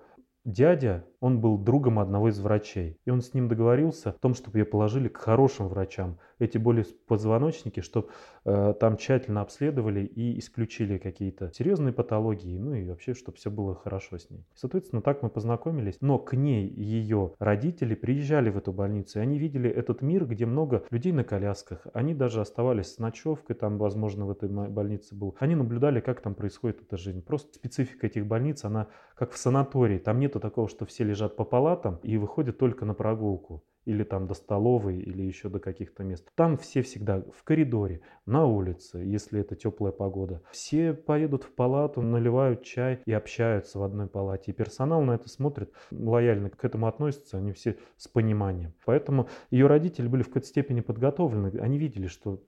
дядя, 0.47 1.05
он 1.19 1.41
был 1.41 1.57
другом 1.57 1.99
одного 1.99 2.29
из 2.29 2.39
врачей. 2.39 2.99
И 3.05 3.09
он 3.09 3.21
с 3.21 3.33
ним 3.33 3.47
договорился 3.47 4.09
о 4.09 4.13
том, 4.13 4.35
чтобы 4.35 4.59
ее 4.59 4.65
положили 4.65 5.07
к 5.07 5.17
хорошим 5.17 5.67
врачам. 5.67 6.19
Эти 6.39 6.57
боли 6.57 6.83
в 6.83 7.05
позвоночнике, 7.05 7.81
чтобы 7.81 8.09
э, 8.45 8.75
там 8.79 8.97
тщательно 8.97 9.41
обследовали 9.41 10.05
и 10.05 10.37
исключили 10.37 10.99
какие-то 10.99 11.51
серьезные 11.53 11.93
патологии. 11.93 12.57
Ну 12.59 12.75
и 12.75 12.85
вообще, 12.85 13.15
чтобы 13.15 13.37
все 13.37 13.49
было 13.49 13.73
хорошо 13.73 14.19
с 14.19 14.29
ней. 14.29 14.45
Соответственно, 14.53 15.01
так 15.01 15.23
мы 15.23 15.29
познакомились. 15.29 15.97
Но 16.01 16.19
к 16.19 16.35
ней 16.35 16.67
ее 16.67 17.33
родители 17.39 17.95
приезжали 17.95 18.51
в 18.51 18.57
эту 18.57 18.71
больницу. 18.71 19.19
И 19.19 19.21
они 19.21 19.39
видели 19.39 19.69
этот 19.69 20.03
мир, 20.03 20.25
где 20.25 20.45
много 20.45 20.83
людей 20.91 21.11
на 21.11 21.23
колясках. 21.23 21.87
Они 21.93 22.13
даже 22.13 22.41
оставались 22.41 22.93
с 22.93 22.99
ночевкой, 22.99 23.55
там, 23.55 23.79
возможно, 23.79 24.25
в 24.27 24.31
этой 24.31 24.49
больнице 24.49 25.15
был. 25.15 25.35
Они 25.39 25.55
наблюдали, 25.55 25.99
как 25.99 26.21
там 26.21 26.35
происходит 26.35 26.81
эта 26.81 26.97
жизнь. 26.97 27.23
Просто 27.23 27.55
специфика 27.55 28.05
этих 28.05 28.27
больниц, 28.27 28.63
она 28.63 28.87
как 29.15 29.31
в 29.31 29.37
санатории. 29.37 29.97
Там 29.97 30.19
нету 30.19 30.39
такого, 30.39 30.67
что 30.67 30.85
все 30.85 31.06
лежат 31.07 31.35
по 31.35 31.43
палатам 31.43 31.99
и 32.03 32.17
выходят 32.17 32.57
только 32.57 32.85
на 32.85 32.93
прогулку 32.93 33.63
или 33.87 34.03
там 34.03 34.27
до 34.27 34.33
столовой, 34.33 34.97
или 34.97 35.23
еще 35.23 35.47
до 35.47 35.59
каких-то 35.59 36.03
мест. 36.03 36.29
Там 36.35 36.57
все 36.57 36.81
всегда 36.81 37.23
в 37.33 37.43
коридоре, 37.43 38.01
на 38.25 38.45
улице, 38.45 38.97
если 38.97 39.39
это 39.39 39.55
теплая 39.55 39.93
погода. 39.93 40.41
Все 40.51 40.93
поедут 40.93 41.45
в 41.45 41.53
палату, 41.53 42.01
наливают 42.01 42.63
чай 42.63 42.99
и 43.05 43.13
общаются 43.13 43.79
в 43.79 43.83
одной 43.83 44.07
палате. 44.07 44.51
И 44.51 44.53
персонал 44.53 45.01
на 45.03 45.13
это 45.13 45.29
смотрит, 45.29 45.71
лояльно 45.89 46.49
к 46.49 46.65
этому 46.65 46.87
относятся, 46.87 47.37
они 47.37 47.53
все 47.53 47.77
с 47.95 48.09
пониманием. 48.09 48.73
Поэтому 48.83 49.29
ее 49.51 49.67
родители 49.67 50.09
были 50.09 50.23
в 50.23 50.27
какой-то 50.27 50.47
степени 50.47 50.81
подготовлены, 50.81 51.57
они 51.61 51.77
видели, 51.77 52.07
что 52.07 52.43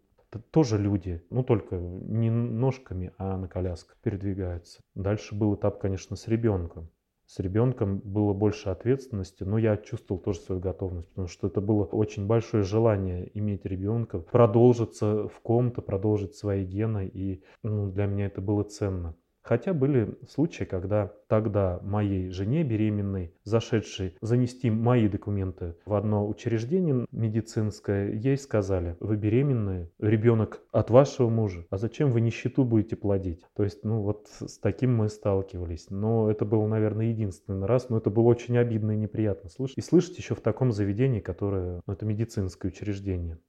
тоже 0.52 0.78
люди, 0.78 1.24
ну 1.30 1.43
только 1.43 1.78
не 1.78 2.30
ножками, 2.30 3.13
а 3.17 3.38
на 3.38 3.48
колясках 3.48 3.95
передвигаются. 4.04 4.82
Дальше 4.93 5.36
был 5.36 5.56
этап, 5.56 5.80
конечно, 5.80 6.17
с 6.17 6.28
ребенком 6.28 6.89
с 7.30 7.38
ребенком 7.39 8.00
было 8.00 8.34
больше 8.34 8.70
ответственности, 8.70 9.44
но 9.44 9.60
я 9.60 9.78
чувствовал 9.78 10.20
тоже 10.20 10.39
свою 10.39 10.60
готовность, 10.60 11.10
потому 11.10 11.28
что 11.28 11.46
это 11.46 11.62
было 11.62 11.86
очень 11.86 12.26
большое 12.26 12.63
желание 12.63 13.30
иметь 13.38 13.65
ребенка, 13.65 14.18
продолжиться 14.18 15.28
в 15.28 15.39
ком-то, 15.42 15.84
продолжить 15.84 16.34
свои 16.34 16.65
гены, 16.65 17.08
и 17.08 17.44
ну, 17.62 17.92
для 17.92 18.08
меня 18.08 18.26
это 18.26 18.42
было 18.42 18.63
ценно. 18.63 19.15
Хотя 19.49 19.73
были 19.73 20.15
случаи, 20.29 20.63
когда 20.63 21.12
тогда 21.27 21.79
моей 21.81 22.29
жене 22.29 22.63
беременной, 22.63 23.33
зашедшей 23.43 24.15
занести 24.21 24.69
мои 24.69 25.09
документы 25.09 25.75
в 25.88 25.95
одно 25.95 26.27
учреждение 26.27 27.07
медицинское, 27.12 28.12
ей 28.12 28.38
сказали, 28.38 28.95
вы 28.99 29.15
беременные, 29.15 29.89
ребенок 29.97 30.62
от 30.71 30.91
вашего 30.91 31.29
мужа, 31.29 31.65
а 31.71 31.77
зачем 31.77 32.12
вы 32.12 32.21
нищету 32.21 32.63
будете 32.63 32.95
плодить? 32.95 33.43
То 33.55 33.63
есть, 33.63 33.83
ну 33.83 34.03
вот 34.03 34.27
с 34.27 34.59
таким 34.59 34.95
мы 34.95 35.09
сталкивались. 35.09 35.89
Но 35.89 36.29
это 36.29 36.45
был, 36.45 36.67
наверное, 36.67 37.07
единственный 37.07 37.65
раз, 37.65 37.89
но 37.89 37.97
это 37.97 38.12
было 38.12 38.25
очень 38.25 38.55
обидно 38.55 38.91
и 38.91 38.97
неприятно 38.97 39.49
слышать. 39.49 39.79
И 39.79 39.81
слышать 39.81 40.15
еще 40.19 40.35
в 40.35 40.41
таком 40.41 40.71
заведении, 40.71 41.21
которое, 41.21 41.81
ну 41.88 41.93
это 41.93 42.05
медицинское 42.05 42.67
учреждение, 42.67 43.39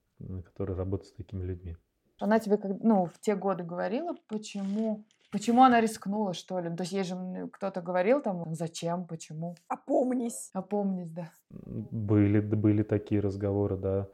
которое 0.47 0.73
работает 0.73 1.11
с 1.11 1.13
такими 1.17 1.45
людьми. 1.45 1.77
Она 2.21 2.39
тебе, 2.39 2.59
ну, 2.83 3.05
в 3.05 3.19
те 3.21 3.37
годы 3.37 3.65
говорила, 3.65 4.15
почему 4.29 5.05
Почему 5.31 5.63
она 5.63 5.81
рискнула, 5.81 6.35
что 6.35 6.59
ли? 6.59 6.75
То 6.75 6.83
есть 6.83 6.93
ей 6.93 7.05
же 7.05 7.49
кто-то 7.53 7.81
говорил 7.81 8.21
там, 8.21 8.53
зачем, 8.55 9.07
почему? 9.07 9.55
Опомнись. 9.69 10.51
Опомнись, 10.53 11.11
да. 11.11 11.31
Были, 11.51 12.41
были 12.41 12.83
такие 12.83 13.21
разговоры, 13.21 13.77
да, 13.77 14.09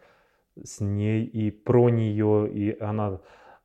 с 0.62 0.80
ней 0.80 1.24
и 1.24 1.50
про 1.50 1.88
нее, 1.88 2.50
и 2.52 2.78
она 2.80 3.20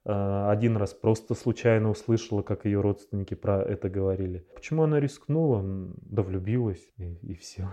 э, 0.05 0.49
один 0.49 0.77
раз 0.77 0.93
просто 0.93 1.35
случайно 1.35 1.89
услышала, 1.89 2.41
как 2.41 2.65
ее 2.65 2.79
родственники 2.79 3.33
про 3.33 3.61
это 3.61 3.89
говорили. 3.89 4.47
Почему 4.55 4.83
она 4.83 4.99
рискнула? 4.99 5.61
Да 5.63 6.23
влюбилась, 6.23 6.87
и, 6.97 7.15
и 7.21 7.33
все. 7.35 7.67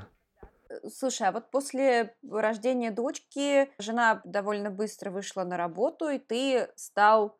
Слушай, 0.87 1.29
а 1.29 1.33
вот 1.33 1.51
после 1.51 2.14
рождения 2.31 2.91
дочки 2.91 3.69
жена 3.79 4.21
довольно 4.25 4.71
быстро 4.71 5.11
вышла 5.11 5.45
на 5.45 5.57
работу, 5.57 6.09
и 6.09 6.19
ты 6.19 6.69
стал 6.77 7.38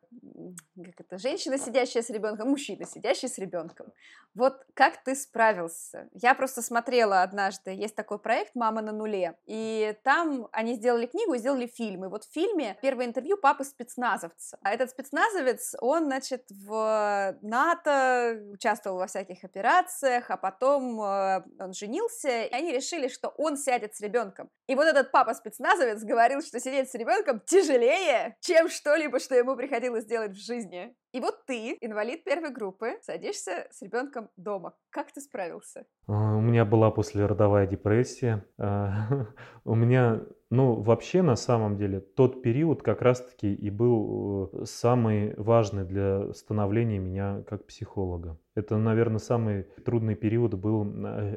как 0.75 0.99
это, 0.99 1.17
женщина, 1.17 1.57
сидящая 1.57 2.03
с 2.03 2.09
ребенком, 2.09 2.49
мужчина, 2.49 2.85
сидящий 2.85 3.27
с 3.27 3.37
ребенком. 3.37 3.87
Вот 4.35 4.63
как 4.73 5.03
ты 5.03 5.15
справился? 5.15 6.09
Я 6.13 6.35
просто 6.35 6.61
смотрела 6.61 7.23
однажды, 7.23 7.71
есть 7.71 7.95
такой 7.95 8.19
проект 8.19 8.55
«Мама 8.55 8.81
на 8.81 8.91
нуле», 8.91 9.37
и 9.45 9.95
там 10.03 10.47
они 10.51 10.75
сделали 10.75 11.07
книгу 11.07 11.33
и 11.33 11.39
сделали 11.39 11.67
фильм. 11.67 12.05
И 12.05 12.07
вот 12.07 12.23
в 12.23 12.31
фильме 12.31 12.77
первое 12.81 13.05
интервью 13.05 13.37
папы 13.37 13.63
спецназовца. 13.63 14.57
А 14.61 14.71
этот 14.71 14.91
спецназовец, 14.91 15.75
он, 15.79 16.05
значит, 16.05 16.45
в 16.49 17.37
НАТО 17.41 18.39
участвовал 18.53 18.97
во 18.99 19.07
всяких 19.07 19.43
операциях, 19.43 20.29
а 20.29 20.37
потом 20.37 21.01
э, 21.01 21.43
он 21.59 21.73
женился, 21.73 22.45
и 22.45 22.53
они 22.53 22.71
решили, 22.71 23.07
что 23.07 23.29
он 23.29 23.57
сядет 23.57 23.95
с 23.95 24.01
ребенком. 24.01 24.49
И 24.67 24.75
вот 24.75 24.85
этот 24.85 25.11
папа-спецназовец 25.11 26.03
говорил, 26.03 26.41
что 26.41 26.59
сидеть 26.59 26.91
с 26.91 26.93
ребенком 26.93 27.41
тяжелее, 27.41 28.37
чем 28.41 28.69
что-либо, 28.69 29.19
что 29.19 29.35
ему 29.35 29.55
приходилось 29.55 29.98
делать 30.05 30.33
в 30.33 30.45
жизни. 30.45 30.95
И 31.11 31.19
вот 31.19 31.45
ты, 31.47 31.77
инвалид 31.81 32.23
первой 32.23 32.51
группы, 32.51 32.99
садишься 33.01 33.67
с 33.71 33.81
ребенком 33.81 34.29
дома. 34.37 34.75
Как 34.91 35.11
ты 35.11 35.21
справился? 35.21 35.85
А, 36.07 36.35
у 36.35 36.41
меня 36.41 36.65
была 36.65 36.91
послеродовая 36.91 37.65
депрессия. 37.65 38.45
А, 38.57 39.27
у 39.65 39.73
меня, 39.73 40.21
ну, 40.51 40.75
вообще, 40.75 41.23
на 41.23 41.35
самом 41.35 41.77
деле, 41.77 41.99
тот 41.99 42.43
период 42.43 42.83
как 42.83 43.01
раз-таки 43.01 43.53
и 43.53 43.69
был 43.71 44.51
э, 44.53 44.65
самый 44.65 45.33
важный 45.35 45.83
для 45.83 46.31
становления 46.33 46.99
меня 46.99 47.43
как 47.47 47.65
психолога. 47.65 48.39
Это, 48.55 48.77
наверное, 48.77 49.19
самый 49.19 49.63
трудный 49.83 50.15
период 50.15 50.53
был 50.53 50.85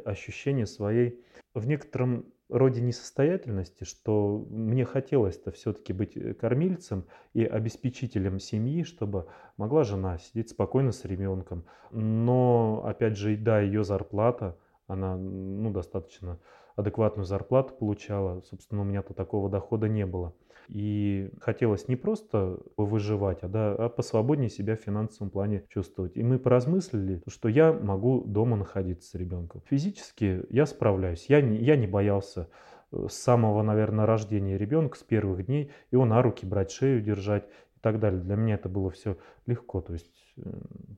ощущение 0.05 0.66
своей 0.66 1.25
в 1.55 1.66
некотором 1.66 2.27
роде 2.48 2.81
несостоятельности, 2.81 3.85
что 3.85 4.46
мне 4.50 4.85
хотелось-то 4.85 5.50
все-таки 5.52 5.92
быть 5.92 6.16
э, 6.16 6.35
кормильцем 6.35 7.07
и 7.33 7.44
обеспечителем 7.44 8.38
семьи, 8.38 8.83
чтобы 8.83 9.26
могла 9.57 9.85
жена 9.85 10.18
сидеть 10.18 10.50
спокойно 10.50 10.92
с 10.92 11.05
ребенком. 11.05 11.64
Но, 11.90 12.83
опять 12.85 13.16
же, 13.16 13.37
да, 13.37 13.61
ее 13.61 13.85
зарплата, 13.85 14.57
она 14.87 15.16
ну, 15.16 15.70
достаточно 15.70 16.38
адекватную 16.76 17.26
зарплату 17.26 17.74
получала. 17.74 18.42
Собственно, 18.42 18.83
у 18.83 18.85
меня-то 18.85 19.14
такого 19.14 19.48
дохода 19.48 19.88
не 19.88 20.07
было. 20.07 20.35
И 20.68 21.31
хотелось 21.40 21.88
не 21.88 21.96
просто 21.96 22.59
выживать, 22.77 23.42
а, 23.42 23.48
да, 23.48 23.75
а 23.75 23.88
посвободнее 23.88 24.51
себя 24.51 24.77
в 24.77 24.81
финансовом 24.81 25.31
плане 25.31 25.64
чувствовать. 25.68 26.16
И 26.16 26.22
мы 26.22 26.38
поразмыслили, 26.38 27.22
что 27.27 27.48
я 27.48 27.72
могу 27.72 28.22
дома 28.25 28.57
находиться 28.57 29.11
с 29.11 29.14
ребенком. 29.14 29.62
Физически 29.68 30.44
я 30.51 30.66
справляюсь. 30.66 31.27
Я 31.29 31.40
не, 31.40 31.59
я 31.59 31.77
не 31.77 31.87
боялся 31.87 32.48
э, 32.90 33.07
с 33.09 33.14
самого, 33.14 33.62
наверное, 33.62 34.07
рождения 34.07 34.57
ребенка, 34.57 34.98
с 34.98 35.03
первых 35.03 35.46
дней, 35.46 35.70
его 35.90 36.05
на 36.05 36.22
руки 36.22 36.46
брать, 36.46 36.70
шею 36.70 37.03
держать 37.03 37.44
и 37.77 37.81
так 37.81 37.98
далее. 37.98 38.20
Для 38.20 38.37
меня 38.37 38.55
это 38.55 38.68
было 38.68 38.90
все 38.90 39.16
легко. 39.46 39.81
То 39.81 39.94
есть 39.94 40.11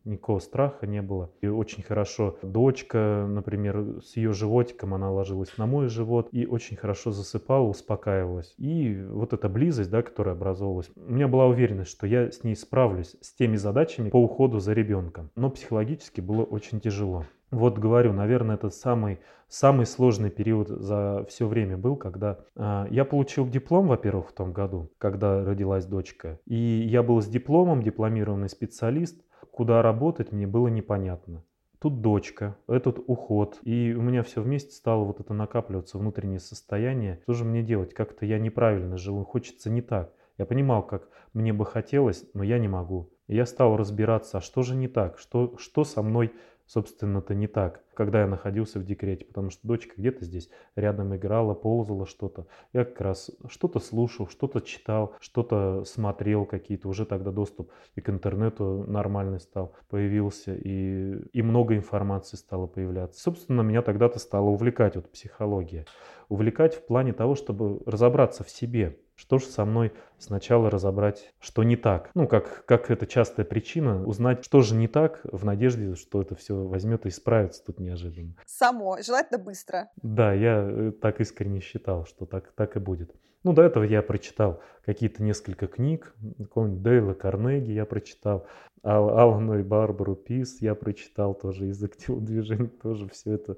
никакого 0.04 0.38
страха 0.38 0.86
не 0.86 1.02
было. 1.02 1.30
И 1.40 1.46
очень 1.46 1.82
хорошо 1.82 2.38
дочка, 2.42 3.26
например, 3.28 4.00
с 4.02 4.16
ее 4.16 4.32
животиком 4.32 4.94
она 4.94 5.10
ложилась 5.10 5.56
на 5.58 5.66
мой 5.66 5.88
живот 5.88 6.28
и 6.32 6.46
очень 6.46 6.76
хорошо 6.76 7.10
засыпала, 7.10 7.66
успокаивалась. 7.66 8.54
И 8.58 9.02
вот 9.10 9.32
эта 9.32 9.48
близость, 9.48 9.90
да, 9.90 10.02
которая 10.02 10.34
образовалась, 10.34 10.90
у 10.96 11.12
меня 11.12 11.28
была 11.28 11.46
уверенность, 11.46 11.90
что 11.90 12.06
я 12.06 12.30
с 12.30 12.44
ней 12.44 12.56
справлюсь, 12.56 13.16
с 13.20 13.34
теми 13.34 13.56
задачами 13.56 14.10
по 14.10 14.22
уходу 14.22 14.58
за 14.60 14.72
ребенком. 14.72 15.30
Но 15.36 15.50
психологически 15.50 16.20
было 16.20 16.42
очень 16.42 16.80
тяжело. 16.80 17.24
Вот 17.50 17.78
говорю, 17.78 18.12
наверное, 18.12 18.56
это 18.56 18.70
самый, 18.70 19.20
самый 19.48 19.86
сложный 19.86 20.30
период 20.30 20.68
за 20.68 21.24
все 21.28 21.46
время 21.46 21.76
был, 21.76 21.96
когда 21.96 22.40
э, 22.56 22.86
я 22.90 23.04
получил 23.04 23.48
диплом, 23.48 23.86
во-первых, 23.86 24.30
в 24.30 24.32
том 24.32 24.52
году, 24.52 24.90
когда 24.98 25.44
родилась 25.44 25.86
дочка. 25.86 26.40
И 26.46 26.56
я 26.56 27.02
был 27.02 27.20
с 27.20 27.26
дипломом, 27.26 27.82
дипломированный 27.82 28.48
специалист. 28.48 29.22
куда 29.50 29.82
работать, 29.82 30.32
мне 30.32 30.46
было 30.46 30.68
непонятно. 30.68 31.44
Тут 31.78 32.00
дочка, 32.00 32.56
этот 32.66 32.98
уход. 33.06 33.58
И 33.62 33.94
у 33.96 34.00
меня 34.00 34.22
все 34.22 34.40
вместе 34.40 34.72
стало 34.72 35.04
вот 35.04 35.20
это 35.20 35.34
накапливаться, 35.34 35.98
внутреннее 35.98 36.40
состояние. 36.40 37.20
Что 37.24 37.34
же 37.34 37.44
мне 37.44 37.62
делать? 37.62 37.92
Как-то 37.92 38.24
я 38.24 38.38
неправильно 38.38 38.96
живу, 38.96 39.22
хочется 39.24 39.70
не 39.70 39.82
так. 39.82 40.12
Я 40.38 40.46
понимал, 40.46 40.82
как 40.82 41.08
мне 41.34 41.52
бы 41.52 41.66
хотелось, 41.66 42.24
но 42.32 42.42
я 42.42 42.58
не 42.58 42.68
могу. 42.68 43.10
И 43.26 43.36
я 43.36 43.46
стал 43.46 43.76
разбираться, 43.76 44.38
а 44.38 44.40
что 44.40 44.62
же 44.62 44.74
не 44.74 44.88
так, 44.88 45.18
что, 45.18 45.56
что 45.58 45.84
со 45.84 46.02
мной 46.02 46.32
собственно-то 46.66 47.34
не 47.34 47.46
так, 47.46 47.82
когда 47.94 48.20
я 48.22 48.26
находился 48.26 48.78
в 48.78 48.84
декрете, 48.84 49.24
потому 49.24 49.50
что 49.50 49.66
дочка 49.66 49.94
где-то 49.96 50.24
здесь 50.24 50.50
рядом 50.76 51.14
играла, 51.14 51.54
ползала 51.54 52.06
что-то. 52.06 52.46
Я 52.72 52.84
как 52.84 53.00
раз 53.00 53.30
что-то 53.48 53.78
слушал, 53.80 54.28
что-то 54.28 54.60
читал, 54.60 55.14
что-то 55.20 55.84
смотрел 55.84 56.46
какие-то. 56.46 56.88
Уже 56.88 57.06
тогда 57.06 57.30
доступ 57.30 57.70
и 57.94 58.00
к 58.00 58.08
интернету 58.10 58.84
нормальный 58.86 59.40
стал, 59.40 59.74
появился, 59.88 60.54
и, 60.54 61.18
и 61.32 61.42
много 61.42 61.76
информации 61.76 62.36
стало 62.36 62.66
появляться. 62.66 63.20
Собственно, 63.20 63.62
меня 63.62 63.82
тогда-то 63.82 64.18
стало 64.18 64.50
увлекать 64.50 64.96
вот 64.96 65.10
психология. 65.10 65.86
Увлекать 66.28 66.74
в 66.74 66.86
плане 66.86 67.12
того, 67.12 67.34
чтобы 67.34 67.82
разобраться 67.86 68.44
в 68.44 68.50
себе, 68.50 68.98
что 69.16 69.38
же 69.38 69.46
со 69.46 69.64
мной 69.64 69.92
сначала 70.18 70.70
разобрать, 70.70 71.32
что 71.40 71.62
не 71.62 71.76
так? 71.76 72.10
Ну, 72.14 72.26
как, 72.26 72.64
как 72.66 72.90
это 72.90 73.06
частая 73.06 73.46
причина, 73.46 74.04
узнать, 74.04 74.44
что 74.44 74.60
же 74.60 74.74
не 74.74 74.88
так, 74.88 75.20
в 75.24 75.44
надежде, 75.44 75.94
что 75.94 76.22
это 76.22 76.34
все 76.34 76.54
возьмет 76.54 77.06
и 77.06 77.08
исправится 77.08 77.64
тут 77.64 77.80
неожиданно. 77.80 78.34
Само, 78.46 78.98
желательно 79.02 79.38
быстро. 79.38 79.90
Да, 80.02 80.32
я 80.32 80.66
э, 80.68 80.92
так 80.92 81.20
искренне 81.20 81.60
считал, 81.60 82.06
что 82.06 82.26
так, 82.26 82.52
так 82.52 82.76
и 82.76 82.80
будет. 82.80 83.14
Ну, 83.44 83.52
до 83.52 83.62
этого 83.62 83.84
я 83.84 84.02
прочитал 84.02 84.62
какие-то 84.86 85.22
несколько 85.22 85.66
книг, 85.66 86.14
какого-нибудь 86.38 86.82
Дейла 86.82 87.12
Карнеги 87.12 87.72
я 87.72 87.84
прочитал, 87.84 88.46
Ал 88.82 89.18
Алану 89.18 89.58
и 89.58 89.62
Барбару 89.62 90.14
Пис 90.14 90.60
я 90.60 90.74
прочитал 90.74 91.34
тоже 91.34 91.68
из 91.68 91.82
активного 91.82 92.24
движения, 92.24 92.70
тоже 92.82 93.08
все 93.08 93.32
это 93.32 93.56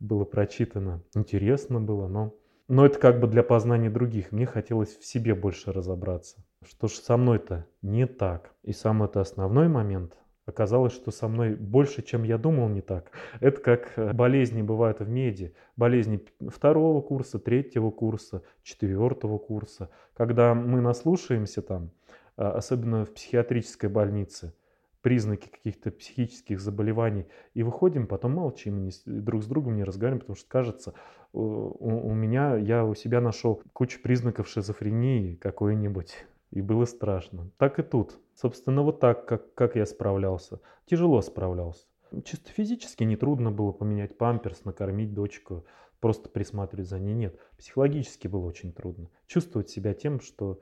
было 0.00 0.24
прочитано. 0.24 1.02
Интересно 1.14 1.80
было, 1.80 2.08
но 2.08 2.34
но 2.68 2.84
это 2.84 2.98
как 2.98 3.18
бы 3.18 3.26
для 3.26 3.42
познания 3.42 3.90
других. 3.90 4.30
Мне 4.30 4.46
хотелось 4.46 4.96
в 4.96 5.04
себе 5.04 5.34
больше 5.34 5.72
разобраться. 5.72 6.36
Что 6.66 6.86
ж 6.88 6.92
со 6.92 7.16
мной-то 7.16 7.66
не 7.82 8.06
так. 8.06 8.52
И 8.62 8.72
сам 8.72 9.02
это 9.02 9.20
основной 9.20 9.68
момент. 9.68 10.18
Оказалось, 10.44 10.94
что 10.94 11.10
со 11.10 11.28
мной 11.28 11.54
больше, 11.54 12.02
чем 12.02 12.22
я 12.22 12.38
думал, 12.38 12.68
не 12.68 12.80
так. 12.80 13.10
Это 13.40 13.60
как 13.60 13.92
э, 13.96 14.12
болезни 14.12 14.62
бывают 14.62 15.00
в 15.00 15.08
меди. 15.08 15.54
Болезни 15.76 16.24
второго 16.48 17.02
курса, 17.02 17.38
третьего 17.38 17.90
курса, 17.90 18.42
четвертого 18.62 19.38
курса. 19.38 19.90
Когда 20.14 20.54
мы 20.54 20.80
наслушаемся 20.80 21.60
там, 21.60 21.90
а, 22.36 22.52
особенно 22.52 23.04
в 23.04 23.12
психиатрической 23.12 23.90
больнице, 23.90 24.54
признаки 25.02 25.48
каких-то 25.48 25.90
психических 25.90 26.60
заболеваний 26.60 27.26
и 27.54 27.62
выходим, 27.62 28.06
потом 28.06 28.32
молчим, 28.32 28.84
не, 28.84 28.90
друг 29.06 29.42
с 29.42 29.46
другом 29.46 29.76
не 29.76 29.84
разговариваем, 29.84 30.20
потому 30.20 30.36
что 30.36 30.48
кажется, 30.48 30.94
у, 31.32 31.40
у 31.40 32.14
меня, 32.14 32.56
я 32.56 32.84
у 32.84 32.94
себя 32.94 33.20
нашел 33.20 33.62
кучу 33.72 34.00
признаков 34.02 34.48
шизофрении 34.48 35.36
какой-нибудь, 35.36 36.14
и 36.50 36.60
было 36.60 36.84
страшно. 36.84 37.50
Так 37.58 37.78
и 37.78 37.82
тут. 37.82 38.18
Собственно, 38.34 38.82
вот 38.82 39.00
так, 39.00 39.26
как, 39.26 39.54
как 39.54 39.76
я 39.76 39.84
справлялся. 39.86 40.60
Тяжело 40.86 41.20
справлялся. 41.20 41.86
Чисто 42.24 42.50
физически 42.50 43.04
нетрудно 43.04 43.50
было 43.50 43.72
поменять 43.72 44.16
памперс, 44.16 44.64
накормить 44.64 45.12
дочку, 45.12 45.66
просто 46.00 46.28
присматривать 46.28 46.88
за 46.88 46.98
ней. 46.98 47.14
Нет, 47.14 47.38
психологически 47.58 48.28
было 48.28 48.46
очень 48.46 48.72
трудно. 48.72 49.10
Чувствовать 49.26 49.68
себя 49.68 49.92
тем, 49.92 50.20
что, 50.20 50.60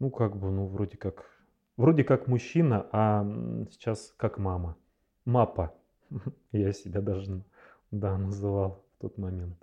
ну, 0.00 0.10
как 0.10 0.36
бы, 0.36 0.50
ну, 0.50 0.66
вроде 0.66 0.96
как 0.96 1.30
Вроде 1.76 2.04
как 2.04 2.28
мужчина, 2.28 2.86
а 2.92 3.24
сейчас 3.70 4.14
как 4.16 4.38
мама. 4.38 4.76
Мапа. 5.24 5.74
Я 6.52 6.72
себя 6.72 7.00
даже, 7.00 7.42
да, 7.90 8.16
называл 8.18 8.84
в 8.96 9.02
тот 9.02 9.18
момент. 9.18 9.56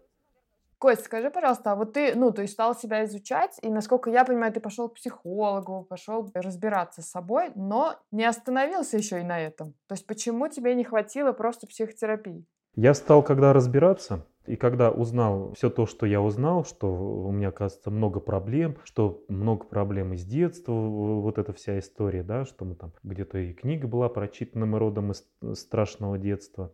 Кость, 0.79 1.03
скажи, 1.03 1.29
пожалуйста, 1.29 1.73
а 1.73 1.75
вот 1.75 1.91
ты, 1.91 2.15
ну, 2.15 2.31
то 2.31 2.41
есть 2.41 2.53
стал 2.53 2.73
себя 2.73 3.03
изучать, 3.03 3.59
и, 3.61 3.69
насколько 3.69 4.09
я 4.09 4.23
понимаю, 4.23 4.53
ты 4.53 4.61
пошел 4.61 4.87
к 4.87 4.93
психологу, 4.93 5.83
пошел 5.83 6.31
разбираться 6.33 7.01
с 7.01 7.09
собой, 7.09 7.51
но 7.55 7.97
не 8.11 8.23
остановился 8.23 8.95
еще 8.95 9.19
и 9.19 9.25
на 9.25 9.41
этом. 9.41 9.73
То 9.87 9.93
есть 9.93 10.07
почему 10.07 10.47
тебе 10.47 10.75
не 10.75 10.85
хватило 10.85 11.33
просто 11.33 11.67
психотерапии? 11.67 12.45
Я 12.75 12.93
стал, 12.93 13.23
когда 13.23 13.51
разбираться, 13.51 14.25
и 14.49 14.55
когда 14.55 14.89
узнал 14.89 15.53
все 15.53 15.69
то, 15.69 15.85
что 15.85 16.07
я 16.07 16.19
узнал, 16.19 16.65
что 16.65 16.91
у 16.91 17.31
меня, 17.31 17.49
оказывается, 17.49 17.91
много 17.91 18.19
проблем, 18.19 18.77
что 18.83 19.23
много 19.27 19.63
проблем 19.65 20.13
из 20.13 20.25
детства, 20.25 20.71
вот 20.71 21.37
эта 21.37 21.53
вся 21.53 21.77
история, 21.77 22.23
да, 22.23 22.45
что 22.45 22.65
мы 22.65 22.73
там 22.73 22.91
где-то 23.03 23.37
и 23.37 23.53
книга 23.53 23.87
была 23.87 24.09
прочитана 24.09 24.65
мы 24.65 24.79
родом 24.79 25.11
из 25.11 25.23
страшного 25.53 26.17
детства. 26.17 26.73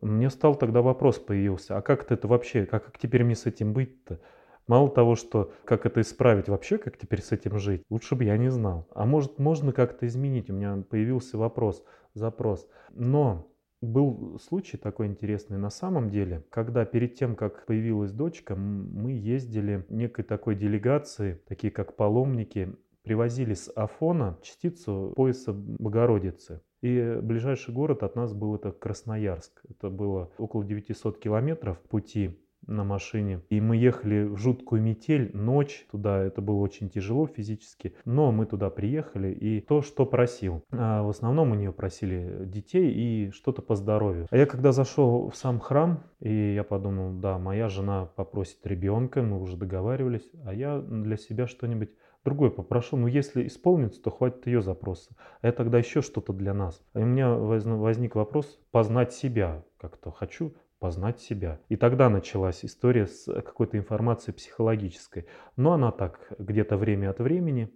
Мне 0.00 0.30
стал 0.30 0.56
тогда 0.56 0.82
вопрос 0.82 1.20
появился, 1.20 1.76
а 1.76 1.82
как 1.82 2.10
это 2.10 2.26
вообще, 2.26 2.66
как, 2.66 2.86
как 2.86 2.98
теперь 2.98 3.22
мне 3.22 3.36
с 3.36 3.46
этим 3.46 3.72
быть-то? 3.72 4.18
Мало 4.66 4.90
того, 4.90 5.14
что 5.14 5.52
как 5.64 5.86
это 5.86 6.00
исправить 6.00 6.48
вообще, 6.48 6.76
как 6.76 6.98
теперь 6.98 7.22
с 7.22 7.30
этим 7.30 7.56
жить, 7.58 7.84
лучше 7.88 8.16
бы 8.16 8.24
я 8.24 8.36
не 8.36 8.50
знал. 8.50 8.88
А 8.96 9.06
может, 9.06 9.38
можно 9.38 9.72
как-то 9.72 10.08
изменить? 10.08 10.50
У 10.50 10.54
меня 10.54 10.82
появился 10.90 11.38
вопрос, 11.38 11.84
запрос. 12.14 12.68
Но 12.90 13.46
был 13.80 14.38
случай 14.38 14.76
такой 14.76 15.06
интересный 15.06 15.58
на 15.58 15.70
самом 15.70 16.10
деле, 16.10 16.44
когда 16.50 16.84
перед 16.84 17.14
тем, 17.14 17.34
как 17.34 17.66
появилась 17.66 18.12
дочка, 18.12 18.54
мы 18.54 19.12
ездили 19.12 19.86
некой 19.88 20.24
такой 20.24 20.54
делегации, 20.54 21.40
такие 21.46 21.70
как 21.70 21.96
паломники, 21.96 22.74
привозили 23.02 23.54
с 23.54 23.70
Афона 23.74 24.38
частицу 24.42 25.12
пояса 25.16 25.52
Богородицы. 25.52 26.62
И 26.82 27.18
ближайший 27.22 27.74
город 27.74 28.02
от 28.02 28.16
нас 28.16 28.32
был 28.32 28.54
это 28.54 28.72
Красноярск. 28.72 29.62
Это 29.68 29.90
было 29.90 30.30
около 30.38 30.64
900 30.64 31.18
километров 31.18 31.78
пути 31.82 32.38
на 32.66 32.84
машине. 32.84 33.40
И 33.48 33.60
мы 33.60 33.76
ехали 33.76 34.24
в 34.24 34.36
жуткую 34.36 34.82
метель, 34.82 35.30
ночь 35.34 35.86
туда. 35.90 36.22
Это 36.22 36.40
было 36.40 36.58
очень 36.60 36.88
тяжело 36.88 37.26
физически. 37.26 37.94
Но 38.04 38.32
мы 38.32 38.46
туда 38.46 38.70
приехали 38.70 39.32
и 39.32 39.60
то, 39.60 39.82
что 39.82 40.06
просил. 40.06 40.62
А 40.70 41.02
в 41.02 41.08
основном 41.08 41.52
у 41.52 41.54
нее 41.54 41.72
просили 41.72 42.44
детей 42.44 42.92
и 42.92 43.30
что-то 43.30 43.62
по 43.62 43.74
здоровью. 43.74 44.26
А 44.30 44.36
я 44.36 44.46
когда 44.46 44.72
зашел 44.72 45.30
в 45.30 45.36
сам 45.36 45.60
храм, 45.60 46.04
и 46.20 46.54
я 46.54 46.64
подумал, 46.64 47.12
да, 47.12 47.38
моя 47.38 47.68
жена 47.68 48.06
попросит 48.16 48.66
ребенка, 48.66 49.22
мы 49.22 49.40
уже 49.40 49.56
договаривались, 49.56 50.30
а 50.44 50.54
я 50.54 50.78
для 50.78 51.16
себя 51.16 51.46
что-нибудь 51.46 51.90
другой 52.24 52.50
попрошу. 52.50 52.96
Но 52.96 53.08
если 53.08 53.46
исполнится, 53.46 54.02
то 54.02 54.10
хватит 54.10 54.46
ее 54.46 54.62
запроса. 54.62 55.16
А 55.40 55.46
я 55.46 55.52
тогда 55.52 55.78
еще 55.78 56.02
что-то 56.02 56.32
для 56.32 56.54
нас. 56.54 56.82
И 56.94 56.98
у 56.98 57.06
меня 57.06 57.30
возник 57.34 58.14
вопрос 58.14 58.60
познать 58.70 59.12
себя 59.12 59.64
как-то. 59.78 60.10
Хочу 60.10 60.54
познать 60.80 61.20
себя. 61.20 61.60
И 61.68 61.76
тогда 61.76 62.08
началась 62.08 62.64
история 62.64 63.06
с 63.06 63.26
какой-то 63.42 63.76
информацией 63.76 64.34
психологической. 64.34 65.26
Но 65.56 65.74
она 65.74 65.92
так 65.92 66.32
где-то 66.38 66.76
время 66.78 67.10
от 67.10 67.20
времени 67.20 67.70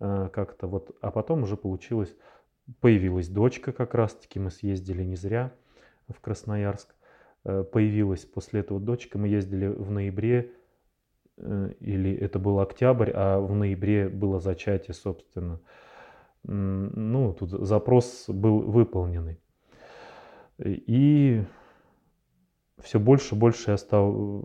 э, 0.00 0.30
как-то 0.32 0.68
вот, 0.68 0.96
а 1.02 1.10
потом 1.10 1.42
уже 1.42 1.56
получилось, 1.56 2.16
появилась 2.80 3.28
дочка 3.28 3.72
как 3.72 3.94
раз-таки, 3.94 4.38
мы 4.38 4.50
съездили 4.50 5.02
не 5.02 5.16
зря 5.16 5.52
в 6.08 6.20
Красноярск. 6.20 6.94
Э, 7.44 7.64
появилась 7.64 8.24
после 8.24 8.60
этого 8.60 8.78
дочка, 8.78 9.18
мы 9.18 9.26
ездили 9.26 9.66
в 9.66 9.90
ноябре, 9.90 10.52
э, 11.36 11.72
или 11.80 12.14
это 12.14 12.38
был 12.38 12.60
октябрь, 12.60 13.10
а 13.12 13.40
в 13.40 13.52
ноябре 13.52 14.08
было 14.08 14.38
зачатие, 14.38 14.94
собственно. 14.94 15.60
Ну, 16.46 17.32
тут 17.32 17.50
запрос 17.50 18.26
был 18.28 18.60
выполненный. 18.60 19.40
И 20.58 21.42
все 22.82 22.98
больше 22.98 23.34
и 23.34 23.38
больше 23.38 23.72
я 23.72 23.76
стал 23.76 24.42
э, 24.42 24.44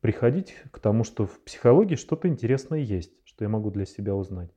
приходить 0.00 0.54
к 0.70 0.78
тому, 0.78 1.04
что 1.04 1.26
в 1.26 1.40
психологии 1.40 1.96
что-то 1.96 2.28
интересное 2.28 2.80
есть, 2.80 3.12
что 3.24 3.44
я 3.44 3.48
могу 3.48 3.70
для 3.70 3.86
себя 3.86 4.14
узнать. 4.14 4.50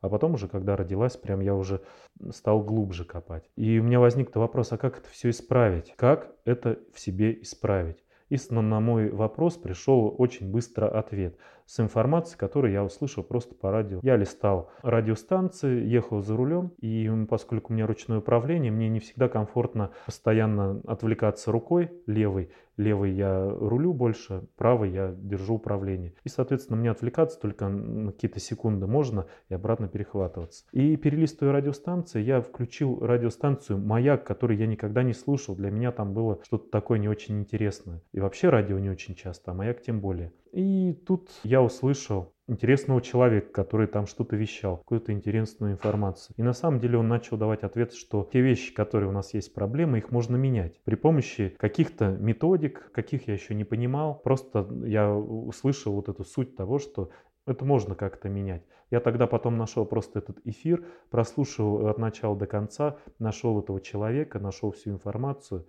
А 0.00 0.08
потом 0.08 0.34
уже, 0.34 0.48
когда 0.48 0.76
родилась, 0.76 1.16
прям 1.16 1.40
я 1.40 1.54
уже 1.54 1.82
стал 2.30 2.62
глубже 2.62 3.04
копать. 3.04 3.50
И 3.56 3.78
у 3.80 3.82
меня 3.82 3.98
возник 3.98 4.34
вопрос, 4.36 4.72
а 4.72 4.78
как 4.78 4.98
это 4.98 5.08
все 5.08 5.30
исправить? 5.30 5.94
Как 5.96 6.32
это 6.44 6.78
в 6.94 7.00
себе 7.00 7.40
исправить? 7.42 8.04
И 8.28 8.36
на 8.50 8.80
мой 8.80 9.10
вопрос 9.10 9.56
пришел 9.56 10.14
очень 10.16 10.50
быстро 10.50 10.86
ответ 10.86 11.36
с 11.68 11.78
информацией, 11.80 12.38
которую 12.38 12.72
я 12.72 12.82
услышал 12.82 13.22
просто 13.22 13.54
по 13.54 13.70
радио. 13.70 14.00
Я 14.02 14.16
листал 14.16 14.70
радиостанции, 14.82 15.84
ехал 15.84 16.22
за 16.22 16.34
рулем, 16.34 16.72
и 16.80 17.10
поскольку 17.28 17.72
у 17.72 17.76
меня 17.76 17.86
ручное 17.86 18.18
управление, 18.18 18.72
мне 18.72 18.88
не 18.88 19.00
всегда 19.00 19.28
комфортно 19.28 19.90
постоянно 20.06 20.80
отвлекаться 20.86 21.52
рукой 21.52 21.92
левой. 22.06 22.50
Левой 22.78 23.10
я 23.10 23.44
рулю 23.44 23.92
больше, 23.92 24.46
правой 24.56 24.92
я 24.92 25.12
держу 25.14 25.54
управление. 25.54 26.14
И, 26.24 26.28
соответственно, 26.28 26.78
мне 26.78 26.92
отвлекаться 26.92 27.38
только 27.38 27.68
на 27.68 28.12
какие-то 28.12 28.38
секунды 28.38 28.86
можно 28.86 29.26
и 29.48 29.54
обратно 29.54 29.88
перехватываться. 29.88 30.64
И 30.70 30.96
перелистывая 30.96 31.52
радиостанции, 31.52 32.22
я 32.22 32.40
включил 32.40 33.00
радиостанцию 33.00 33.78
«Маяк», 33.78 34.24
который 34.24 34.56
я 34.56 34.66
никогда 34.66 35.02
не 35.02 35.12
слушал. 35.12 35.56
Для 35.56 35.70
меня 35.70 35.90
там 35.90 36.14
было 36.14 36.38
что-то 36.44 36.70
такое 36.70 37.00
не 37.00 37.08
очень 37.08 37.40
интересное. 37.40 38.00
И 38.12 38.20
вообще 38.20 38.48
радио 38.48 38.78
не 38.78 38.90
очень 38.90 39.16
часто, 39.16 39.50
а 39.50 39.54
«Маяк» 39.54 39.82
тем 39.82 40.00
более. 40.00 40.32
И 40.52 40.92
тут 41.06 41.30
я 41.44 41.62
услышал 41.62 42.32
интересного 42.48 43.02
человека, 43.02 43.52
который 43.52 43.86
там 43.86 44.06
что-то 44.06 44.36
вещал, 44.36 44.78
какую-то 44.78 45.12
интересную 45.12 45.72
информацию. 45.72 46.34
И 46.38 46.42
на 46.42 46.54
самом 46.54 46.80
деле 46.80 46.98
он 46.98 47.06
начал 47.06 47.36
давать 47.36 47.62
ответ, 47.62 47.92
что 47.92 48.28
те 48.32 48.40
вещи, 48.40 48.74
которые 48.74 49.10
у 49.10 49.12
нас 49.12 49.34
есть 49.34 49.52
проблемы, 49.52 49.98
их 49.98 50.10
можно 50.10 50.36
менять 50.36 50.80
при 50.84 50.94
помощи 50.94 51.54
каких-то 51.58 52.08
методик, 52.08 52.90
каких 52.92 53.28
я 53.28 53.34
еще 53.34 53.54
не 53.54 53.64
понимал. 53.64 54.20
Просто 54.24 54.66
я 54.84 55.14
услышал 55.14 55.92
вот 55.92 56.08
эту 56.08 56.24
суть 56.24 56.56
того, 56.56 56.78
что 56.78 57.10
это 57.46 57.64
можно 57.64 57.94
как-то 57.94 58.28
менять. 58.28 58.62
Я 58.90 59.00
тогда 59.00 59.26
потом 59.26 59.58
нашел 59.58 59.84
просто 59.84 60.20
этот 60.20 60.38
эфир, 60.44 60.84
прослушал 61.10 61.88
от 61.88 61.98
начала 61.98 62.34
до 62.36 62.46
конца, 62.46 62.96
нашел 63.18 63.60
этого 63.60 63.80
человека, 63.80 64.38
нашел 64.38 64.70
всю 64.70 64.90
информацию. 64.90 65.66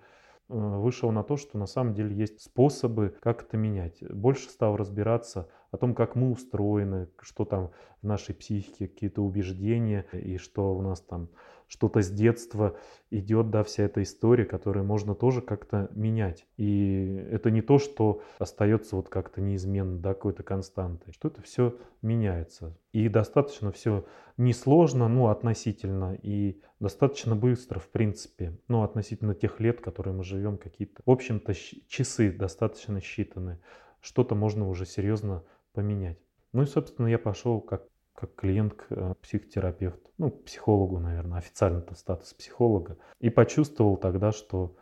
Э, 0.50 0.54
вышел 0.54 1.12
на 1.12 1.24
то, 1.24 1.38
что 1.38 1.58
на 1.58 1.68
самом 1.68 1.94
деле 1.94 2.16
есть 2.16 2.42
способы, 2.42 3.16
как 3.22 3.44
это 3.44 3.56
менять. 3.56 4.04
Больше 4.10 4.50
стал 4.50 4.76
разбираться 4.76 5.48
о 5.72 5.78
том, 5.78 5.94
как 5.94 6.16
мы 6.16 6.32
устроены, 6.32 7.08
что 7.22 7.46
там 7.46 7.70
в 8.02 8.08
нашей 8.08 8.34
психике, 8.34 8.88
какие-то 8.88 9.22
убеждения, 9.22 10.06
и 10.12 10.38
что 10.38 10.76
у 10.76 10.82
нас 10.82 11.02
там 11.02 11.30
что-то 11.70 12.02
с 12.02 12.10
детства 12.10 12.76
идет, 13.12 13.52
да, 13.52 13.64
вся 13.64 13.84
эта 13.84 14.04
история, 14.04 14.44
которую 14.44 14.86
можно 14.86 15.16
тоже 15.16 15.42
как-то 15.42 15.88
менять. 15.94 16.46
И 16.58 17.28
это 17.32 17.52
не 17.52 17.62
то, 17.62 17.78
что 17.78 18.22
остается 18.40 18.96
вот 18.96 19.08
как-то 19.08 19.40
неизменно, 19.40 20.00
да, 20.00 20.14
какой-то 20.14 20.44
константой, 20.44 21.14
что 21.14 21.28
это 21.28 21.42
все 21.44 21.78
меняется. 22.02 22.76
И 22.92 23.08
достаточно 23.08 23.72
все 23.72 24.06
несложно, 24.36 25.08
ну, 25.08 25.28
относительно, 25.28 26.18
и 26.22 26.60
достаточно 26.80 27.36
быстро, 27.36 27.80
в 27.80 27.90
принципе, 27.90 28.58
ну, 28.68 28.84
относительно 28.84 29.36
тех 29.36 29.60
лет, 29.60 29.80
которые 29.80 30.14
мы 30.16 30.24
живем, 30.24 30.58
какие-то, 30.58 31.04
в 31.06 31.12
общем-то, 31.12 31.54
часы 31.88 32.32
достаточно 32.32 33.00
считаны. 33.00 33.60
Что-то 34.02 34.34
можно 34.34 34.68
уже 34.68 34.86
серьезно 34.86 35.44
поменять. 35.74 36.18
Ну 36.52 36.64
и, 36.64 36.66
собственно, 36.66 37.08
я 37.08 37.20
пошел 37.20 37.62
как 37.62 37.84
как 38.20 38.36
клиент 38.36 38.74
к 38.74 38.86
э, 38.90 39.14
психотерапевту, 39.22 40.10
ну, 40.18 40.30
психологу, 40.30 41.00
наверное, 41.00 41.38
официально 41.38 41.80
это 41.80 41.96
статус 41.96 42.34
психолога. 42.34 42.98
И 43.20 43.30
почувствовал 43.30 43.96
тогда, 43.96 44.32
что 44.32 44.76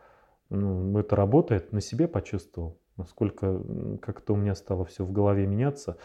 ну, 0.50 0.98
это 0.98 1.14
работает, 1.14 1.72
на 1.72 1.80
себе 1.80 2.08
почувствовал, 2.08 2.80
насколько 2.96 3.62
как-то 4.02 4.32
у 4.32 4.36
меня 4.36 4.54
стало 4.54 4.84
все 4.84 5.04
в 5.04 5.12
голове 5.12 5.46
меняться. 5.46 5.98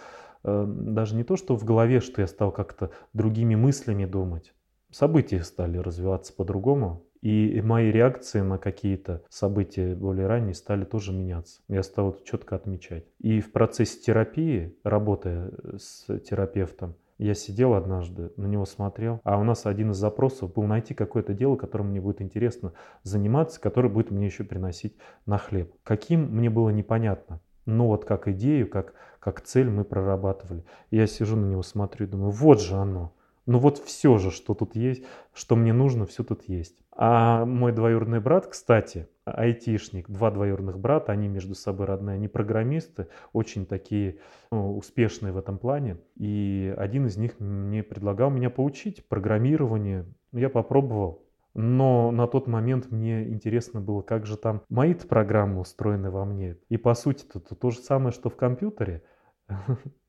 Э, 0.44 0.66
даже 0.68 1.16
не 1.16 1.24
то, 1.24 1.36
что 1.36 1.56
в 1.56 1.64
голове, 1.64 2.02
что 2.02 2.22
я 2.22 2.28
стал 2.28 2.52
как-то 2.52 2.92
другими 3.14 3.56
мыслями 3.56 4.06
думать. 4.06 4.54
События 4.92 5.42
стали 5.44 5.80
развиваться 5.80 6.34
по-другому, 6.34 7.04
и 7.22 7.62
мои 7.62 7.90
реакции 7.90 8.42
на 8.42 8.60
какие-то 8.60 9.24
события 9.30 9.96
более 9.96 10.28
ранние 10.28 10.54
стали 10.54 10.84
тоже 10.84 11.14
меняться. 11.14 11.62
Я 11.68 11.82
стал 11.82 12.12
это 12.12 12.24
четко 12.26 12.58
отмечать. 12.58 13.06
И 13.20 13.40
в 13.40 13.52
процессе 13.54 14.00
терапии, 14.02 14.78
работая 14.84 15.52
с 15.78 16.06
терапевтом, 16.20 16.96
я 17.18 17.34
сидел 17.34 17.74
однажды, 17.74 18.32
на 18.38 18.48
него 18.48 18.66
смотрел, 18.66 19.22
а 19.24 19.38
у 19.40 19.44
нас 19.44 19.66
один 19.66 19.92
из 19.92 19.98
запросов 19.98 20.54
был 20.54 20.64
найти 20.64 20.94
какое-то 20.94 21.34
дело, 21.34 21.56
которым 21.56 21.90
мне 21.90 22.02
будет 22.02 22.22
интересно 22.22 22.74
заниматься, 23.04 23.62
которое 23.62 23.90
будет 23.90 24.12
мне 24.12 24.26
еще 24.26 24.44
приносить 24.44 24.96
на 25.26 25.38
хлеб. 25.38 25.74
Каким 25.84 26.36
мне 26.36 26.50
было 26.50 26.70
непонятно. 26.70 27.40
Но 27.66 27.88
вот 27.88 28.06
как 28.06 28.28
идею, 28.28 28.70
как, 28.70 28.94
как 29.20 29.42
цель 29.42 29.70
мы 29.70 29.86
прорабатывали. 29.86 30.66
Я 30.92 31.08
сижу 31.08 31.38
на 31.38 31.46
него, 31.46 31.64
смотрю 31.64 32.08
и 32.08 32.10
думаю, 32.10 32.32
вот 32.32 32.62
же 32.62 32.76
оно. 32.76 33.14
Ну 33.46 33.60
вот 33.60 33.78
все 33.80 34.18
же, 34.18 34.32
что 34.32 34.54
тут 34.54 34.76
есть, 34.76 35.04
что 35.34 35.56
мне 35.56 35.74
нужно, 35.74 36.06
все 36.06 36.24
тут 36.24 36.44
есть. 36.44 36.78
А 36.92 37.46
мой 37.46 37.74
двоюродный 37.74 38.22
брат, 38.22 38.48
кстати, 38.48 39.08
айтишник, 39.26 40.10
два 40.10 40.32
двоюродных 40.32 40.80
брата, 40.80 41.12
они 41.12 41.28
между 41.28 41.56
собой 41.56 41.88
родные, 41.88 42.16
они 42.16 42.28
программисты, 42.28 43.08
очень 43.34 43.66
такие 43.66 44.20
ну, 44.52 44.78
успешные 44.78 45.34
в 45.34 45.38
этом 45.38 45.58
плане. 45.58 45.98
И 46.16 46.74
один 46.78 47.08
из 47.08 47.18
них 47.18 47.40
мне 47.40 47.84
предлагал 47.84 48.30
меня 48.30 48.50
поучить 48.50 49.08
программированию. 49.08 50.14
Я 50.32 50.50
попробовал, 50.50 51.26
но 51.54 52.12
на 52.12 52.28
тот 52.28 52.48
момент 52.48 52.92
мне 52.92 53.28
интересно 53.28 53.82
было, 53.82 54.02
как 54.02 54.26
же 54.26 54.38
там 54.38 54.62
мои 54.70 54.94
программы 54.94 55.60
устроены 55.60 56.12
во 56.12 56.24
мне. 56.26 56.58
И 56.70 56.78
по 56.78 56.94
сути 56.94 57.26
это 57.34 57.56
то 57.56 57.72
же 57.72 57.80
самое, 57.80 58.12
что 58.12 58.30
в 58.30 58.36
компьютере. 58.36 59.04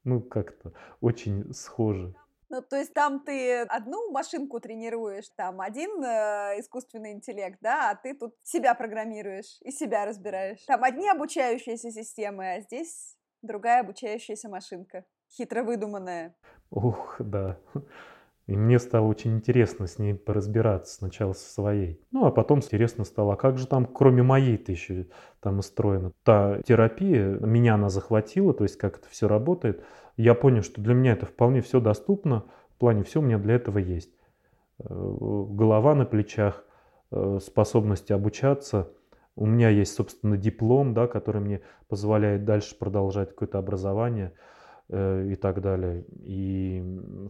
Ну, 0.06 0.20
как-то 0.20 0.74
очень 1.00 1.54
схоже. 1.54 2.14
Ну, 2.50 2.62
то 2.62 2.76
есть 2.76 2.94
там 2.94 3.20
ты 3.20 3.62
одну 3.62 4.10
машинку 4.10 4.60
тренируешь, 4.60 5.28
там 5.36 5.60
один 5.60 6.02
э, 6.02 6.60
искусственный 6.60 7.12
интеллект, 7.12 7.58
да, 7.60 7.90
а 7.90 7.94
ты 7.94 8.14
тут 8.14 8.34
себя 8.42 8.74
программируешь 8.74 9.58
и 9.62 9.70
себя 9.70 10.04
разбираешь. 10.04 10.60
Там 10.66 10.84
одни 10.84 11.08
обучающиеся 11.08 11.90
системы, 11.90 12.54
а 12.54 12.60
здесь 12.60 13.16
другая 13.42 13.80
обучающаяся 13.80 14.48
машинка, 14.48 15.04
хитро 15.30 15.62
выдуманная. 15.62 16.34
Ух, 16.70 17.16
да. 17.18 17.58
И 18.46 18.56
мне 18.56 18.78
стало 18.78 19.06
очень 19.06 19.36
интересно 19.36 19.86
с 19.86 19.98
ней 19.98 20.14
поразбираться 20.14 20.96
сначала 20.96 21.32
со 21.32 21.50
своей. 21.50 21.98
Ну, 22.10 22.26
а 22.26 22.30
потом 22.30 22.58
интересно 22.58 23.04
стало, 23.04 23.34
а 23.34 23.36
как 23.36 23.56
же 23.56 23.66
там, 23.66 23.86
кроме 23.86 24.22
моей-то 24.22 24.70
еще 24.70 25.06
там 25.40 25.60
устроена 25.60 26.12
та 26.24 26.60
терапия, 26.62 27.38
меня 27.40 27.74
она 27.74 27.88
захватила, 27.88 28.52
то 28.52 28.64
есть 28.64 28.76
как 28.76 28.98
это 28.98 29.08
все 29.08 29.28
работает 29.28 29.82
я 30.16 30.34
понял, 30.34 30.62
что 30.62 30.80
для 30.80 30.94
меня 30.94 31.12
это 31.12 31.26
вполне 31.26 31.60
все 31.60 31.80
доступно, 31.80 32.44
в 32.70 32.78
плане 32.78 33.02
все 33.02 33.20
у 33.20 33.22
меня 33.22 33.38
для 33.38 33.54
этого 33.54 33.78
есть. 33.78 34.10
Э, 34.78 34.86
голова 34.88 35.94
на 35.94 36.04
плечах, 36.04 36.64
э, 37.10 37.38
способность 37.40 38.10
обучаться. 38.10 38.92
У 39.36 39.46
меня 39.46 39.68
есть, 39.68 39.94
собственно, 39.94 40.36
диплом, 40.36 40.94
да, 40.94 41.06
который 41.06 41.40
мне 41.40 41.60
позволяет 41.88 42.44
дальше 42.44 42.78
продолжать 42.78 43.30
какое-то 43.30 43.58
образование 43.58 44.32
э, 44.88 45.28
и 45.32 45.34
так 45.34 45.60
далее. 45.60 46.04
И 46.20 46.82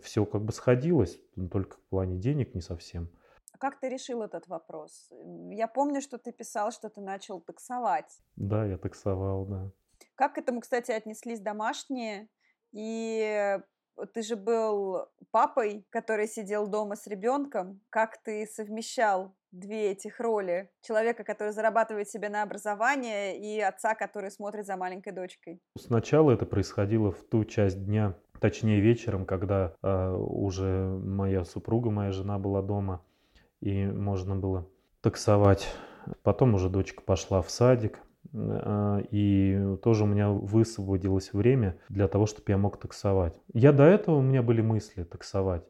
все 0.03 0.27
как 0.27 0.43
бы 0.43 0.53
сходилось, 0.53 1.19
только 1.51 1.77
в 1.77 1.81
плане 1.89 2.19
денег 2.19 2.55
не 2.55 2.61
совсем. 2.61 3.09
А 3.53 3.59
как 3.59 3.79
ты 3.79 3.89
решил 3.89 4.23
этот 4.23 4.49
вопрос? 4.49 5.11
Я 5.51 5.69
помню, 5.69 6.01
что 6.01 6.19
ты 6.19 6.33
писал, 6.33 6.73
что 6.73 6.91
ты 6.91 7.01
начал 7.01 7.41
таксовать. 7.41 8.21
Да, 8.37 8.67
я 8.67 8.77
таксовал, 8.77 9.47
да. 9.47 9.71
Как 10.17 10.35
к 10.35 10.39
этому, 10.39 10.61
кстати, 10.61 10.91
отнеслись 10.91 11.41
домашние? 11.41 12.29
И 12.75 13.59
ты 14.13 14.23
же 14.23 14.37
был 14.37 15.07
папой, 15.31 15.87
который 15.91 16.27
сидел 16.27 16.67
дома 16.67 16.97
с 16.97 17.07
ребенком. 17.07 17.81
Как 17.91 18.21
ты 18.23 18.47
совмещал 18.47 19.35
две 19.53 19.93
этих 19.93 20.19
роли? 20.19 20.71
Человека, 20.83 21.23
который 21.23 21.53
зарабатывает 21.53 22.09
себе 22.09 22.29
на 22.29 22.43
образование, 22.43 23.39
и 23.39 23.61
отца, 23.61 23.95
который 23.95 24.31
смотрит 24.33 24.67
за 24.67 24.77
маленькой 24.77 25.13
дочкой. 25.13 25.61
Сначала 25.79 26.33
это 26.33 26.45
происходило 26.45 27.13
в 27.13 27.23
ту 27.23 27.45
часть 27.45 27.85
дня, 27.85 28.17
точнее 28.41 28.81
вечером, 28.81 29.25
когда 29.25 29.75
э, 29.83 30.11
уже 30.11 30.67
моя 31.05 31.45
супруга, 31.45 31.91
моя 31.91 32.11
жена 32.11 32.39
была 32.39 32.63
дома, 32.63 33.05
и 33.61 33.85
можно 33.87 34.35
было 34.35 34.69
таксовать. 35.01 35.73
Потом 36.23 36.55
уже 36.55 36.69
дочка 36.69 37.03
пошла 37.03 37.41
в 37.41 37.51
садик, 37.51 38.01
и 38.33 39.77
тоже 39.83 40.05
у 40.05 40.07
меня 40.07 40.31
высвободилось 40.31 41.33
время 41.33 41.77
для 41.89 42.09
того, 42.09 42.27
чтобы 42.27 42.51
я 42.51 42.59
мог 42.59 42.79
таксовать. 42.79 43.41
Я 43.53 43.73
до 43.73 43.85
этого 43.85 44.17
у 44.17 44.23
меня 44.23 44.43
были 44.43 44.61
мысли 44.61 45.05
таксовать, 45.05 45.65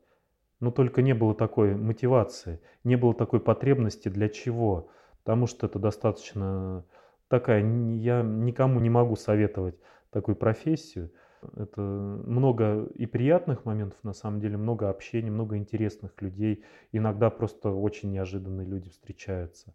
но 0.61 0.71
только 0.71 1.03
не 1.03 1.15
было 1.15 1.35
такой 1.35 1.75
мотивации, 1.75 2.61
не 2.85 2.97
было 2.97 3.15
такой 3.15 3.41
потребности 3.41 4.09
для 4.09 4.29
чего, 4.29 4.89
потому 5.23 5.47
что 5.47 5.67
это 5.67 5.79
достаточно 5.79 6.85
такая, 7.29 7.61
я 7.97 8.23
никому 8.23 8.81
не 8.81 8.91
могу 8.91 9.17
советовать 9.17 9.77
такую 10.11 10.37
профессию. 10.37 11.11
Это 11.57 11.81
много 11.83 12.87
и 12.95 13.05
приятных 13.05 13.67
моментов, 13.67 13.99
на 14.03 14.15
самом 14.15 14.41
деле, 14.41 14.57
много 14.57 14.89
общения, 14.89 15.31
много 15.31 15.59
интересных 15.59 16.13
людей. 16.23 16.65
Иногда 16.93 17.29
просто 17.29 17.71
очень 17.71 18.13
неожиданные 18.13 18.67
люди 18.67 18.89
встречаются. 18.89 19.75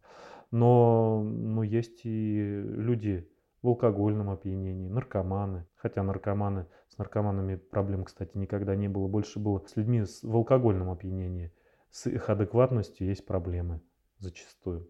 Но 0.52 1.22
ну, 1.24 1.64
есть 1.64 2.02
и 2.06 2.62
люди 2.64 3.30
в 3.62 3.68
алкогольном 3.68 4.30
опьянении, 4.30 4.88
наркоманы. 4.88 5.66
Хотя 5.76 6.04
наркоманы, 6.04 6.66
с 6.88 6.98
наркоманами 6.98 7.56
проблем, 7.56 8.06
кстати, 8.06 8.38
никогда 8.38 8.76
не 8.76 8.88
было. 8.88 9.08
Больше 9.08 9.40
было 9.40 9.64
с 9.68 9.76
людьми 9.76 10.04
в 10.24 10.36
алкогольном 10.36 10.90
опьянении. 10.90 11.52
С 11.92 12.08
их 12.08 12.30
адекватностью 12.30 13.08
есть 13.08 13.26
проблемы 13.26 13.82
зачастую. 14.20 14.88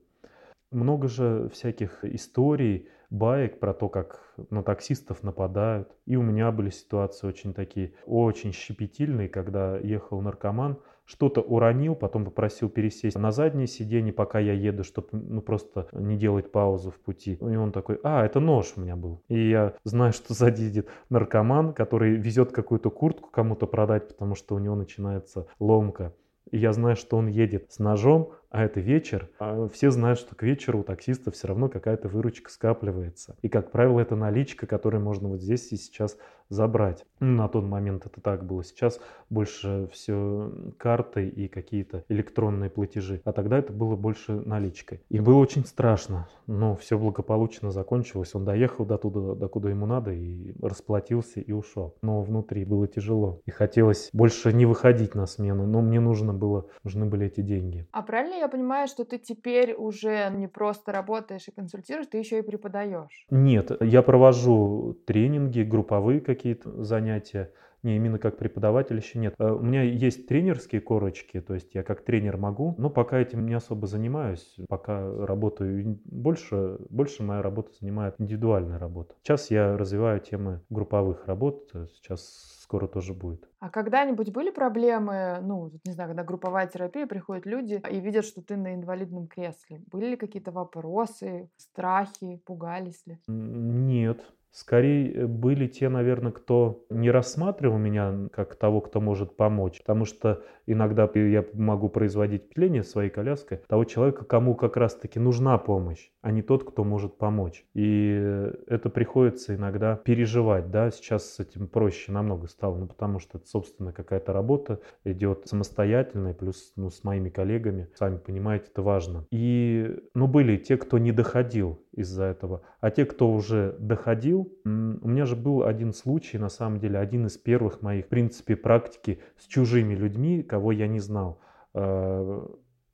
Много 0.72 1.07
же 1.07 1.49
всяких 1.49 2.05
историй, 2.05 2.89
баек 3.10 3.60
про 3.60 3.74
то, 3.74 3.89
как 3.89 4.36
на 4.49 4.62
таксистов 4.64 5.24
нападают. 5.24 5.91
И 6.05 6.16
у 6.16 6.22
меня 6.22 6.51
были 6.51 6.70
ситуации 6.70 7.28
очень 7.28 7.53
такие, 7.53 7.93
очень 8.05 8.53
щепетильные, 8.53 9.30
когда 9.30 9.78
ехал 9.78 10.22
наркоман, 10.22 10.80
что-то 11.10 11.41
уронил, 11.41 11.95
потом 11.95 12.24
попросил 12.24 12.70
пересесть 12.70 13.18
на 13.18 13.32
заднее 13.32 13.66
сиденье, 13.66 14.14
пока 14.14 14.38
я 14.38 14.53
еду, 14.53 14.84
чтобы 14.84 15.07
ну, 15.12 15.41
просто 15.41 15.88
не 15.91 16.16
делать 16.16 16.51
паузу 16.51 16.91
в 16.91 16.99
пути. 16.99 17.34
И 17.41 17.55
он 17.55 17.72
такой, 17.72 17.99
а, 18.03 18.24
это 18.24 18.39
нож 18.39 18.74
у 18.76 18.82
меня 18.82 18.95
был. 18.95 19.24
И 19.28 19.49
я 19.49 19.74
знаю, 19.84 20.14
что 20.14 20.36
сзади 20.36 20.62
едет 20.62 20.88
наркоман, 21.10 21.74
который 21.74 22.16
везет 22.16 22.51
какую-то 22.51 22.91
куртку 22.91 23.30
кому-то 23.32 23.66
продать, 23.66 24.07
потому 24.07 24.36
что 24.36 24.53
у 24.53 24.60
него 24.60 24.76
начинается 24.76 25.47
ломка. 25.60 26.14
И 26.51 26.57
я 26.57 26.74
знаю, 26.74 26.95
что 26.95 27.18
он 27.18 27.28
едет 27.28 27.72
с 27.72 27.80
ножом, 27.80 28.34
а 28.50 28.64
это 28.64 28.80
вечер, 28.80 29.30
а 29.39 29.68
все 29.70 29.91
знают, 29.91 30.20
что 30.20 30.36
к 30.36 30.43
вечеру 30.43 30.80
у 30.80 30.84
таксиста 30.84 31.32
все 31.32 31.47
равно 31.47 31.70
какая-то 31.70 32.08
выручка 32.08 32.50
скапливается. 32.50 33.36
И, 33.41 33.50
как 33.50 33.72
правило, 33.72 34.00
это 34.00 34.16
наличка, 34.16 34.66
которую 34.66 35.04
можно 35.04 35.30
вот 35.30 35.41
здесь 35.41 35.72
и 35.72 35.78
сейчас 35.78 36.18
забрать. 36.50 37.06
Ну, 37.20 37.36
на 37.36 37.47
тот 37.47 37.64
момент 37.64 38.06
это 38.06 38.22
так 38.22 38.43
было. 38.43 38.64
Сейчас 38.64 39.00
больше 39.30 39.88
все 39.93 40.52
карты 40.78 41.28
и 41.28 41.47
какие-то 41.47 42.04
электронные 42.10 42.70
платежи. 42.70 43.22
А 43.24 43.34
тогда 43.34 43.60
это 43.60 43.72
было 43.72 43.95
больше 43.95 44.32
наличкой. 44.32 45.02
И 45.10 45.20
было 45.20 45.38
очень 45.38 45.66
страшно, 45.66 46.28
но 46.47 46.76
все 46.76 46.97
благополучно 46.97 47.72
закончилось. 47.72 48.34
Он 48.34 48.45
доехал 48.45 48.86
до 48.86 48.97
туда, 48.97 49.36
до 49.36 49.47
куда 49.47 49.70
ему 49.70 49.86
надо, 49.86 50.12
и 50.12 50.54
расплатился 50.62 51.39
и 51.39 51.52
ушел. 51.52 51.95
Но 52.02 52.22
внутри 52.24 52.66
было 52.66 52.88
тяжело. 52.88 53.41
И 53.45 53.52
хотелось 53.52 54.10
больше 54.12 54.52
не 54.52 54.66
выходить 54.66 55.14
на 55.14 55.28
смену, 55.28 55.68
но 55.68 55.82
мне 55.82 56.00
нужно 56.00 56.34
было, 56.34 56.66
нужны 56.84 57.06
были 57.06 57.28
эти 57.28 57.41
деньги. 57.41 57.86
А 57.91 58.02
правильно 58.02 58.39
я 58.40 58.48
понимаю, 58.48 58.88
что 58.88 59.06
ты 59.06 59.18
теперь 59.18 59.74
уже 59.74 60.30
не 60.32 60.48
просто 60.48 60.92
работаешь 60.92 61.48
и 61.48 61.52
консультируешь, 61.52 62.08
ты 62.08 62.18
еще 62.18 62.40
и 62.40 62.42
преподаешь? 62.42 63.30
Нет, 63.30 63.72
я 63.82 64.02
провожу 64.02 64.94
тренинги, 65.06 65.62
групповые 65.62 66.20
какие-то 66.20 66.84
занятия. 66.84 67.54
Не, 67.84 67.96
именно 67.96 68.20
как 68.20 68.38
преподаватель 68.38 68.98
еще 68.98 69.20
нет. 69.20 69.36
Э, 69.40 69.52
у 69.52 69.62
меня 69.62 69.84
есть 69.84 70.28
тренерские 70.28 70.82
корочки, 70.82 71.40
то 71.42 71.54
есть 71.54 71.74
я 71.76 71.84
как 71.84 72.04
тренер 72.04 72.38
могу, 72.38 72.76
но 72.78 72.90
пока 72.90 73.20
этим 73.20 73.46
не 73.46 73.54
особо 73.54 73.88
занимаюсь, 73.88 74.56
пока 74.68 75.02
работаю 75.26 76.00
больше, 76.06 76.78
больше 76.90 77.24
моя 77.24 77.42
работа 77.42 77.72
занимает 77.80 78.16
индивидуальная 78.20 78.80
работа. 78.80 79.16
Сейчас 79.24 79.52
я 79.52 79.78
развиваю 79.78 80.20
темы 80.20 80.62
групповых 80.70 81.26
работ, 81.28 81.72
сейчас 81.94 82.60
скоро 82.70 82.88
тоже 82.88 83.14
будет. 83.14 83.50
А 83.60 83.70
когда-нибудь 83.72 84.32
были 84.32 84.52
проблемы, 84.52 85.40
ну, 85.42 85.72
не 85.86 85.92
знаю, 85.92 86.10
когда 86.10 86.24
групповая 86.24 86.68
терапия, 86.68 87.08
приходят 87.08 87.48
люди 87.48 87.82
и 87.90 88.00
видят, 88.00 88.26
что 88.26 88.44
ты 88.44 88.58
на 88.58 88.76
инвалидном 88.76 89.28
кресле? 89.28 89.82
Были 89.92 90.12
ли 90.12 90.16
какие-то 90.16 90.52
вопросы, 90.52 91.50
страхи, 91.58 92.42
пугались 92.46 93.02
ли? 93.08 93.18
Нет, 93.28 94.22
Скорее 94.52 95.14
э, 95.14 95.28
были 95.28 95.68
те, 95.68 95.89
наверное, 95.89 96.32
кто 96.32 96.86
не 96.89 97.12
рассматривал 97.12 97.78
меня 97.78 98.30
как 98.32 98.56
того, 98.56 98.82
кто 98.82 99.00
может 99.00 99.36
помочь. 99.36 99.80
Потому 99.80 100.06
что 100.06 100.43
иногда 100.72 101.09
я 101.15 101.45
могу 101.53 101.89
производить 101.89 102.43
впечатление 102.43 102.84
своей 102.84 103.09
коляской 103.09 103.59
того 103.67 103.84
человека, 103.86 104.26
кому 104.26 104.55
как 104.55 104.78
раз-таки 104.78 105.20
нужна 105.20 105.57
помощь, 105.57 106.09
а 106.22 106.32
не 106.32 106.41
тот, 106.41 106.63
кто 106.63 106.84
может 106.84 107.17
помочь. 107.17 107.65
И 107.74 108.51
это 108.67 108.89
приходится 108.89 109.55
иногда 109.55 109.95
переживать. 109.95 110.70
Да? 110.70 110.91
Сейчас 110.91 111.34
с 111.34 111.39
этим 111.39 111.67
проще 111.67 112.11
намного 112.11 112.47
стало, 112.47 112.78
ну, 112.78 112.88
потому 112.88 113.20
что 113.20 113.39
собственно, 113.45 113.91
какая-то 113.91 114.32
работа 114.32 114.80
идет 115.03 115.47
самостоятельная, 115.47 116.34
плюс 116.34 116.74
ну, 116.76 116.89
с 116.89 117.03
моими 117.03 117.30
коллегами. 117.30 117.89
Сами 117.95 118.17
понимаете, 118.17 118.67
это 118.72 118.82
важно. 118.82 119.26
И 119.32 119.97
ну, 120.13 120.28
были 120.28 120.57
те, 120.57 120.78
кто 120.78 120.97
не 120.97 121.11
доходил 121.11 121.80
из-за 121.93 122.26
этого. 122.26 122.61
А 122.80 122.91
те, 122.91 123.05
кто 123.05 123.32
уже 123.32 123.76
доходил, 123.80 124.51
у 124.65 124.70
меня 124.70 125.26
же 125.26 125.36
был 125.36 125.63
один 125.63 125.93
случай, 125.93 126.38
на 126.38 126.49
самом 126.49 126.80
деле, 126.80 126.99
один 126.99 127.26
из 127.26 127.38
первых 127.38 127.82
моих, 127.82 128.05
в 128.05 128.09
принципе, 128.09 128.55
практики 128.55 129.20
с 129.38 129.47
чужими 129.47 129.95
людьми, 129.95 130.43
я 130.72 130.88
не 130.88 130.99
знал. 130.99 131.39
А, 131.74 132.47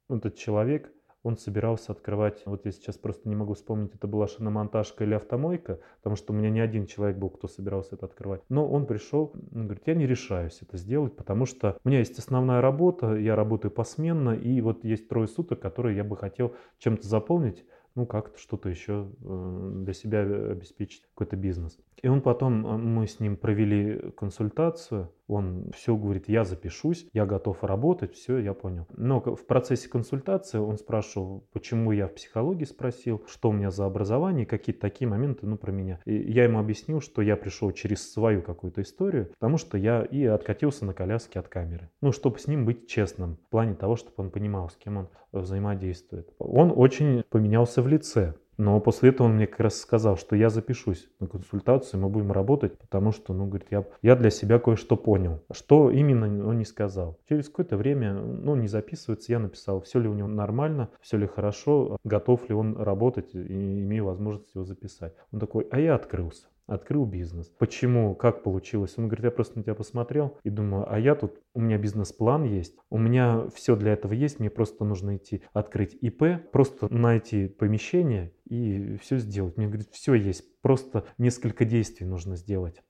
этот 0.10 0.36
человек, 0.36 0.92
он 1.24 1.38
собирался 1.38 1.92
открывать, 1.92 2.44
вот 2.46 2.66
я 2.66 2.72
сейчас 2.72 2.98
просто 2.98 3.28
не 3.28 3.36
могу 3.36 3.56
вспомнить, 3.56 3.96
это 3.96 4.06
была 4.06 4.28
шиномонтажка 4.28 5.04
или 5.04 5.16
автомойка, 5.16 5.80
потому 5.98 6.16
что 6.16 6.34
у 6.34 6.36
меня 6.36 6.52
не 6.52 6.60
один 6.60 6.86
человек 6.86 7.18
был, 7.18 7.32
кто 7.32 7.48
собирался 7.48 7.96
это 7.96 8.06
открывать. 8.06 8.44
Но 8.48 8.70
он 8.70 8.86
пришел, 8.86 9.34
он 9.52 9.66
говорит, 9.66 9.82
я 9.88 9.96
не 9.96 10.06
решаюсь 10.06 10.60
это 10.62 10.78
сделать, 10.78 11.16
потому 11.16 11.48
что 11.48 11.80
у 11.84 11.90
меня 11.90 12.00
есть 12.00 12.20
основная 12.20 12.62
работа, 12.62 13.16
я 13.16 13.36
работаю 13.36 13.72
посменно, 13.72 14.36
и 14.36 14.62
вот 14.62 14.84
есть 14.84 15.10
трое 15.10 15.28
суток, 15.28 15.60
которые 15.60 15.98
я 15.98 16.04
бы 16.04 16.16
хотел 16.16 16.54
чем-то 16.78 17.08
заполнить, 17.08 17.66
ну, 17.96 18.06
как-то 18.06 18.38
что-то 18.40 18.70
еще 18.70 19.10
э, 19.24 19.72
для 19.84 19.94
себя 19.94 20.22
обеспечить, 20.22 21.04
какой-то 21.14 21.36
бизнес. 21.36 21.78
И 22.02 22.08
он 22.08 22.22
потом, 22.22 22.68
э, 22.68 22.78
мы 22.78 23.08
с 23.08 23.20
ним 23.20 23.38
провели 23.38 24.12
консультацию, 24.12 25.12
он 25.28 25.72
все 25.74 25.96
говорит, 25.96 26.30
я 26.30 26.44
запишусь, 26.44 27.08
я 27.14 27.26
готов 27.26 27.64
работать, 27.64 28.14
все, 28.14 28.38
я 28.38 28.54
понял. 28.54 28.86
Но 28.96 29.22
в 29.22 29.46
процессе 29.48 29.90
консультации 29.90 30.60
он 30.60 30.78
спрашивал, 30.78 31.48
почему 31.52 31.92
я 31.92 32.08
в 32.08 32.14
психологии 32.14 32.66
спросил, 32.66 33.24
что 33.28 33.50
у 33.50 33.54
меня 33.54 33.72
за 33.72 33.86
образование, 33.86 34.46
какие-то 34.46 34.82
такие 34.82 35.08
моменты, 35.08 35.48
ну, 35.48 35.58
про 35.58 35.72
меня. 35.72 36.00
И 36.06 36.14
я 36.32 36.44
ему 36.44 36.60
объяснил, 36.60 37.02
что 37.02 37.22
я 37.22 37.38
пришел 37.38 37.72
через 37.72 38.12
свою 38.12 38.42
какую-то 38.42 38.82
историю, 38.82 39.32
потому 39.40 39.58
что 39.58 39.78
я 39.78 40.04
и 40.04 40.24
откатился 40.26 40.86
на 40.86 40.94
коляске 40.94 41.40
от 41.40 41.48
камеры. 41.48 41.90
Ну, 42.02 42.12
чтобы 42.12 42.38
с 42.40 42.48
ним 42.48 42.66
быть 42.66 42.88
честным, 42.88 43.38
в 43.48 43.50
плане 43.50 43.74
того, 43.74 43.96
чтобы 43.96 44.14
он 44.18 44.30
понимал, 44.30 44.70
с 44.70 44.76
кем 44.76 44.98
он 44.98 45.10
взаимодействует. 45.40 46.30
Он 46.40 46.72
очень 46.76 47.24
поменялся 47.30 47.82
в 47.82 47.88
лице. 47.88 48.36
Но 48.58 48.80
после 48.80 49.10
этого 49.10 49.28
он 49.28 49.36
мне 49.36 49.48
как 49.48 49.60
раз 49.60 49.78
сказал, 49.78 50.18
что 50.18 50.36
я 50.36 50.50
запишусь 50.50 51.10
на 51.20 51.28
консультацию, 51.28 52.00
мы 52.00 52.10
будем 52.10 52.32
работать, 52.32 52.78
потому 52.78 53.12
что, 53.12 53.34
ну, 53.34 53.48
говорит, 53.48 53.68
я, 53.70 53.86
я 54.02 54.16
для 54.16 54.30
себя 54.30 54.60
кое-что 54.60 54.96
понял. 54.96 55.42
Что 55.52 55.92
именно, 55.92 56.48
он 56.48 56.58
не 56.58 56.66
сказал. 56.66 57.20
Через 57.28 57.50
какое-то 57.50 57.76
время, 57.76 58.14
ну, 58.14 58.56
не 58.56 58.68
записывается, 58.68 59.32
я 59.32 59.40
написал, 59.40 59.82
все 59.82 60.00
ли 60.00 60.08
у 60.08 60.14
него 60.14 60.28
нормально, 60.28 60.90
все 61.02 61.18
ли 61.18 61.28
хорошо, 61.28 61.98
готов 62.04 62.48
ли 62.48 62.56
он 62.56 62.78
работать 62.78 63.36
и 63.36 63.82
имею 63.82 64.06
возможность 64.06 64.56
его 64.56 64.64
записать. 64.64 65.14
Он 65.34 65.40
такой, 65.40 65.68
а 65.72 65.80
я 65.80 65.96
открылся 65.96 66.48
открыл 66.68 67.06
бизнес. 67.06 67.48
Почему, 67.58 68.16
как 68.16 68.44
получилось? 68.44 68.94
Он 68.98 69.08
говорит, 69.08 69.26
я 69.26 69.32
просто 69.32 69.58
на 69.58 69.64
тебя 69.64 69.76
посмотрел 69.76 70.38
и 70.44 70.50
думаю, 70.50 70.92
а 70.92 71.00
я 71.00 71.16
тут, 71.16 71.40
у 71.54 71.62
меня 71.62 71.78
бизнес-план 71.78 72.44
есть, 72.44 72.76
у 72.90 72.98
меня 72.98 73.48
все 73.54 73.76
для 73.76 73.94
этого 73.94 74.14
есть, 74.14 74.40
мне 74.40 74.50
просто 74.50 74.84
нужно 74.84 75.18
идти 75.18 75.44
открыть 75.54 75.98
ИП, 76.02 76.52
просто 76.52 76.92
найти 76.94 77.48
помещение 77.48 78.34
и 78.46 78.98
все 78.98 79.18
сделать. 79.18 79.58
Мне 79.58 79.68
говорит, 79.68 79.90
все 79.92 80.14
есть, 80.16 80.62
просто 80.62 81.06
несколько 81.18 81.66
действий 81.66 82.06
нужно 82.06 82.36
сделать, 82.36 82.82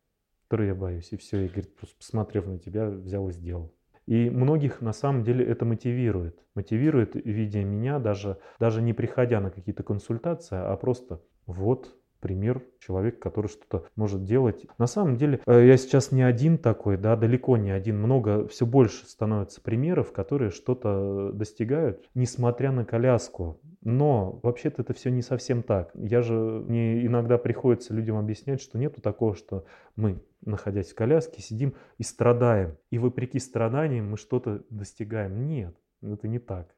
которые 0.47 0.69
я 0.69 0.75
боюсь. 0.75 1.11
И 1.11 1.17
все, 1.17 1.45
и 1.45 1.47
говорит, 1.47 1.75
просто 1.75 1.97
посмотрев 1.97 2.47
на 2.47 2.59
тебя, 2.59 2.89
взял 2.89 3.27
и 3.29 3.31
сделал. 3.31 3.73
И 4.05 4.29
многих 4.29 4.81
на 4.81 4.93
самом 4.93 5.23
деле 5.23 5.43
это 5.43 5.65
мотивирует. 5.65 6.39
Мотивирует, 6.53 7.15
видя 7.15 7.63
меня, 7.63 7.99
даже, 7.99 8.37
даже 8.59 8.81
не 8.81 8.93
приходя 8.93 9.41
на 9.41 9.49
какие-то 9.49 9.81
консультации, 9.81 10.57
а 10.57 10.75
просто 10.77 11.21
вот 11.47 11.97
пример 12.25 12.63
человека, 12.79 13.19
который 13.19 13.45
что-то 13.45 13.85
может 13.95 14.23
делать. 14.23 14.65
На 14.79 14.87
самом 14.87 15.15
деле, 15.15 15.41
э, 15.45 15.67
я 15.67 15.77
сейчас 15.77 16.11
не 16.11 16.23
один 16.23 16.57
такой, 16.57 16.97
да, 16.97 17.15
далеко 17.15 17.55
не 17.55 17.69
один. 17.69 17.99
Много, 17.99 18.47
все 18.47 18.65
больше 18.65 19.05
становится 19.05 19.61
примеров, 19.61 20.11
которые 20.11 20.49
что-то 20.49 21.31
достигают, 21.31 22.09
несмотря 22.15 22.71
на 22.71 22.83
коляску. 22.83 23.61
Но 23.83 24.39
вообще-то 24.41 24.81
это 24.81 24.95
все 24.95 25.11
не 25.11 25.21
совсем 25.21 25.61
так. 25.61 25.91
Я 25.93 26.23
же, 26.23 26.33
мне 26.33 27.05
иногда 27.05 27.37
приходится 27.37 27.93
людям 27.93 28.17
объяснять, 28.17 28.59
что 28.59 28.79
нету 28.79 29.01
такого, 29.01 29.35
что 29.35 29.65
мы, 29.95 30.19
находясь 30.43 30.93
в 30.93 30.95
коляске, 30.95 31.43
сидим 31.43 31.75
и 31.99 32.03
страдаем. 32.03 32.75
И 32.89 32.97
вопреки 32.97 33.37
страданиям 33.37 34.09
мы 34.09 34.17
что-то 34.17 34.63
достигаем. 34.71 35.45
Нет, 35.45 35.75
это 36.01 36.27
не 36.27 36.39
так. 36.39 36.73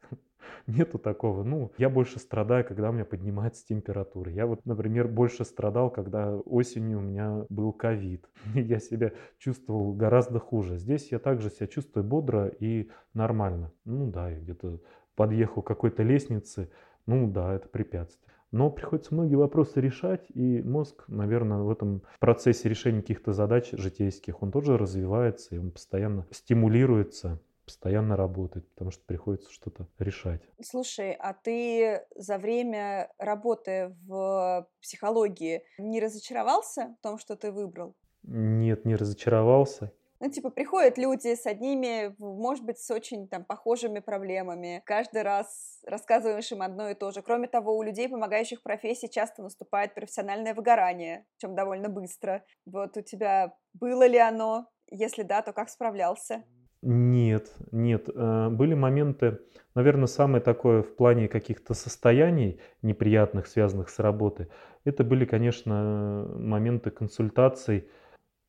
Нету 0.68 1.00
такого. 1.00 1.44
Ну, 1.44 1.72
я 1.78 1.90
больше 1.90 2.20
страдаю, 2.20 2.66
когда 2.66 2.90
у 2.90 2.94
меня 2.94 3.06
поднимается 3.06 3.66
температура. 3.66 4.32
Я 4.32 4.46
вот, 4.46 4.66
например, 4.66 5.08
больше 5.08 5.46
страдал, 5.46 5.90
когда 5.90 6.36
осенью 6.36 7.00
у 7.00 7.02
меня 7.02 7.46
был 7.50 7.74
ковид. 7.74 8.28
Я 8.54 8.80
себя 8.80 9.12
чувствовал 9.38 9.94
гораздо 9.94 10.40
хуже. 10.40 10.78
Здесь 10.78 11.12
я 11.12 11.20
также 11.20 11.50
себя 11.50 11.68
чувствую 11.68 12.04
бодро 12.04 12.48
и 12.48 12.90
нормально. 13.14 13.72
Ну 13.86 14.10
да, 14.10 14.30
я 14.30 14.40
где-то 14.40 14.80
подъехал 15.16 15.62
к 15.62 15.68
какой-то 15.68 16.04
лестнице. 16.04 16.70
Ну 17.06 17.30
да, 17.30 17.54
это 17.54 17.68
препятствие. 17.68 18.28
Но 18.52 18.70
приходится 18.70 19.14
многие 19.14 19.36
вопросы 19.36 19.82
решать, 19.82 20.26
и 20.34 20.62
мозг, 20.62 21.04
наверное, 21.08 21.60
в 21.60 21.70
этом 21.70 22.04
процессе 22.20 22.70
решения 22.70 23.02
каких-то 23.02 23.34
задач 23.34 23.72
житейских, 23.74 24.42
он 24.42 24.52
тоже 24.52 24.78
развивается, 24.78 25.56
и 25.56 25.58
он 25.58 25.72
постоянно 25.72 26.26
стимулируется 26.32 27.42
постоянно 27.68 28.16
работает, 28.16 28.68
потому 28.70 28.92
что 28.92 29.04
приходится 29.06 29.52
что-то 29.52 29.88
решать. 30.00 30.42
Слушай, 30.64 31.12
а 31.12 31.34
ты 31.34 32.06
за 32.16 32.38
время 32.38 33.12
работы 33.20 33.94
в 34.08 34.68
психологии 34.82 35.64
не 35.78 36.00
разочаровался 36.00 36.96
в 36.98 37.04
том, 37.04 37.20
что 37.20 37.36
ты 37.36 37.52
выбрал? 37.52 37.94
Нет, 38.24 38.86
не 38.86 38.96
разочаровался. 38.96 39.92
Ну, 40.20 40.32
типа, 40.32 40.50
приходят 40.50 40.98
люди 40.98 41.36
с 41.36 41.46
одними, 41.46 42.16
может 42.18 42.64
быть, 42.66 42.80
с 42.80 42.90
очень 42.90 43.28
там 43.28 43.46
похожими 43.46 44.00
проблемами. 44.00 44.82
Каждый 44.86 45.22
раз 45.22 45.80
рассказываешь 45.86 46.52
им 46.52 46.64
одно 46.64 46.90
и 46.90 46.96
то 46.96 47.12
же. 47.12 47.22
Кроме 47.22 47.48
того, 47.48 47.78
у 47.78 47.84
людей, 47.84 48.10
помогающих 48.10 48.64
профессии, 48.64 49.08
часто 49.08 49.44
наступает 49.44 49.94
профессиональное 49.94 50.56
выгорание, 50.56 51.28
причем 51.38 51.54
довольно 51.54 51.90
быстро. 51.90 52.44
Вот 52.66 52.98
у 52.98 53.02
тебя 53.02 53.54
было 53.74 54.08
ли 54.08 54.18
оно? 54.18 54.68
Если 54.90 55.22
да, 55.22 55.42
то 55.42 55.54
как 55.54 55.70
справлялся? 55.70 56.44
Нет, 56.82 57.52
нет. 57.72 58.08
Э, 58.14 58.50
были 58.50 58.74
моменты, 58.76 59.40
наверное, 59.74 60.08
самое 60.08 60.42
такое 60.44 60.84
в 60.84 60.96
плане 60.96 61.28
каких-то 61.28 61.74
состояний 61.74 62.60
неприятных, 62.82 63.48
связанных 63.48 63.90
с 63.90 64.00
работой. 64.00 64.48
Это 64.86 65.04
были, 65.04 65.26
конечно, 65.26 66.28
моменты 66.36 66.92
консультаций. 66.92 67.90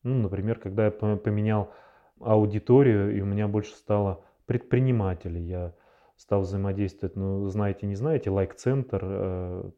Ну, 0.02 0.22
например, 0.22 0.58
когда 0.58 0.86
я 0.86 0.90
поменял 0.90 1.72
аудиторию, 2.20 3.16
и 3.16 3.20
у 3.20 3.26
меня 3.26 3.48
больше 3.48 3.74
стало 3.74 4.24
предпринимателей. 4.46 5.42
Я 5.42 5.74
стал 6.16 6.42
взаимодействовать, 6.42 7.16
ну, 7.16 7.48
знаете, 7.48 7.86
не 7.86 7.94
знаете, 7.94 8.30
лайк-центр, 8.30 9.00
э, 9.02 9.70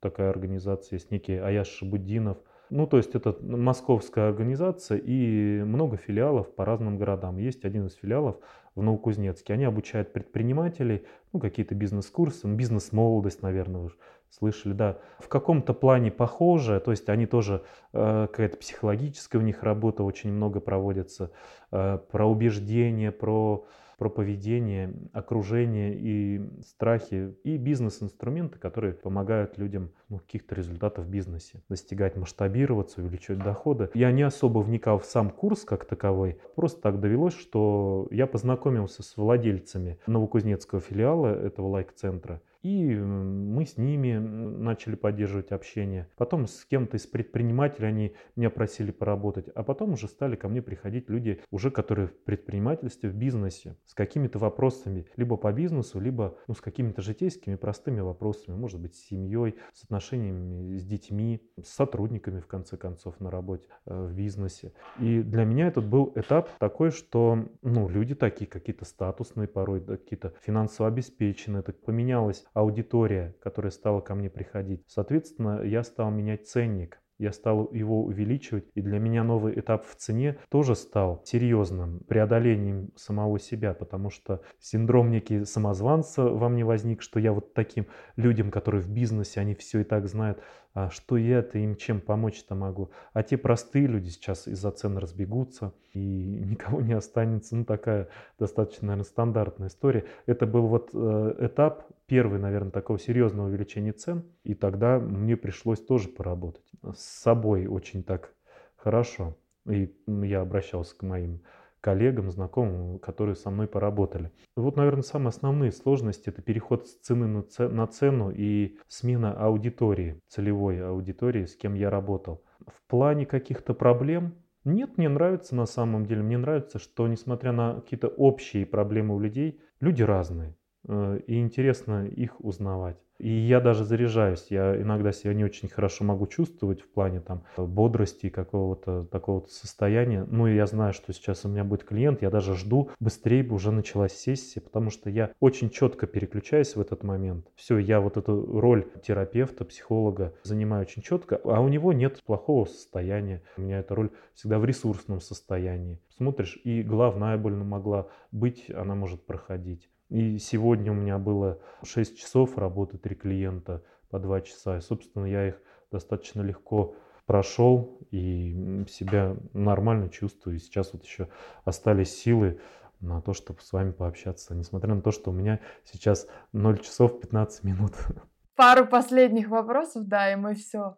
такая 0.00 0.30
организация 0.30 0.96
есть, 0.96 1.10
некий 1.10 1.36
Аяш 1.36 1.68
Шабуддинов. 1.68 2.38
Ну, 2.70 2.86
то 2.86 2.96
есть 2.96 3.14
это 3.14 3.36
московская 3.40 4.28
организация 4.28 4.98
и 4.98 5.62
много 5.62 5.96
филиалов 5.96 6.52
по 6.54 6.64
разным 6.64 6.98
городам. 6.98 7.38
Есть 7.38 7.64
один 7.64 7.86
из 7.86 7.94
филиалов 7.94 8.36
в 8.74 8.82
Новокузнецке. 8.82 9.52
Они 9.52 9.64
обучают 9.64 10.12
предпринимателей, 10.12 11.04
ну, 11.32 11.38
какие-то 11.40 11.74
бизнес-курсы, 11.74 12.46
бизнес-молодость, 12.46 13.42
наверное, 13.42 13.82
вы 13.82 13.90
слышали, 14.30 14.72
да. 14.72 14.98
В 15.18 15.28
каком-то 15.28 15.74
плане 15.74 16.10
похоже, 16.10 16.80
то 16.80 16.90
есть 16.90 17.08
они 17.08 17.26
тоже, 17.26 17.62
э, 17.92 18.26
какая-то 18.30 18.56
психологическая 18.56 19.40
у 19.40 19.44
них 19.44 19.62
работа 19.62 20.02
очень 20.02 20.32
много 20.32 20.60
проводится, 20.60 21.30
э, 21.70 21.98
про 22.10 22.26
убеждения, 22.26 23.12
про 23.12 23.66
про 23.96 24.10
поведение, 24.10 24.94
окружение 25.12 25.94
и 25.94 26.40
страхи, 26.62 27.34
и 27.44 27.56
бизнес-инструменты, 27.56 28.58
которые 28.58 28.92
помогают 28.92 29.58
людям 29.58 29.90
ну, 30.08 30.18
каких-то 30.18 30.54
результатов 30.54 31.06
в 31.06 31.08
бизнесе, 31.08 31.62
достигать 31.68 32.16
масштабироваться, 32.16 33.00
увеличивать 33.00 33.42
доходы. 33.42 33.90
Я 33.94 34.12
не 34.12 34.22
особо 34.22 34.58
вникал 34.60 34.98
в 34.98 35.06
сам 35.06 35.30
курс 35.30 35.64
как 35.64 35.84
таковой, 35.84 36.38
просто 36.54 36.80
так 36.80 37.00
довелось, 37.00 37.34
что 37.34 38.08
я 38.10 38.26
познакомился 38.26 39.02
с 39.02 39.16
владельцами 39.16 39.98
Новокузнецкого 40.06 40.80
филиала 40.80 41.28
этого 41.28 41.68
лайк-центра, 41.68 42.42
и 42.62 42.94
мы 42.94 43.64
с 43.64 43.76
ними 43.76 44.16
начали 44.16 44.94
поддерживать 44.94 45.52
общение. 45.52 46.08
Потом 46.16 46.46
с 46.46 46.64
кем-то 46.64 46.96
из 46.96 47.06
предпринимателей 47.06 47.88
они 47.88 48.14
меня 48.34 48.50
просили 48.50 48.90
поработать. 48.90 49.48
А 49.54 49.62
потом 49.62 49.92
уже 49.92 50.08
стали 50.08 50.36
ко 50.36 50.48
мне 50.48 50.62
приходить 50.62 51.08
люди, 51.08 51.40
уже 51.50 51.70
которые 51.70 52.08
в 52.08 52.18
предпринимательстве, 52.24 53.10
в 53.10 53.14
бизнесе, 53.14 53.76
с 53.84 53.94
какими-то 53.94 54.38
вопросами, 54.38 55.06
либо 55.16 55.36
по 55.36 55.52
бизнесу, 55.52 56.00
либо 56.00 56.36
ну, 56.48 56.54
с 56.54 56.60
какими-то 56.60 57.02
житейскими 57.02 57.56
простыми 57.56 58.00
вопросами, 58.00 58.56
может 58.56 58.80
быть, 58.80 58.94
с 58.94 59.06
семьей, 59.06 59.56
с 59.72 59.84
отношениями 59.84 60.76
с 60.76 60.84
детьми, 60.84 61.42
с 61.62 61.68
сотрудниками, 61.68 62.40
в 62.40 62.46
конце 62.46 62.76
концов, 62.76 63.20
на 63.20 63.30
работе, 63.30 63.66
э, 63.86 64.06
в 64.06 64.12
бизнесе. 64.14 64.72
И 64.98 65.22
для 65.22 65.44
меня 65.44 65.68
этот 65.68 65.86
был 65.86 66.12
этап 66.14 66.50
такой, 66.58 66.90
что 66.90 67.46
ну, 67.62 67.88
люди 67.88 68.14
такие 68.14 68.46
какие-то 68.46 68.84
статусные 68.84 69.48
порой, 69.48 69.80
какие-то 69.80 70.34
финансово 70.40 70.88
обеспеченные, 70.88 71.62
так 71.62 71.80
поменялось 71.80 72.44
аудитория, 72.56 73.36
которая 73.42 73.70
стала 73.70 74.00
ко 74.00 74.14
мне 74.14 74.30
приходить. 74.30 74.82
Соответственно, 74.86 75.62
я 75.62 75.82
стал 75.82 76.10
менять 76.10 76.48
ценник. 76.48 76.98
Я 77.18 77.32
стал 77.32 77.72
его 77.72 78.04
увеличивать, 78.04 78.66
и 78.74 78.82
для 78.82 78.98
меня 78.98 79.24
новый 79.24 79.58
этап 79.58 79.86
в 79.86 79.94
цене 79.94 80.38
тоже 80.50 80.74
стал 80.74 81.22
серьезным 81.24 82.00
преодолением 82.00 82.90
самого 82.94 83.38
себя, 83.38 83.72
потому 83.72 84.10
что 84.10 84.42
синдром 84.58 85.10
некий 85.10 85.44
самозванца 85.46 86.24
во 86.24 86.50
мне 86.50 86.62
возник, 86.62 87.00
что 87.00 87.18
я 87.18 87.32
вот 87.32 87.54
таким 87.54 87.86
людям, 88.16 88.50
которые 88.50 88.82
в 88.82 88.90
бизнесе, 88.90 89.40
они 89.40 89.54
все 89.54 89.80
и 89.80 89.84
так 89.84 90.08
знают, 90.08 90.42
что 90.90 91.16
я-то 91.16 91.58
им 91.58 91.74
чем 91.76 92.00
помочь-то 92.00 92.54
могу. 92.54 92.90
А 93.12 93.22
те 93.22 93.36
простые 93.36 93.86
люди 93.86 94.10
сейчас 94.10 94.46
из-за 94.46 94.70
цен 94.70 94.98
разбегутся, 94.98 95.72
и 95.92 95.98
никого 96.44 96.80
не 96.80 96.92
останется. 96.92 97.56
Ну, 97.56 97.64
такая 97.64 98.08
достаточно, 98.38 98.88
наверное, 98.88 99.08
стандартная 99.08 99.68
история. 99.68 100.04
Это 100.26 100.46
был 100.46 100.66
вот 100.66 100.90
э, 100.92 101.34
этап, 101.40 101.84
первый, 102.06 102.38
наверное, 102.38 102.70
такого 102.70 102.98
серьезного 102.98 103.48
увеличения 103.48 103.92
цен, 103.92 104.24
и 104.44 104.54
тогда 104.54 104.98
мне 104.98 105.36
пришлось 105.36 105.80
тоже 105.80 106.08
поработать 106.08 106.70
с 106.94 107.22
собой 107.22 107.66
очень 107.66 108.02
так 108.02 108.32
хорошо. 108.76 109.36
И 109.66 109.92
я 110.06 110.42
обращался 110.42 110.96
к 110.96 111.02
моим 111.02 111.40
коллегам, 111.86 112.32
знакомым, 112.32 112.98
которые 112.98 113.36
со 113.36 113.48
мной 113.48 113.68
поработали. 113.68 114.32
Вот, 114.56 114.76
наверное, 114.76 115.04
самые 115.04 115.28
основные 115.28 115.70
сложности– 115.70 116.28
это 116.30 116.42
переход 116.42 116.88
с 116.88 116.96
цены 116.96 117.44
на 117.58 117.86
цену 117.86 118.32
и 118.34 118.76
смена 118.88 119.32
аудитории, 119.32 120.18
целевой 120.26 120.84
аудитории, 120.84 121.44
с 121.44 121.54
кем 121.54 121.74
я 121.74 121.88
работал. 121.88 122.42
В 122.66 122.82
плане 122.90 123.24
каких-то 123.24 123.72
проблем 123.72 124.34
нет, 124.64 124.98
мне 124.98 125.08
нравится 125.08 125.54
на 125.54 125.66
самом 125.66 126.06
деле. 126.06 126.22
Мне 126.22 126.38
нравится, 126.38 126.80
что 126.80 127.06
несмотря 127.06 127.52
на 127.52 127.74
какие-то 127.76 128.08
общие 128.08 128.66
проблемы 128.66 129.14
у 129.14 129.20
людей, 129.20 129.60
люди 129.78 130.02
разные. 130.02 130.56
Э, 130.88 131.20
и 131.26 131.40
интересно 131.40 132.06
их 132.06 132.40
узнавать. 132.40 132.96
И 133.18 133.30
я 133.30 133.60
даже 133.60 133.84
заряжаюсь, 133.84 134.46
я 134.50 134.80
иногда 134.80 135.10
себя 135.10 135.32
не 135.32 135.42
очень 135.42 135.68
хорошо 135.68 136.04
могу 136.04 136.26
чувствовать 136.26 136.82
в 136.82 136.88
плане 136.88 137.20
там 137.20 137.44
бодрости 137.56 138.28
какого-то 138.28 139.04
такого 139.04 139.46
состояния. 139.48 140.26
Ну 140.28 140.46
и 140.46 140.54
я 140.54 140.66
знаю, 140.66 140.92
что 140.92 141.14
сейчас 141.14 141.44
у 141.44 141.48
меня 141.48 141.64
будет 141.64 141.84
клиент, 141.84 142.20
я 142.20 142.28
даже 142.28 142.54
жду, 142.54 142.90
быстрее 143.00 143.42
бы 143.42 143.54
уже 143.54 143.72
началась 143.72 144.12
сессия, 144.12 144.60
потому 144.60 144.90
что 144.90 145.08
я 145.08 145.32
очень 145.40 145.70
четко 145.70 146.06
переключаюсь 146.06 146.76
в 146.76 146.80
этот 146.80 147.04
момент. 147.04 147.46
Все, 147.54 147.78
я 147.78 148.00
вот 148.00 148.18
эту 148.18 148.60
роль 148.60 148.86
терапевта, 149.02 149.64
психолога 149.64 150.34
занимаю 150.42 150.82
очень 150.82 151.00
четко, 151.00 151.40
а 151.44 151.60
у 151.60 151.68
него 151.68 151.94
нет 151.94 152.22
плохого 152.22 152.66
состояния. 152.66 153.42
У 153.56 153.62
меня 153.62 153.78
эта 153.78 153.94
роль 153.94 154.10
всегда 154.34 154.58
в 154.58 154.66
ресурсном 154.66 155.20
состоянии. 155.20 155.98
Смотришь, 156.16 156.58
и 156.64 156.82
головная 156.82 157.38
боль 157.38 157.54
могла 157.54 158.08
быть, 158.30 158.70
она 158.70 158.94
может 158.94 159.24
проходить. 159.24 159.88
И 160.08 160.38
сегодня 160.38 160.92
у 160.92 160.94
меня 160.94 161.18
было 161.18 161.60
6 161.82 162.18
часов 162.18 162.56
работы, 162.58 162.98
3 162.98 163.14
клиента 163.16 163.82
по 164.08 164.18
2 164.18 164.40
часа. 164.42 164.78
И, 164.78 164.80
собственно, 164.80 165.26
я 165.26 165.48
их 165.48 165.60
достаточно 165.90 166.42
легко 166.42 166.94
прошел 167.26 167.98
и 168.10 168.84
себя 168.88 169.36
нормально 169.52 170.08
чувствую. 170.08 170.56
И 170.56 170.60
сейчас 170.60 170.92
вот 170.92 171.04
еще 171.04 171.28
остались 171.64 172.16
силы 172.16 172.60
на 173.00 173.20
то, 173.20 173.34
чтобы 173.34 173.60
с 173.60 173.72
вами 173.72 173.90
пообщаться, 173.90 174.54
несмотря 174.54 174.94
на 174.94 175.02
то, 175.02 175.10
что 175.10 175.30
у 175.30 175.34
меня 175.34 175.60
сейчас 175.84 176.26
0 176.52 176.78
часов 176.78 177.20
15 177.20 177.64
минут. 177.64 177.92
Пару 178.56 178.86
последних 178.86 179.48
вопросов, 179.48 180.06
да, 180.06 180.32
и 180.32 180.36
мы 180.36 180.54
все. 180.54 180.96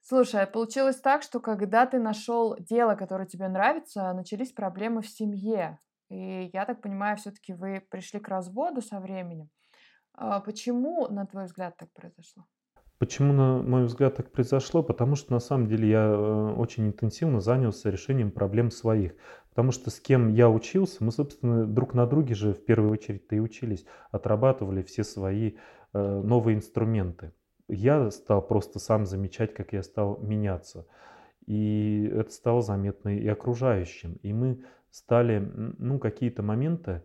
Слушай, 0.00 0.42
а 0.42 0.46
получилось 0.46 1.00
так, 1.00 1.22
что 1.22 1.40
когда 1.40 1.86
ты 1.86 1.98
нашел 1.98 2.56
дело, 2.58 2.94
которое 2.94 3.26
тебе 3.26 3.48
нравится, 3.48 4.12
начались 4.12 4.52
проблемы 4.52 5.00
в 5.00 5.08
семье. 5.08 5.78
И 6.12 6.50
я 6.52 6.66
так 6.66 6.82
понимаю, 6.82 7.16
все-таки 7.16 7.54
вы 7.54 7.82
пришли 7.90 8.20
к 8.20 8.28
разводу 8.28 8.82
со 8.82 9.00
временем. 9.00 9.48
А 10.12 10.40
почему, 10.40 11.08
на 11.08 11.24
твой 11.24 11.46
взгляд, 11.46 11.78
так 11.78 11.90
произошло? 11.92 12.44
Почему, 12.98 13.32
на 13.32 13.62
мой 13.62 13.86
взгляд, 13.86 14.16
так 14.16 14.30
произошло? 14.30 14.82
Потому 14.82 15.16
что, 15.16 15.32
на 15.32 15.40
самом 15.40 15.68
деле, 15.68 15.88
я 15.88 16.04
э, 16.04 16.54
очень 16.54 16.86
интенсивно 16.86 17.40
занялся 17.40 17.88
решением 17.88 18.30
проблем 18.30 18.70
своих. 18.70 19.14
Потому 19.48 19.72
что 19.72 19.90
с 19.90 20.00
кем 20.00 20.28
я 20.28 20.50
учился, 20.50 21.02
мы, 21.02 21.12
собственно, 21.12 21.64
друг 21.64 21.94
на 21.94 22.06
друге 22.06 22.34
же 22.34 22.52
в 22.52 22.62
первую 22.62 22.92
очередь-то 22.92 23.34
и 23.34 23.40
учились, 23.40 23.86
отрабатывали 24.10 24.82
все 24.82 25.04
свои 25.04 25.54
э, 25.94 26.20
новые 26.22 26.58
инструменты. 26.58 27.32
Я 27.68 28.10
стал 28.10 28.46
просто 28.46 28.80
сам 28.80 29.06
замечать, 29.06 29.54
как 29.54 29.72
я 29.72 29.82
стал 29.82 30.18
меняться. 30.18 30.86
И 31.46 32.12
это 32.12 32.30
стало 32.30 32.60
заметно 32.60 33.16
и 33.16 33.26
окружающим. 33.26 34.16
И 34.22 34.34
мы 34.34 34.62
стали, 34.92 35.38
ну, 35.78 35.98
какие-то 35.98 36.44
моменты, 36.44 37.02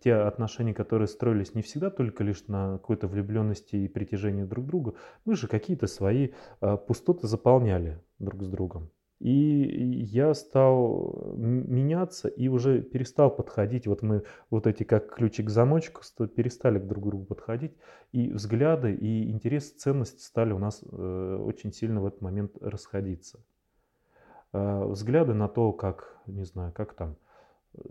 те 0.00 0.14
отношения, 0.14 0.74
которые 0.74 1.06
строились 1.06 1.54
не 1.54 1.62
всегда 1.62 1.90
только 1.90 2.24
лишь 2.24 2.46
на 2.48 2.78
какой-то 2.78 3.06
влюбленности 3.06 3.76
и 3.76 3.88
притяжении 3.88 4.42
друг 4.44 4.64
к 4.64 4.68
другу, 4.68 4.96
мы 5.24 5.36
же 5.36 5.46
какие-то 5.46 5.86
свои 5.86 6.30
а, 6.60 6.76
пустоты 6.76 7.28
заполняли 7.28 8.02
друг 8.18 8.42
с 8.42 8.48
другом. 8.48 8.90
И 9.18 9.30
я 9.30 10.34
стал 10.34 11.34
меняться 11.36 12.28
и 12.28 12.48
уже 12.48 12.82
перестал 12.82 13.34
подходить. 13.34 13.86
Вот 13.86 14.02
мы 14.02 14.24
вот 14.50 14.66
эти 14.66 14.82
как 14.82 15.14
ключик 15.14 15.46
к 15.46 15.50
замочку 15.50 16.02
перестали 16.26 16.78
друг 16.78 17.04
к 17.04 17.06
другу 17.06 17.24
подходить. 17.24 17.72
И 18.12 18.30
взгляды, 18.30 18.94
и 18.94 19.30
интерес, 19.30 19.72
ценности 19.72 20.20
стали 20.20 20.52
у 20.52 20.58
нас 20.58 20.82
э, 20.82 21.36
очень 21.40 21.72
сильно 21.72 22.02
в 22.02 22.06
этот 22.06 22.20
момент 22.20 22.58
расходиться. 22.60 23.42
Э, 24.56 24.84
взгляды 24.86 25.34
на 25.34 25.48
то, 25.48 25.72
как, 25.72 26.16
не 26.26 26.44
знаю, 26.44 26.72
как 26.72 26.94
там 26.94 27.16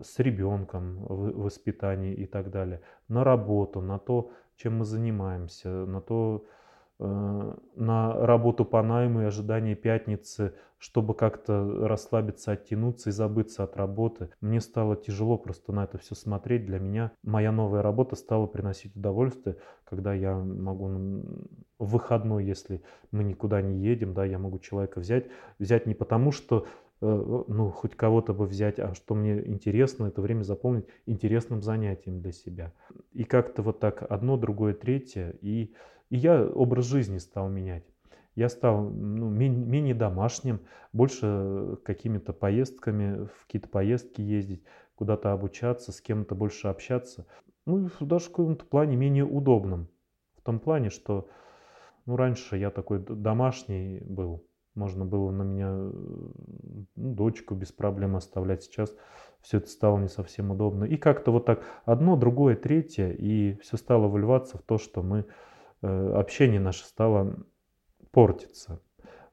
с 0.02 0.18
ребенком 0.18 1.04
в 1.04 1.42
воспитании 1.44 2.12
и 2.14 2.26
так 2.26 2.50
далее, 2.50 2.80
на 3.08 3.22
работу, 3.22 3.80
на 3.80 3.98
то, 3.98 4.30
чем 4.56 4.78
мы 4.78 4.84
занимаемся, 4.84 5.68
на 5.68 6.00
то, 6.00 6.44
Э, 6.44 6.65
на 6.98 8.26
работу 8.26 8.64
по 8.64 8.82
найму 8.82 9.22
и 9.22 9.24
ожидание 9.24 9.74
пятницы, 9.74 10.54
чтобы 10.78 11.14
как-то 11.14 11.86
расслабиться, 11.88 12.52
оттянуться 12.52 13.10
и 13.10 13.12
забыться 13.12 13.64
от 13.64 13.76
работы. 13.76 14.30
Мне 14.40 14.60
стало 14.60 14.96
тяжело 14.96 15.38
просто 15.38 15.72
на 15.72 15.84
это 15.84 15.98
все 15.98 16.14
смотреть. 16.14 16.66
Для 16.66 16.78
меня 16.78 17.12
моя 17.22 17.52
новая 17.52 17.82
работа 17.82 18.16
стала 18.16 18.46
приносить 18.46 18.94
удовольствие, 18.94 19.56
когда 19.84 20.14
я 20.14 20.36
могу 20.36 20.88
в 21.78 21.90
выходной, 21.92 22.44
если 22.44 22.82
мы 23.10 23.24
никуда 23.24 23.62
не 23.62 23.78
едем, 23.78 24.14
да, 24.14 24.24
я 24.24 24.38
могу 24.38 24.58
человека 24.58 25.00
взять, 25.00 25.26
взять 25.58 25.86
не 25.86 25.94
потому, 25.94 26.30
что 26.30 26.66
э, 27.00 27.44
ну, 27.48 27.70
хоть 27.70 27.94
кого-то 27.94 28.32
бы 28.34 28.46
взять, 28.46 28.78
а 28.78 28.94
что 28.94 29.14
мне 29.14 29.46
интересно, 29.46 30.06
это 30.06 30.20
время 30.20 30.42
заполнить 30.42 30.86
интересным 31.06 31.62
занятием 31.62 32.20
для 32.20 32.32
себя. 32.32 32.72
И 33.12 33.24
как-то 33.24 33.62
вот 33.62 33.80
так 33.80 34.04
одно, 34.10 34.36
другое, 34.36 34.74
третье, 34.74 35.36
и 35.40 35.74
и 36.10 36.16
я 36.16 36.44
образ 36.44 36.86
жизни 36.86 37.18
стал 37.18 37.48
менять. 37.48 37.84
Я 38.34 38.48
стал 38.50 38.90
ну, 38.90 39.30
менее 39.30 39.94
домашним, 39.94 40.60
больше 40.92 41.78
какими-то 41.84 42.32
поездками, 42.32 43.24
в 43.24 43.46
какие-то 43.46 43.68
поездки 43.68 44.20
ездить, 44.20 44.62
куда-то 44.94 45.32
обучаться, 45.32 45.90
с 45.90 46.00
кем-то 46.00 46.34
больше 46.34 46.68
общаться. 46.68 47.26
ну, 47.64 47.88
даже 48.00 48.26
в 48.26 48.30
каком-то 48.30 48.64
плане 48.66 48.96
менее 48.96 49.24
удобным. 49.24 49.88
В 50.36 50.42
том 50.42 50.60
плане, 50.60 50.90
что 50.90 51.28
ну, 52.04 52.16
раньше 52.16 52.56
я 52.56 52.70
такой 52.70 53.00
домашний 53.00 54.00
был. 54.04 54.46
Можно 54.74 55.06
было 55.06 55.30
на 55.30 55.42
меня 55.42 55.70
ну, 55.72 56.86
дочку 56.94 57.54
без 57.54 57.72
проблем 57.72 58.14
оставлять. 58.14 58.62
Сейчас 58.62 58.94
все 59.40 59.58
это 59.58 59.68
стало 59.68 59.98
не 59.98 60.08
совсем 60.08 60.50
удобно. 60.50 60.84
И 60.84 60.96
как-то 60.96 61.32
вот 61.32 61.46
так 61.46 61.62
одно, 61.84 62.16
другое, 62.16 62.54
третье, 62.56 63.10
и 63.10 63.58
все 63.62 63.76
стало 63.76 64.08
выливаться 64.08 64.58
в 64.58 64.62
то, 64.62 64.76
что 64.76 65.02
мы, 65.02 65.24
общение 65.82 66.60
наше 66.60 66.84
стало 66.84 67.36
портиться. 68.10 68.80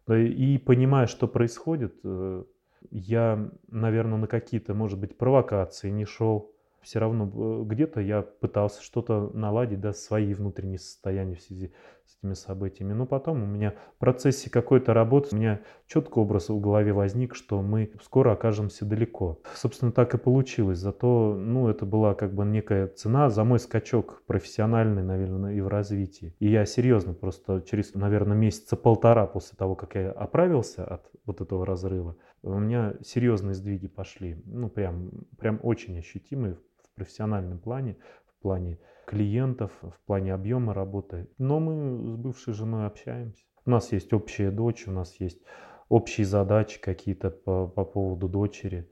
И 0.09 0.57
понимая, 0.57 1.07
что 1.07 1.27
происходит, 1.27 1.95
э, 2.03 2.43
я, 2.91 3.49
наверное, 3.69 4.17
на 4.17 4.27
какие-то, 4.27 4.73
может 4.73 4.99
быть, 4.99 5.17
провокации 5.17 5.89
не 5.89 6.05
шел, 6.05 6.52
все 6.83 6.99
равно 6.99 7.25
э, 7.33 7.63
где-то 7.65 8.01
я 8.01 8.21
пытался 8.21 8.83
что-то 8.83 9.31
наладить, 9.33 9.79
да, 9.79 9.93
свои 9.93 10.33
внутренние 10.33 10.79
состояния 10.79 11.35
в 11.35 11.41
связи 11.41 11.73
с 12.05 12.17
этими 12.17 12.33
событиями. 12.33 12.93
Но 12.93 13.05
потом 13.05 13.43
у 13.43 13.45
меня 13.45 13.73
в 13.95 13.99
процессе 13.99 14.49
какой-то 14.49 14.93
работы 14.93 15.29
у 15.31 15.37
меня 15.37 15.61
четкий 15.87 16.19
образ 16.19 16.49
в 16.49 16.59
голове 16.59 16.93
возник, 16.93 17.35
что 17.35 17.61
мы 17.61 17.91
скоро 18.03 18.33
окажемся 18.33 18.85
далеко. 18.85 19.39
Собственно, 19.55 19.91
так 19.91 20.13
и 20.13 20.17
получилось. 20.17 20.79
Зато, 20.79 21.35
ну, 21.37 21.69
это 21.69 21.85
была 21.85 22.13
как 22.13 22.33
бы 22.33 22.45
некая 22.45 22.87
цена 22.87 23.29
за 23.29 23.43
мой 23.43 23.59
скачок 23.59 24.23
профессиональный, 24.27 25.03
наверное, 25.03 25.53
и 25.53 25.61
в 25.61 25.67
развитии. 25.67 26.35
И 26.39 26.49
я 26.49 26.65
серьезно 26.65 27.13
просто 27.13 27.61
через, 27.61 27.93
наверное, 27.93 28.35
месяца 28.37 28.75
полтора 28.75 29.25
после 29.25 29.57
того, 29.57 29.75
как 29.75 29.95
я 29.95 30.11
оправился 30.11 30.83
от 30.83 31.09
вот 31.25 31.41
этого 31.41 31.65
разрыва, 31.65 32.17
у 32.41 32.59
меня 32.59 32.95
серьезные 33.01 33.53
сдвиги 33.53 33.87
пошли. 33.87 34.41
Ну, 34.45 34.69
прям, 34.69 35.11
прям 35.37 35.59
очень 35.63 35.97
ощутимые 35.97 36.57
профессиональном 36.95 37.59
плане, 37.59 37.97
в 38.25 38.41
плане 38.41 38.79
клиентов, 39.05 39.71
в 39.81 40.05
плане 40.05 40.33
объема 40.33 40.73
работы. 40.73 41.29
Но 41.37 41.59
мы 41.59 42.13
с 42.13 42.15
бывшей 42.15 42.53
женой 42.53 42.85
общаемся. 42.85 43.43
У 43.65 43.69
нас 43.69 43.91
есть 43.91 44.13
общая 44.13 44.51
дочь, 44.51 44.87
у 44.87 44.91
нас 44.91 45.19
есть 45.19 45.41
общие 45.89 46.25
задачи 46.25 46.81
какие-то 46.81 47.29
по, 47.29 47.67
по 47.67 47.85
поводу 47.85 48.27
дочери. 48.27 48.89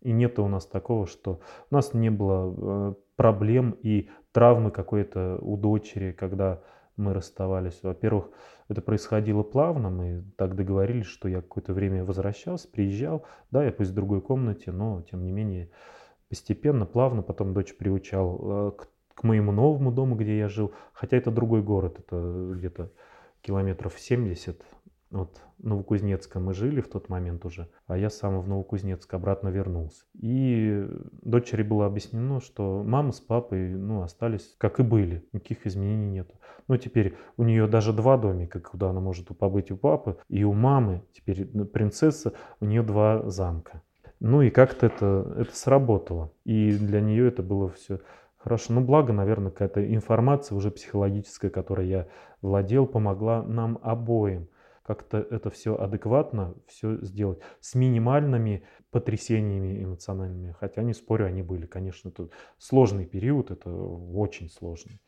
И 0.00 0.12
нет 0.12 0.38
у 0.38 0.48
нас 0.48 0.66
такого, 0.66 1.06
что 1.06 1.40
у 1.70 1.74
нас 1.74 1.92
не 1.92 2.10
было 2.10 2.90
э, 2.90 2.94
проблем 3.16 3.76
и 3.82 4.08
травмы 4.32 4.70
какой-то 4.70 5.38
у 5.42 5.56
дочери, 5.56 6.12
когда 6.12 6.62
мы 6.96 7.12
расставались. 7.12 7.82
Во-первых, 7.82 8.30
это 8.68 8.80
происходило 8.82 9.42
плавно, 9.42 9.90
мы 9.90 10.24
так 10.36 10.54
договорились, 10.54 11.06
что 11.06 11.28
я 11.28 11.42
какое-то 11.42 11.72
время 11.72 12.04
возвращался, 12.04 12.68
приезжал, 12.68 13.24
да, 13.50 13.64
я 13.64 13.72
пусть 13.72 13.90
в 13.90 13.94
другой 13.94 14.20
комнате, 14.22 14.70
но 14.72 15.02
тем 15.02 15.24
не 15.24 15.32
менее 15.32 15.70
постепенно, 16.30 16.86
плавно 16.86 17.22
потом 17.22 17.52
дочь 17.52 17.76
приучал 17.76 18.40
э, 18.40 18.72
к, 18.78 18.88
к 19.14 19.24
моему 19.24 19.52
новому 19.52 19.92
дому, 19.92 20.14
где 20.14 20.38
я 20.38 20.48
жил. 20.48 20.72
Хотя 20.94 21.18
это 21.18 21.30
другой 21.30 21.62
город, 21.62 21.98
это 21.98 22.52
где-то 22.54 22.90
километров 23.42 23.98
70 23.98 24.62
от 25.12 25.42
Новокузнецка 25.58 26.38
мы 26.38 26.54
жили 26.54 26.80
в 26.80 26.88
тот 26.88 27.08
момент 27.08 27.44
уже, 27.44 27.68
а 27.86 27.98
я 27.98 28.10
сам 28.10 28.40
в 28.40 28.48
Новокузнецк 28.48 29.12
обратно 29.12 29.48
вернулся. 29.48 30.04
И 30.14 30.86
дочери 31.22 31.62
было 31.62 31.86
объяснено, 31.86 32.40
что 32.40 32.82
мама 32.84 33.12
с 33.12 33.20
папой 33.20 33.70
ну, 33.70 34.02
остались 34.02 34.54
как 34.58 34.78
и 34.78 34.82
были, 34.82 35.26
никаких 35.32 35.66
изменений 35.66 36.06
нету. 36.06 36.36
Ну, 36.68 36.76
теперь 36.76 37.16
у 37.36 37.42
нее 37.42 37.66
даже 37.66 37.92
два 37.92 38.16
домика, 38.16 38.60
куда 38.60 38.90
она 38.90 39.00
может 39.00 39.36
побыть 39.36 39.72
у 39.72 39.76
папы, 39.76 40.16
и 40.28 40.44
у 40.44 40.52
мамы, 40.52 41.02
теперь 41.12 41.44
принцесса, 41.46 42.32
у 42.60 42.64
нее 42.64 42.82
два 42.82 43.28
замка. 43.28 43.82
Ну 44.20 44.42
и 44.42 44.50
как-то 44.50 44.86
это, 44.86 45.34
это 45.36 45.56
сработало. 45.56 46.32
И 46.44 46.76
для 46.76 47.00
нее 47.00 47.28
это 47.28 47.42
было 47.42 47.70
все 47.70 48.00
хорошо. 48.36 48.74
Ну, 48.74 48.80
благо, 48.82 49.12
наверное, 49.12 49.50
какая-то 49.50 49.94
информация 49.94 50.56
уже 50.56 50.70
психологическая, 50.70 51.50
которой 51.50 51.88
я 51.88 52.06
владел, 52.42 52.86
помогла 52.86 53.42
нам 53.42 53.78
обоим 53.82 54.48
как-то 54.90 55.18
это 55.18 55.50
все 55.50 55.76
адекватно 55.76 56.56
все 56.66 56.96
сделать 57.04 57.38
с 57.60 57.76
минимальными 57.76 58.66
потрясениями 58.90 59.84
эмоциональными. 59.84 60.50
Хотя, 60.58 60.82
не 60.82 60.94
спорю, 60.94 61.26
они 61.26 61.42
были. 61.42 61.66
Конечно, 61.66 62.08
это 62.08 62.28
сложный 62.58 63.06
период, 63.06 63.52
это 63.52 63.70
очень 63.70 64.50
сложный. 64.50 65.00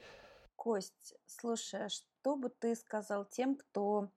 Кость, 0.55 1.17
слушай, 1.27 1.87
а 1.87 1.89
что 1.89 2.37
бы 2.37 2.49
ты 2.49 2.77
сказал 2.77 3.25
тем, 3.25 3.57
кто 3.57 4.09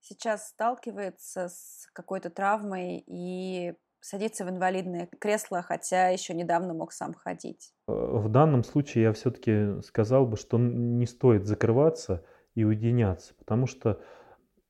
сейчас 0.00 0.48
сталкивается 0.48 1.48
с 1.48 1.88
какой-то 1.94 2.28
травмой 2.28 3.02
и 3.06 3.72
садиться 4.04 4.44
в 4.44 4.50
инвалидное 4.50 5.08
кресло, 5.18 5.62
хотя 5.62 6.08
еще 6.08 6.34
недавно 6.34 6.74
мог 6.74 6.92
сам 6.92 7.14
ходить? 7.14 7.72
Э, 7.88 7.92
в 7.92 8.28
данном 8.28 8.62
случае 8.62 9.04
я 9.04 9.12
все-таки 9.12 9.80
сказал 9.82 10.26
бы, 10.26 10.36
что 10.36 10.58
не 10.58 11.06
стоит 11.06 11.46
закрываться 11.46 12.22
и 12.54 12.64
уединяться, 12.64 13.34
потому 13.34 13.66
что 13.66 14.00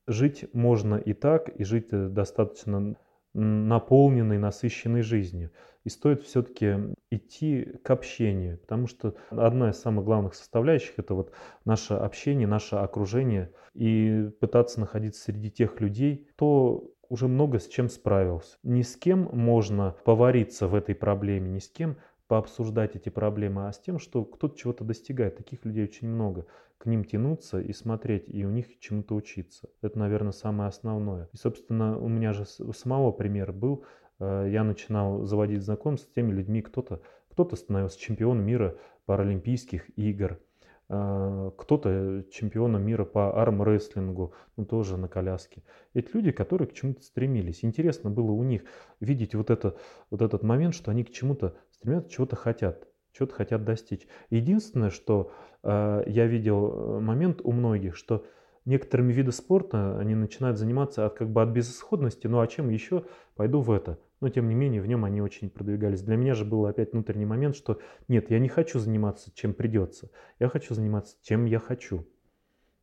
жить 0.07 0.45
можно 0.53 0.95
и 0.95 1.13
так, 1.13 1.49
и 1.49 1.65
жить 1.65 1.87
э, 1.91 2.07
достаточно 2.07 2.95
наполненной, 3.33 4.37
насыщенной 4.37 5.01
жизнью. 5.01 5.51
И 5.83 5.89
стоит 5.89 6.23
все-таки 6.23 6.95
идти 7.11 7.77
к 7.83 7.89
общению, 7.89 8.57
потому 8.57 8.87
что 8.87 9.15
одна 9.29 9.71
из 9.71 9.79
самых 9.79 10.05
главных 10.05 10.33
составляющих– 10.33 10.93
это 10.97 11.13
вот 11.13 11.33
наше 11.65 11.93
общение, 11.93 12.47
наше 12.47 12.77
окружение, 12.77 13.51
и 13.73 14.31
пытаться 14.39 14.79
находиться 14.79 15.21
среди 15.21 15.51
тех 15.51 15.81
людей, 15.81 16.25
кто 16.31 16.89
уже 17.09 17.27
много 17.27 17.59
с 17.59 17.67
чем 17.67 17.89
справился. 17.89 18.57
Ни 18.63 18.81
с 18.81 18.95
кем 18.95 19.29
можно 19.31 19.95
повариться 20.03 20.67
в 20.67 20.75
этой 20.75 20.95
проблеме, 20.95 21.49
ни 21.49 21.59
с 21.59 21.69
кем 21.69 21.97
пообсуждать 22.27 22.95
эти 22.95 23.09
проблемы, 23.09 23.67
а 23.67 23.71
с 23.71 23.79
тем, 23.79 23.99
что 23.99 24.23
кто-то 24.25 24.57
чего-то 24.57 24.83
достигает. 24.83 25.37
Таких 25.37 25.63
людей 25.65 25.83
очень 25.83 26.07
много. 26.07 26.45
К 26.77 26.87
ним 26.87 27.03
тянуться 27.03 27.59
и 27.59 27.71
смотреть, 27.73 28.25
и 28.27 28.45
у 28.45 28.49
них 28.49 28.79
чему-то 28.79 29.15
учиться. 29.15 29.69
Это, 29.81 29.97
наверное, 29.97 30.31
самое 30.31 30.67
основное. 30.67 31.29
И, 31.33 31.37
собственно, 31.37 31.97
у 31.97 32.07
меня 32.07 32.33
же 32.33 32.45
самого 32.45 33.11
пример 33.11 33.51
был. 33.51 33.85
Э, 34.19 34.47
я 34.49 34.63
начинал 34.63 35.23
заводить 35.25 35.63
знакомства 35.63 36.09
с 36.09 36.13
теми 36.13 36.31
людьми, 36.31 36.61
кто-то 36.61 37.01
кто 37.43 37.55
становился 37.55 37.99
чемпионом 37.99 38.45
мира 38.45 38.77
паралимпийских 39.05 39.89
игр, 39.97 40.39
кто-то 40.87 42.23
чемпионом 42.31 42.85
мира 42.85 43.05
по 43.05 43.41
армрестлингу, 43.41 44.33
ну 44.55 44.65
тоже 44.65 44.97
на 44.97 45.07
коляске. 45.07 45.63
Эти 45.95 46.11
люди, 46.13 46.31
которые 46.31 46.67
к 46.67 46.73
чему-то 46.73 47.01
стремились. 47.01 47.63
Интересно 47.65 48.11
было 48.11 48.31
у 48.31 48.43
них 48.43 48.61
видеть 48.99 49.33
вот, 49.33 49.49
это, 49.49 49.77
вот 50.11 50.21
этот 50.21 50.43
момент, 50.43 50.75
что 50.75 50.91
они 50.91 51.03
к 51.03 51.11
чему-то 51.11 51.55
стремятся, 51.71 52.11
чего-то 52.11 52.35
хотят, 52.35 52.87
чего-то 53.13 53.33
хотят 53.33 53.63
достичь. 53.63 54.07
Единственное, 54.29 54.91
что 54.91 55.31
э, 55.63 56.03
я 56.05 56.27
видел 56.27 56.67
э, 56.67 56.99
момент 56.99 57.41
у 57.43 57.51
многих, 57.51 57.95
что 57.95 58.25
некоторыми 58.65 59.13
видами 59.13 59.31
спорта 59.31 59.97
они 59.99 60.15
начинают 60.15 60.57
заниматься 60.57 61.05
от, 61.05 61.15
как 61.15 61.29
бы 61.29 61.41
от 61.41 61.49
безысходности, 61.49 62.27
ну 62.27 62.39
а 62.39 62.47
чем 62.47 62.69
еще 62.69 63.05
пойду 63.35 63.61
в 63.61 63.71
это 63.71 63.99
но 64.21 64.29
тем 64.29 64.47
не 64.49 64.55
менее 64.55 64.81
в 64.81 64.87
нем 64.87 65.05
они 65.05 65.21
очень 65.21 65.49
продвигались. 65.49 66.01
Для 66.01 66.15
меня 66.15 66.33
же 66.33 66.45
был 66.45 66.65
опять 66.65 66.93
внутренний 66.93 67.25
момент, 67.25 67.55
что 67.55 67.79
нет, 68.07 68.31
я 68.31 68.39
не 68.39 68.49
хочу 68.49 68.79
заниматься 68.79 69.31
чем 69.35 69.53
придется, 69.53 70.09
я 70.39 70.47
хочу 70.47 70.73
заниматься 70.73 71.17
чем 71.21 71.45
я 71.45 71.59
хочу 71.59 72.07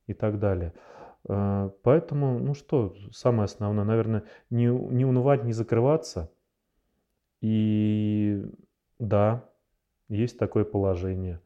и 0.07 0.15
так 0.15 0.39
далее. 0.39 0.75
А, 1.29 1.71
поэтому, 1.83 2.39
ну 2.39 2.55
что, 2.55 2.95
самое 3.13 3.47
основное, 3.47 3.85
наверное, 3.85 4.25
не, 4.51 4.67
не 4.67 5.05
унывать, 5.05 5.45
не 5.45 5.53
закрываться. 5.53 6.33
И 7.41 8.45
да, 8.99 9.49
есть 10.09 10.39
такое 10.39 10.65
положение. 10.65 11.41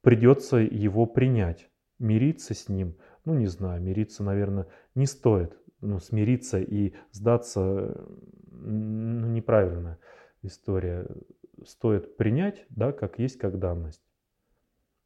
Придется 0.00 0.56
его 0.56 1.04
принять, 1.04 1.68
мириться 1.98 2.54
с 2.54 2.68
ним. 2.70 2.96
Ну, 3.26 3.34
не 3.34 3.46
знаю, 3.46 3.82
мириться, 3.82 4.22
наверное, 4.22 4.68
не 4.94 5.04
стоит. 5.04 5.58
Ну, 5.80 5.98
смириться 5.98 6.58
и 6.58 6.94
сдаться 7.10 8.08
ну, 8.50 9.26
неправильная 9.26 9.98
история. 10.42 11.06
Стоит 11.64 12.16
принять, 12.16 12.64
да, 12.70 12.92
как 12.92 13.18
есть, 13.18 13.38
как 13.38 13.58
данность. 13.58 14.02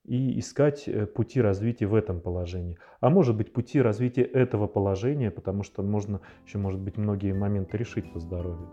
И 0.05 0.39
искать 0.39 0.87
э, 0.87 1.07
пути 1.07 1.41
развития 1.41 1.87
в 1.87 1.95
этом 1.95 2.21
положении. 2.21 2.79
А 3.01 3.09
может 3.09 3.37
быть 3.37 3.53
пути 3.53 3.81
развития 3.81 4.23
этого 4.23 4.67
положения, 4.67 5.31
потому 5.31 5.63
что 5.63 5.83
можно 5.83 6.21
еще, 6.45 6.59
может 6.59 6.81
быть, 6.81 6.99
многие 6.99 7.33
моменты 7.33 7.79
решить 7.79 8.13
по 8.13 8.19
здоровью. 8.19 8.69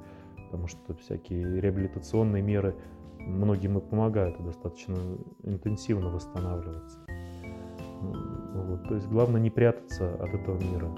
Потому 0.46 0.68
что 0.68 0.94
всякие 0.96 1.62
реабилитационные 1.62 2.42
меры 2.42 2.76
многим 3.20 3.78
и 3.78 3.82
помогают 3.82 4.44
достаточно 4.44 4.96
интенсивно 5.44 6.10
восстанавливаться. 6.10 7.00
Вот. 8.02 8.88
То 8.88 8.96
есть 8.96 9.08
главное 9.08 9.42
не 9.42 9.50
прятаться 9.50 10.16
от 10.16 10.34
этого 10.34 10.58
мира 10.58 10.90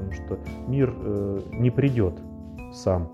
потому 0.00 0.12
что 0.12 0.38
мир 0.66 0.94
э, 0.96 1.40
не 1.52 1.70
придет 1.70 2.14
сам 2.72 3.10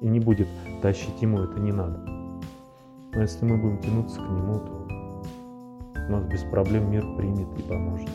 и 0.00 0.08
не 0.08 0.20
будет 0.20 0.48
тащить 0.82 1.20
ему 1.20 1.40
это 1.40 1.58
не 1.58 1.72
надо. 1.72 1.98
Но 3.12 3.22
если 3.22 3.44
мы 3.44 3.56
будем 3.56 3.78
тянуться 3.78 4.20
к 4.20 4.28
нему, 4.28 4.58
то 4.60 4.88
у 6.08 6.12
нас 6.12 6.24
без 6.24 6.42
проблем 6.44 6.90
мир 6.90 7.04
примет 7.16 7.48
и 7.58 7.62
поможет. 7.62 8.08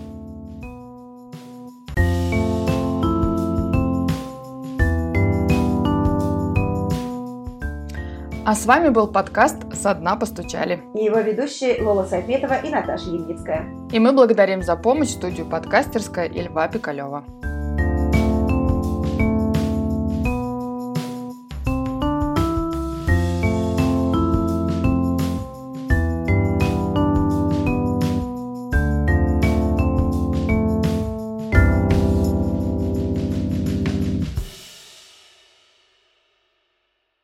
А 8.45 8.55
с 8.55 8.65
вами 8.65 8.89
был 8.89 9.07
подкаст 9.07 9.55
«Со 9.73 9.93
дна 9.93 10.17
постучали». 10.17 10.81
И 10.95 11.05
его 11.05 11.19
ведущие 11.19 11.81
Лола 11.81 12.03
Софетова 12.03 12.55
и 12.55 12.69
Наташа 12.69 13.09
Ельницкая. 13.09 13.69
И 13.89 13.99
мы 13.99 14.11
благодарим 14.11 14.61
за 14.61 14.75
помощь 14.75 15.11
студию 15.11 15.45
подкастерская 15.45 16.25
и 16.25 16.41
Льва 16.41 16.67
Пикалева. 16.67 17.23